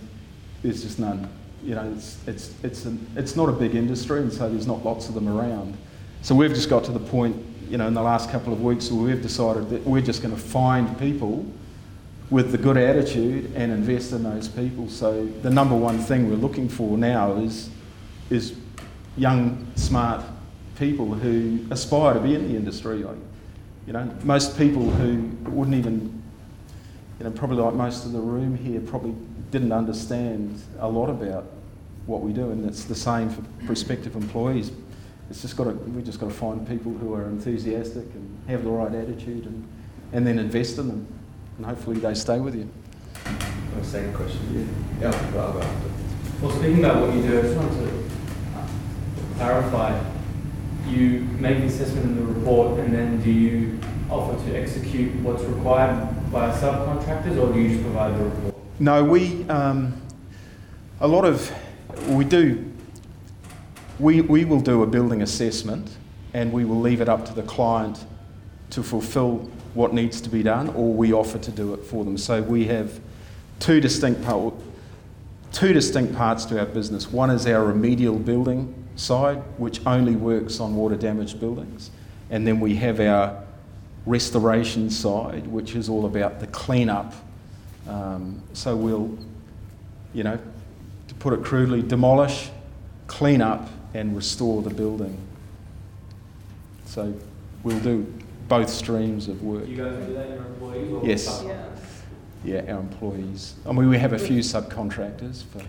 there's 0.63 0.83
just 0.83 0.99
none. 0.99 1.29
You 1.63 1.75
know, 1.75 1.93
it's, 1.95 2.19
it's, 2.27 2.55
it's, 2.63 2.85
an, 2.85 3.05
it's 3.17 3.37
not 3.37 3.49
a 3.49 3.53
big 3.53 3.75
industry, 3.75 4.21
and 4.21 4.33
so 4.33 4.49
there's 4.49 4.67
not 4.67 4.85
lots 4.85 5.09
of 5.09 5.15
them 5.15 5.29
around. 5.29 5.77
So 6.23 6.35
we've 6.35 6.55
just 6.55 6.71
got 6.71 6.85
to 6.85 6.93
the 6.93 7.01
point, 7.01 7.37
you 7.69 7.79
know, 7.79 7.87
in 7.87 7.95
the 7.95 8.03
last 8.03 8.31
couple 8.31 8.53
of 8.53 8.63
weeks 8.63 8.91
where 8.91 9.15
we've 9.15 9.23
decided 9.23 9.71
that 9.71 9.85
we're 9.85 10.01
just 10.01 10.23
going 10.23 10.35
to 10.35 10.41
find 10.41 10.99
people 10.99 11.47
with 12.31 12.53
the 12.53 12.59
good 12.59 12.77
attitude 12.77 13.53
and 13.55 13.73
invest 13.73 14.13
in 14.13 14.23
those 14.23 14.49
people. 14.49 14.89
So 14.89 15.27
the 15.43 15.51
number 15.51 15.75
one 15.75 15.99
thing 15.99 16.29
we're 16.29 16.37
looking 16.37 16.69
for 16.69 16.99
now 16.99 17.37
is 17.37 17.71
is 18.31 18.55
young, 19.17 19.67
smart 19.77 20.25
people 20.79 21.15
who 21.15 21.67
aspire 21.71 22.15
to 22.15 22.21
be 22.21 22.35
in 22.35 22.49
the 22.49 22.57
industry. 22.57 22.99
Like, 22.99 23.17
you 23.87 23.93
know, 23.93 24.11
most 24.23 24.57
people 24.57 24.89
who 24.91 25.31
wouldn't 25.51 25.77
even, 25.77 26.23
you 27.19 27.25
know, 27.25 27.31
probably 27.31 27.57
like 27.57 27.75
most 27.75 28.05
of 28.05 28.13
the 28.13 28.21
room 28.21 28.57
here, 28.57 28.81
probably 28.81 29.15
didn't 29.51 29.73
understand 29.73 30.61
a 30.79 30.89
lot 30.89 31.09
about 31.09 31.47
what 32.07 32.21
we 32.21 32.33
do, 32.33 32.51
and 32.51 32.67
it's 32.69 32.85
the 32.85 32.95
same 32.95 33.29
for 33.29 33.43
prospective 33.67 34.15
employees. 34.15 34.71
It's 35.31 35.43
just 35.43 35.57
got 35.57 35.65
to, 35.65 35.71
we 35.71 36.03
just 36.03 36.21
got 36.21 36.29
to 36.29 36.35
find 36.35 36.67
people 36.67 36.93
who 36.93 37.13
are 37.15 37.25
enthusiastic 37.25 38.05
and 38.15 38.49
have 38.49 38.65
the 38.65 38.71
right 38.71 38.95
attitude, 38.95 39.47
and, 39.47 39.69
and 40.13 40.27
then 40.27 40.39
invest 40.39 40.79
in 40.79 40.89
them, 40.89 41.07
and 41.57 41.67
hopefully 41.67 41.99
they 41.99 42.15
stay 42.15 42.41
with 42.41 42.55
you. 42.55 42.69
Second 43.83 44.15
question. 44.15 44.69
Yeah. 45.01 45.11
Yeah. 45.11 45.41
I'll 45.41 45.53
go 45.53 45.61
after. 45.61 45.89
Well, 46.43 46.51
speaking 46.57 46.85
about 46.85 47.01
what 47.07 47.15
you 47.15 47.23
do, 47.23 47.39
I 47.39 47.43
just 47.43 47.57
wanted 47.57 47.91
to 47.91 48.08
clarify. 49.39 49.99
You 50.89 51.21
make 51.39 51.59
the 51.59 51.67
assessment 51.67 52.07
in 52.07 52.17
the 52.17 52.33
report, 52.33 52.81
and 52.81 52.93
then 52.93 53.23
do 53.23 53.31
you 53.31 53.79
offer 54.11 54.37
to 54.47 54.57
execute 54.57 55.15
what's 55.23 55.43
required 55.45 56.09
by 56.33 56.51
subcontractors, 56.51 57.39
or 57.39 57.53
do 57.53 57.61
you 57.61 57.69
just 57.71 57.83
provide 57.83 58.19
the 58.19 58.25
report? 58.25 58.55
No, 58.81 59.05
we 59.05 59.49
um, 59.49 60.01
a 61.01 61.07
lot 61.07 61.25
of 61.25 61.53
we 62.09 62.25
do. 62.25 62.65
We 63.99 64.23
we 64.23 64.45
will 64.45 64.61
do 64.61 64.83
a 64.83 64.87
building 64.87 65.23
assessment, 65.23 65.97
and 66.35 66.53
we 66.53 66.65
will 66.65 66.81
leave 66.81 67.01
it 67.01 67.09
up 67.09 67.25
to 67.27 67.33
the 67.33 67.43
client 67.43 68.05
to 68.71 68.83
fulfil 68.83 69.49
what 69.75 69.93
needs 69.93 70.21
to 70.23 70.31
be 70.31 70.43
done, 70.43 70.69
or 70.71 70.93
we 70.93 71.13
offer 71.13 71.39
to 71.39 71.51
do 71.53 71.75
it 71.75 71.85
for 71.85 72.05
them. 72.05 72.19
So 72.19 72.43
we 72.43 72.67
have 72.67 73.01
two 73.61 73.81
distinct 73.81 74.25
part, 74.25 74.55
two 75.53 75.73
distinct 75.73 76.15
parts 76.15 76.45
to 76.47 76.59
our 76.59 76.67
business. 76.67 77.11
One 77.11 77.31
is 77.31 77.47
our 77.47 77.65
remedial 77.65 78.19
building 78.19 78.75
side, 78.97 79.39
which 79.59 79.85
only 79.87 80.17
works 80.17 80.61
on 80.61 80.75
water 80.77 80.97
damaged 80.97 81.41
buildings, 81.41 81.91
and 82.31 82.47
then 82.47 82.61
we 82.61 82.75
have 82.77 83.01
our 83.01 83.45
restoration 84.07 84.91
side, 84.91 85.47
which 85.47 85.75
is 85.75 85.89
all 85.89 86.07
about 86.07 86.41
the 86.41 86.47
cleanup. 86.49 87.15
Um, 87.89 88.43
so 88.53 88.77
we'll, 88.77 89.17
you 90.15 90.25
know, 90.25 90.39
to 91.09 91.15
put 91.15 91.33
it 91.33 91.45
crudely, 91.45 91.83
demolish, 91.83 92.51
clean 93.07 93.41
up, 93.41 93.69
and 93.95 94.15
restore 94.15 94.63
the 94.63 94.71
building. 94.71 95.17
So 96.85 97.15
we'll 97.63 97.81
do 97.81 98.07
both 98.49 98.71
streams 98.71 99.29
of 99.29 99.43
work. 99.43 99.67
Do 99.67 99.71
you 99.71 99.77
guys 99.77 100.07
do 100.07 100.15
that, 100.15 100.29
your 100.29 100.39
employees? 100.39 101.05
Yes. 101.05 101.43
subcontractors? 101.43 101.78
Yeah, 102.45 102.73
our 102.73 102.81
employees. 102.81 103.55
I 103.67 103.73
mean, 103.73 103.89
we 103.89 103.99
have 103.99 104.13
a 104.13 104.19
few 104.19 104.41
subcontractors 104.41 105.45
for. 105.45 105.63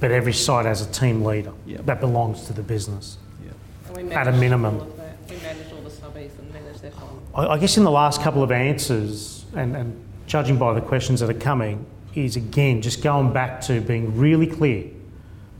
But 0.00 0.10
every 0.10 0.32
site 0.32 0.66
has 0.66 0.80
a 0.80 0.90
team 0.90 1.24
leader 1.24 1.52
Yeah. 1.66 1.78
that 1.84 2.00
belongs 2.00 2.46
to 2.46 2.52
the 2.52 2.62
business. 2.62 3.18
Yeah. 3.44 4.18
At 4.18 4.28
a 4.28 4.32
minimum. 4.32 4.76
all 4.76 4.82
of 4.82 4.96
that. 4.96 5.16
We 5.28 5.36
manage 5.36 5.72
all 5.72 5.80
the 5.82 5.90
subbies 5.90 6.38
and 6.38 6.52
manage 6.52 6.80
their 6.80 6.90
time. 6.90 7.20
I, 7.34 7.46
I 7.46 7.58
guess 7.58 7.76
in 7.76 7.84
the 7.84 7.90
last 7.90 8.22
couple 8.22 8.42
of 8.42 8.50
answers, 8.50 9.44
and, 9.54 9.76
and 9.76 10.04
judging 10.26 10.58
by 10.58 10.72
the 10.74 10.80
questions 10.80 11.20
that 11.20 11.30
are 11.30 11.34
coming, 11.34 11.86
is 12.14 12.36
again 12.36 12.80
just 12.80 13.02
going 13.02 13.32
back 13.32 13.60
to 13.62 13.80
being 13.80 14.16
really 14.16 14.46
clear. 14.46 14.84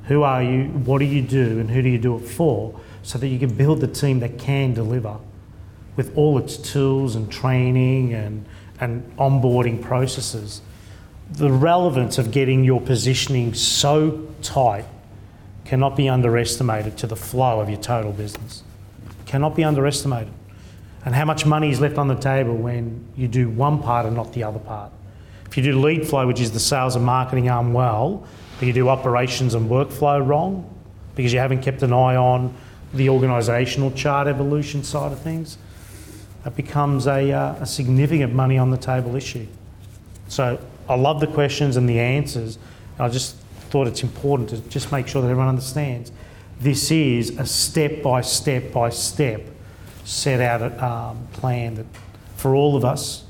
Who 0.05 0.23
are 0.23 0.43
you? 0.43 0.65
What 0.69 0.99
do 0.99 1.05
you 1.05 1.23
do? 1.23 1.59
And 1.61 1.71
who 1.71 1.83
do 1.83 1.89
you 1.89 1.99
do 1.99 2.17
it 2.17 2.21
for? 2.27 2.79
So 3.03 3.19
that 3.19 3.29
you 3.29 3.39
can 3.39 3.55
build 3.55 3.81
the 3.81 3.87
team 3.89 4.21
that 4.21 4.39
can 4.39 4.73
deliver 4.73 5.17
with 5.97 6.17
all 6.17 6.39
its 6.39 6.57
tools 6.57 7.15
and 7.17 7.31
training 7.31 8.15
and, 8.15 8.47
and 8.85 9.17
onboarding 9.17 9.83
processes. 9.83 10.61
The 11.31 11.51
relevance 11.51 12.19
of 12.19 12.31
getting 12.31 12.65
your 12.65 12.81
positioning 12.81 13.55
so 13.55 14.29
tight 14.43 14.85
cannot 15.65 15.97
be 15.97 16.09
underestimated 16.09 16.99
to 16.99 17.07
the 17.07 17.17
flow 17.17 17.61
of 17.61 17.69
your 17.69 17.81
total 17.81 18.13
business. 18.13 18.63
Cannot 19.27 19.57
be 19.57 19.65
underestimated. 19.65 20.33
And 21.05 21.15
how 21.15 21.25
much 21.25 21.45
money 21.47 21.71
is 21.71 21.81
left 21.81 21.99
on 21.99 22.09
the 22.09 22.15
table 22.15 22.55
when 22.55 23.07
you 23.17 23.29
do 23.29 23.49
one 23.49 23.83
part 23.83 24.07
and 24.07 24.15
not 24.15 24.33
the 24.33 24.45
other 24.45 24.59
part. 24.59 24.93
If 25.47 25.57
you 25.57 25.63
do 25.63 25.81
lead 25.81 26.07
flow, 26.07 26.27
which 26.27 26.41
is 26.41 26.53
the 26.53 26.61
sales 26.61 26.97
and 26.97 27.05
marketing 27.05 27.49
arm, 27.49 27.73
well, 27.73 28.27
but 28.59 28.67
you 28.67 28.73
do 28.73 28.89
operations 28.89 29.55
and 29.55 29.71
workflow 29.71 30.25
wrong 30.27 30.71
because 31.15 31.33
you 31.33 31.39
haven't 31.39 31.63
kept 31.63 31.83
an 31.83 31.93
eye 31.93 32.17
on 32.17 32.55
the 32.93 33.09
organisational 33.09 33.95
chart 33.95 34.27
evolution 34.27 34.83
side 34.83 35.13
of 35.13 35.21
things, 35.21 35.59
that 36.45 36.57
becomes 36.57 37.07
a, 37.07 37.33
uh, 37.33 37.55
a 37.55 37.67
significant 37.67 38.33
money 38.33 38.59
on 38.59 38.71
the 38.71 38.77
table 38.77 39.17
issue. 39.17 39.47
So 40.29 40.61
I 40.89 40.95
love 40.95 41.21
the 41.21 41.27
questions 41.27 41.77
and 41.77 41.89
the 41.89 41.99
answers. 41.99 42.59
I 42.99 43.09
just 43.09 43.37
thought 43.71 43.89
it's 43.89 44.03
important 44.03 44.51
to 44.51 44.59
just 44.69 44.93
make 44.93 45.09
sure 45.09 45.23
that 45.23 45.29
everyone 45.29 45.49
understands 45.49 46.13
this 46.61 46.91
is 46.93 47.31
a 47.39 47.45
step 47.45 48.03
by 48.03 48.21
step 48.21 48.73
by 48.73 48.89
step 48.89 49.43
set 50.05 50.41
out 50.41 50.63
um, 50.81 51.27
plan 51.33 51.75
that 51.75 51.87
for 52.37 52.55
all 52.55 52.77
of 52.77 52.85
us 52.85 53.25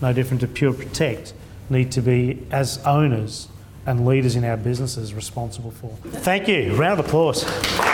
no 0.00 0.12
different 0.12 0.40
to 0.40 0.46
Pure 0.48 0.74
Protect, 0.74 1.32
need 1.68 1.90
to 1.92 2.00
be, 2.00 2.46
as 2.50 2.78
owners 2.84 3.48
and 3.86 4.06
leaders 4.06 4.36
in 4.36 4.44
our 4.44 4.56
businesses, 4.56 5.14
responsible 5.14 5.70
for. 5.70 5.90
Thank 6.20 6.48
you. 6.48 6.74
Round 6.74 7.00
of 7.00 7.06
applause. 7.06 7.44
Ah, 7.46 7.92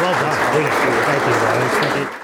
well 0.00 0.12
done. 0.22 0.36
Thank 0.52 0.66
you. 0.84 0.90
Thank 1.80 2.12
you. 2.12 2.23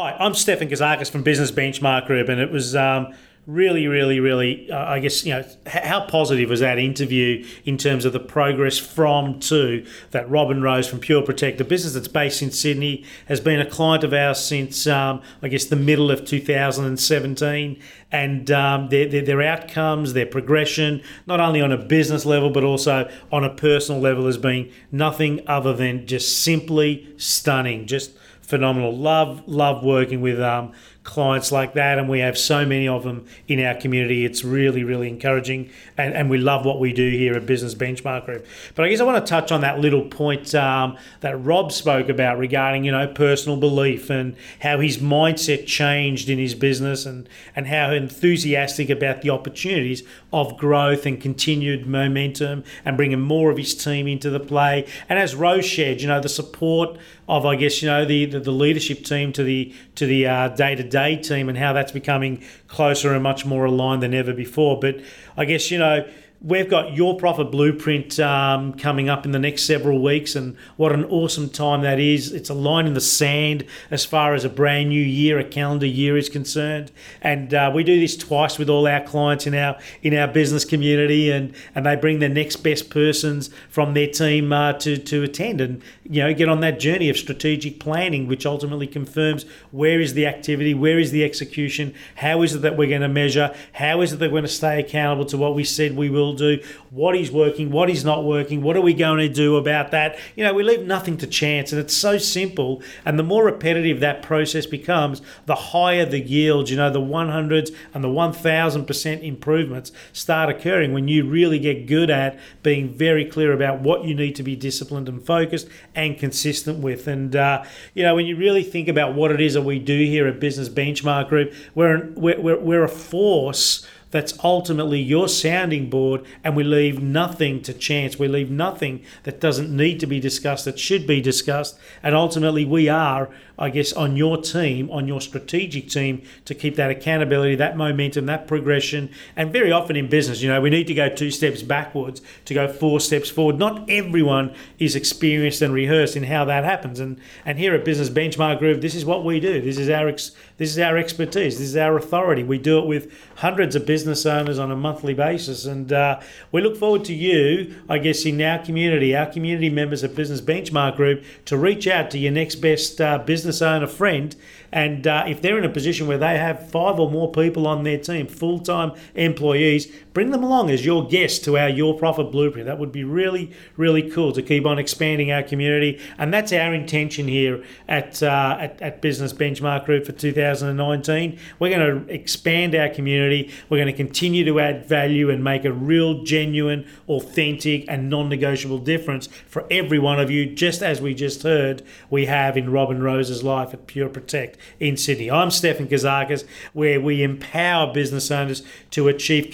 Hi, 0.00 0.14
I'm 0.20 0.32
Stefan 0.32 0.68
Kazakis 0.68 1.10
from 1.10 1.24
Business 1.24 1.50
Benchmark 1.50 2.06
Group, 2.06 2.28
and 2.28 2.40
it 2.40 2.52
was 2.52 2.76
um, 2.76 3.12
really, 3.48 3.88
really, 3.88 4.20
really, 4.20 4.70
uh, 4.70 4.92
I 4.92 5.00
guess, 5.00 5.24
you 5.24 5.32
know, 5.32 5.40
h- 5.40 5.82
how 5.82 6.06
positive 6.06 6.48
was 6.48 6.60
that 6.60 6.78
interview 6.78 7.44
in 7.64 7.78
terms 7.78 8.04
of 8.04 8.12
the 8.12 8.20
progress 8.20 8.78
from 8.78 9.40
to 9.40 9.84
that 10.12 10.30
Rob 10.30 10.52
and 10.52 10.62
Rose 10.62 10.86
from 10.86 11.00
Pure 11.00 11.22
Protect, 11.22 11.60
a 11.60 11.64
business 11.64 11.94
that's 11.94 12.06
based 12.06 12.42
in 12.42 12.52
Sydney, 12.52 13.04
has 13.26 13.40
been 13.40 13.58
a 13.58 13.68
client 13.68 14.04
of 14.04 14.12
ours 14.12 14.38
since, 14.38 14.86
um, 14.86 15.20
I 15.42 15.48
guess, 15.48 15.64
the 15.64 15.74
middle 15.74 16.12
of 16.12 16.24
2017. 16.24 17.82
And 18.12 18.50
um, 18.52 18.90
their, 18.90 19.08
their, 19.08 19.22
their 19.22 19.42
outcomes, 19.42 20.12
their 20.12 20.26
progression, 20.26 21.02
not 21.26 21.40
only 21.40 21.60
on 21.60 21.72
a 21.72 21.76
business 21.76 22.24
level, 22.24 22.50
but 22.50 22.62
also 22.62 23.10
on 23.32 23.42
a 23.42 23.52
personal 23.52 24.00
level, 24.00 24.26
has 24.26 24.38
been 24.38 24.70
nothing 24.92 25.40
other 25.48 25.72
than 25.72 26.06
just 26.06 26.44
simply 26.44 27.12
stunning. 27.16 27.88
Just 27.88 28.12
phenomenal. 28.48 28.96
Love, 28.96 29.46
love 29.46 29.84
working 29.84 30.22
with 30.22 30.40
um, 30.40 30.72
clients 31.08 31.50
like 31.50 31.72
that, 31.72 31.98
and 31.98 32.06
we 32.06 32.20
have 32.20 32.36
so 32.36 32.66
many 32.66 32.86
of 32.86 33.02
them 33.02 33.24
in 33.48 33.64
our 33.64 33.74
community. 33.74 34.26
It's 34.26 34.44
really, 34.44 34.84
really 34.84 35.08
encouraging, 35.08 35.70
and, 35.96 36.12
and 36.12 36.28
we 36.28 36.36
love 36.36 36.66
what 36.66 36.78
we 36.80 36.92
do 36.92 37.08
here 37.08 37.32
at 37.34 37.46
Business 37.46 37.74
Benchmark 37.74 38.26
Group. 38.26 38.46
But 38.74 38.84
I 38.84 38.90
guess 38.90 39.00
I 39.00 39.04
want 39.04 39.24
to 39.24 39.28
touch 39.28 39.50
on 39.50 39.62
that 39.62 39.80
little 39.80 40.02
point 40.02 40.54
um, 40.54 40.98
that 41.20 41.42
Rob 41.42 41.72
spoke 41.72 42.10
about 42.10 42.38
regarding, 42.38 42.84
you 42.84 42.92
know, 42.92 43.06
personal 43.08 43.56
belief 43.56 44.10
and 44.10 44.36
how 44.60 44.80
his 44.80 44.98
mindset 44.98 45.66
changed 45.66 46.28
in 46.28 46.38
his 46.38 46.54
business, 46.54 47.06
and 47.06 47.26
and 47.56 47.68
how 47.68 47.90
enthusiastic 47.90 48.90
about 48.90 49.22
the 49.22 49.30
opportunities 49.30 50.02
of 50.30 50.58
growth 50.58 51.06
and 51.06 51.22
continued 51.22 51.86
momentum, 51.86 52.64
and 52.84 52.98
bringing 52.98 53.20
more 53.20 53.50
of 53.50 53.56
his 53.56 53.74
team 53.74 54.06
into 54.06 54.28
the 54.28 54.40
play. 54.40 54.86
And 55.08 55.18
as 55.18 55.34
Rose 55.34 55.64
shared, 55.64 56.02
you 56.02 56.08
know, 56.08 56.20
the 56.20 56.28
support 56.28 56.98
of 57.28 57.44
I 57.44 57.56
guess 57.56 57.82
you 57.82 57.88
know 57.88 58.04
the 58.04 58.26
the, 58.26 58.40
the 58.40 58.50
leadership 58.50 59.04
team 59.04 59.32
to 59.34 59.42
the 59.42 59.72
to 59.94 60.06
the 60.06 60.24
day 60.56 60.74
to 60.74 60.82
day 60.82 60.97
team 61.22 61.48
and 61.48 61.58
how 61.58 61.72
that's 61.72 61.92
becoming 61.92 62.42
closer 62.66 63.12
and 63.12 63.22
much 63.22 63.44
more 63.46 63.64
aligned 63.64 64.02
than 64.02 64.14
ever 64.14 64.32
before. 64.32 64.78
But 64.78 65.00
I 65.36 65.44
guess 65.44 65.70
you 65.70 65.78
know 65.78 66.06
we've 66.40 66.70
got 66.70 66.94
your 66.94 67.16
profit 67.16 67.50
blueprint 67.50 68.18
um, 68.20 68.72
coming 68.74 69.08
up 69.08 69.24
in 69.24 69.32
the 69.32 69.38
next 69.38 69.64
several 69.64 70.00
weeks, 70.00 70.36
and 70.36 70.56
what 70.76 70.92
an 70.92 71.04
awesome 71.06 71.48
time 71.48 71.82
that 71.82 71.98
is! 71.98 72.32
It's 72.32 72.48
a 72.48 72.54
line 72.54 72.86
in 72.86 72.94
the 72.94 73.00
sand 73.00 73.64
as 73.90 74.04
far 74.04 74.34
as 74.34 74.44
a 74.44 74.48
brand 74.48 74.90
new 74.90 75.02
year, 75.02 75.38
a 75.38 75.44
calendar 75.44 75.86
year 75.86 76.16
is 76.16 76.28
concerned, 76.28 76.92
and 77.20 77.52
uh, 77.52 77.70
we 77.74 77.82
do 77.82 77.98
this 77.98 78.16
twice 78.16 78.58
with 78.58 78.70
all 78.70 78.86
our 78.86 79.00
clients 79.00 79.46
in 79.46 79.54
our 79.54 79.78
in 80.02 80.14
our 80.14 80.28
business 80.28 80.64
community, 80.64 81.30
and 81.30 81.54
and 81.74 81.84
they 81.84 81.96
bring 81.96 82.20
the 82.20 82.28
next 82.28 82.56
best 82.56 82.90
persons 82.90 83.50
from 83.68 83.94
their 83.94 84.08
team 84.08 84.52
uh, 84.52 84.74
to 84.74 84.96
to 84.96 85.22
attend, 85.22 85.60
and 85.60 85.82
you 86.04 86.22
know 86.22 86.32
get 86.32 86.48
on 86.48 86.60
that 86.60 86.78
journey 86.78 87.08
of 87.08 87.16
strategic 87.16 87.80
planning, 87.80 88.28
which 88.28 88.46
ultimately 88.46 88.86
confirms 88.86 89.44
where 89.72 90.00
is 90.00 90.14
the 90.14 90.26
activity, 90.26 90.72
where 90.72 90.98
is 90.98 91.10
the 91.10 91.24
execution, 91.24 91.92
how 92.16 92.42
is 92.42 92.54
it 92.54 92.62
that 92.62 92.76
we're 92.76 92.88
going 92.88 93.00
to 93.00 93.08
measure, 93.08 93.52
how 93.72 94.00
is 94.00 94.12
it 94.12 94.18
that 94.18 94.26
we're 94.26 94.38
going 94.38 94.42
to 94.44 94.48
stay 94.48 94.78
accountable 94.78 95.24
to 95.24 95.36
what 95.36 95.54
we 95.54 95.64
said 95.64 95.96
we 95.96 96.08
will 96.08 96.27
do, 96.34 96.62
what 96.90 97.16
is 97.16 97.30
working, 97.30 97.70
what 97.70 97.90
is 97.90 98.04
not 98.04 98.24
working, 98.24 98.62
what 98.62 98.76
are 98.76 98.80
we 98.80 98.94
going 98.94 99.18
to 99.18 99.28
do 99.28 99.56
about 99.56 99.90
that? 99.90 100.18
You 100.36 100.44
know, 100.44 100.54
we 100.54 100.62
leave 100.62 100.86
nothing 100.86 101.16
to 101.18 101.26
chance, 101.26 101.72
and 101.72 101.80
it's 101.80 101.94
so 101.94 102.18
simple. 102.18 102.82
And 103.04 103.18
the 103.18 103.22
more 103.22 103.44
repetitive 103.44 104.00
that 104.00 104.22
process 104.22 104.66
becomes, 104.66 105.22
the 105.46 105.54
higher 105.54 106.04
the 106.04 106.20
yield. 106.20 106.70
You 106.70 106.76
know, 106.76 106.90
the 106.90 107.00
100s 107.00 107.74
and 107.94 108.04
the 108.04 108.08
1000% 108.08 109.22
improvements 109.22 109.92
start 110.12 110.48
occurring 110.48 110.92
when 110.92 111.08
you 111.08 111.28
really 111.28 111.58
get 111.58 111.86
good 111.86 112.10
at 112.10 112.38
being 112.62 112.88
very 112.88 113.24
clear 113.24 113.52
about 113.52 113.80
what 113.80 114.04
you 114.04 114.14
need 114.14 114.34
to 114.36 114.42
be 114.42 114.56
disciplined 114.56 115.08
and 115.08 115.24
focused 115.24 115.68
and 115.94 116.18
consistent 116.18 116.78
with. 116.78 117.06
And, 117.06 117.34
uh, 117.34 117.64
you 117.94 118.02
know, 118.02 118.14
when 118.14 118.26
you 118.26 118.36
really 118.36 118.62
think 118.62 118.88
about 118.88 119.14
what 119.14 119.30
it 119.30 119.40
is 119.40 119.54
that 119.54 119.62
we 119.62 119.78
do 119.78 119.98
here 119.98 120.26
at 120.26 120.40
Business 120.40 120.68
Benchmark 120.68 121.28
Group, 121.28 121.54
we're, 121.74 122.08
we're, 122.14 122.40
we're, 122.40 122.58
we're 122.58 122.84
a 122.84 122.88
force 122.88 123.86
that's 124.10 124.38
ultimately 124.42 125.00
your 125.00 125.28
sounding 125.28 125.90
board, 125.90 126.24
and 126.42 126.56
we 126.56 126.64
leave 126.64 127.02
nothing 127.02 127.62
to 127.62 127.74
chance. 127.74 128.18
We 128.18 128.28
leave 128.28 128.50
nothing 128.50 129.02
that 129.24 129.40
doesn't 129.40 129.74
need 129.74 130.00
to 130.00 130.06
be 130.06 130.20
discussed, 130.20 130.64
that 130.64 130.78
should 130.78 131.06
be 131.06 131.20
discussed. 131.20 131.78
And 132.02 132.14
ultimately, 132.14 132.64
we 132.64 132.88
are, 132.88 133.28
I 133.58 133.70
guess, 133.70 133.92
on 133.92 134.16
your 134.16 134.40
team, 134.40 134.90
on 134.90 135.08
your 135.08 135.20
strategic 135.20 135.88
team, 135.88 136.22
to 136.44 136.54
keep 136.54 136.76
that 136.76 136.90
accountability, 136.90 137.56
that 137.56 137.76
momentum, 137.76 138.26
that 138.26 138.46
progression. 138.46 139.10
And 139.36 139.52
very 139.52 139.72
often 139.72 139.96
in 139.96 140.08
business, 140.08 140.42
you 140.42 140.48
know, 140.48 140.60
we 140.60 140.70
need 140.70 140.86
to 140.86 140.94
go 140.94 141.08
two 141.08 141.30
steps 141.30 141.62
backwards 141.62 142.22
to 142.44 142.54
go 142.54 142.68
four 142.68 143.00
steps 143.00 143.30
forward. 143.30 143.58
Not 143.58 143.88
everyone 143.90 144.54
is 144.78 144.94
experienced 144.94 145.62
and 145.62 145.72
rehearsed 145.74 146.16
in 146.16 146.24
how 146.24 146.44
that 146.44 146.64
happens. 146.64 147.00
And 147.00 147.18
and 147.44 147.58
here 147.58 147.74
at 147.74 147.84
Business 147.84 148.10
Benchmark 148.10 148.58
Group, 148.58 148.80
this 148.80 148.94
is 148.94 149.04
what 149.04 149.24
we 149.24 149.40
do. 149.40 149.60
This 149.60 149.78
is 149.78 149.88
our 149.88 150.08
ex- 150.08 150.32
this 150.58 150.70
is 150.70 150.78
our 150.78 150.96
expertise. 150.96 151.58
This 151.58 151.68
is 151.68 151.76
our 151.76 151.96
authority. 151.96 152.42
We 152.42 152.58
do 152.58 152.78
it 152.78 152.86
with 152.86 153.12
hundreds 153.36 153.76
of 153.76 153.86
business 153.86 154.26
owners 154.26 154.58
on 154.58 154.70
a 154.70 154.76
monthly 154.76 155.14
basis, 155.14 155.66
and 155.66 155.92
uh, 155.92 156.20
we 156.52 156.60
look 156.60 156.76
forward 156.76 157.04
to 157.06 157.14
you, 157.14 157.74
I 157.88 157.98
guess, 157.98 158.24
in 158.24 158.40
our 158.42 158.58
community, 158.58 159.14
our 159.16 159.26
community 159.26 159.70
members 159.70 160.04
at 160.04 160.14
Business 160.14 160.40
Benchmark 160.40 160.96
Group, 160.96 161.24
to 161.46 161.56
reach 161.56 161.86
out 161.86 162.10
to 162.10 162.18
your 162.18 162.32
next 162.32 162.56
best 162.56 163.00
uh, 163.00 163.18
business 163.18 163.47
owner 163.62 163.86
friend. 163.86 164.34
And 164.70 165.06
uh, 165.06 165.24
if 165.26 165.40
they're 165.40 165.58
in 165.58 165.64
a 165.64 165.70
position 165.70 166.06
where 166.06 166.18
they 166.18 166.36
have 166.38 166.70
five 166.70 167.00
or 167.00 167.10
more 167.10 167.32
people 167.32 167.66
on 167.66 167.84
their 167.84 167.98
team, 167.98 168.26
full 168.26 168.58
time 168.58 168.92
employees, 169.14 169.90
bring 170.18 170.32
them 170.32 170.42
along 170.42 170.68
as 170.68 170.84
your 170.84 171.06
guests 171.06 171.38
to 171.38 171.56
our 171.56 171.68
Your 171.68 171.96
Profit 171.96 172.32
Blueprint. 172.32 172.66
That 172.66 172.80
would 172.80 172.90
be 172.90 173.04
really, 173.04 173.52
really 173.76 174.10
cool 174.10 174.32
to 174.32 174.42
keep 174.42 174.66
on 174.66 174.76
expanding 174.76 175.30
our 175.30 175.44
community. 175.44 176.00
And 176.18 176.34
that's 176.34 176.52
our 176.52 176.74
intention 176.74 177.28
here 177.28 177.62
at, 177.86 178.20
uh, 178.20 178.56
at, 178.58 178.82
at 178.82 179.00
Business 179.00 179.32
Benchmark 179.32 179.84
Group 179.84 180.04
for 180.06 180.10
2019. 180.10 181.38
We're 181.60 181.70
going 181.70 182.04
to 182.04 182.12
expand 182.12 182.74
our 182.74 182.88
community. 182.88 183.52
We're 183.70 183.76
going 183.76 183.86
to 183.86 183.92
continue 183.92 184.44
to 184.44 184.58
add 184.58 184.86
value 184.86 185.30
and 185.30 185.44
make 185.44 185.64
a 185.64 185.72
real, 185.72 186.24
genuine, 186.24 186.88
authentic, 187.08 187.84
and 187.86 188.10
non 188.10 188.28
negotiable 188.28 188.78
difference 188.78 189.28
for 189.46 189.68
every 189.70 190.00
one 190.00 190.18
of 190.18 190.32
you, 190.32 190.52
just 190.52 190.82
as 190.82 191.00
we 191.00 191.14
just 191.14 191.44
heard 191.44 191.84
we 192.10 192.26
have 192.26 192.56
in 192.56 192.72
Rob 192.72 192.90
and 192.90 193.04
Rose's 193.04 193.44
life 193.44 193.72
at 193.72 193.86
Pure 193.86 194.08
Protect 194.08 194.58
in 194.80 194.96
Sydney. 194.96 195.30
I'm 195.30 195.52
Stefan 195.52 195.86
Kazakis, 195.86 196.44
where 196.72 197.00
we 197.00 197.22
empower 197.22 197.94
business 197.94 198.32
owners 198.32 198.64
to 198.90 199.06
achieve 199.06 199.52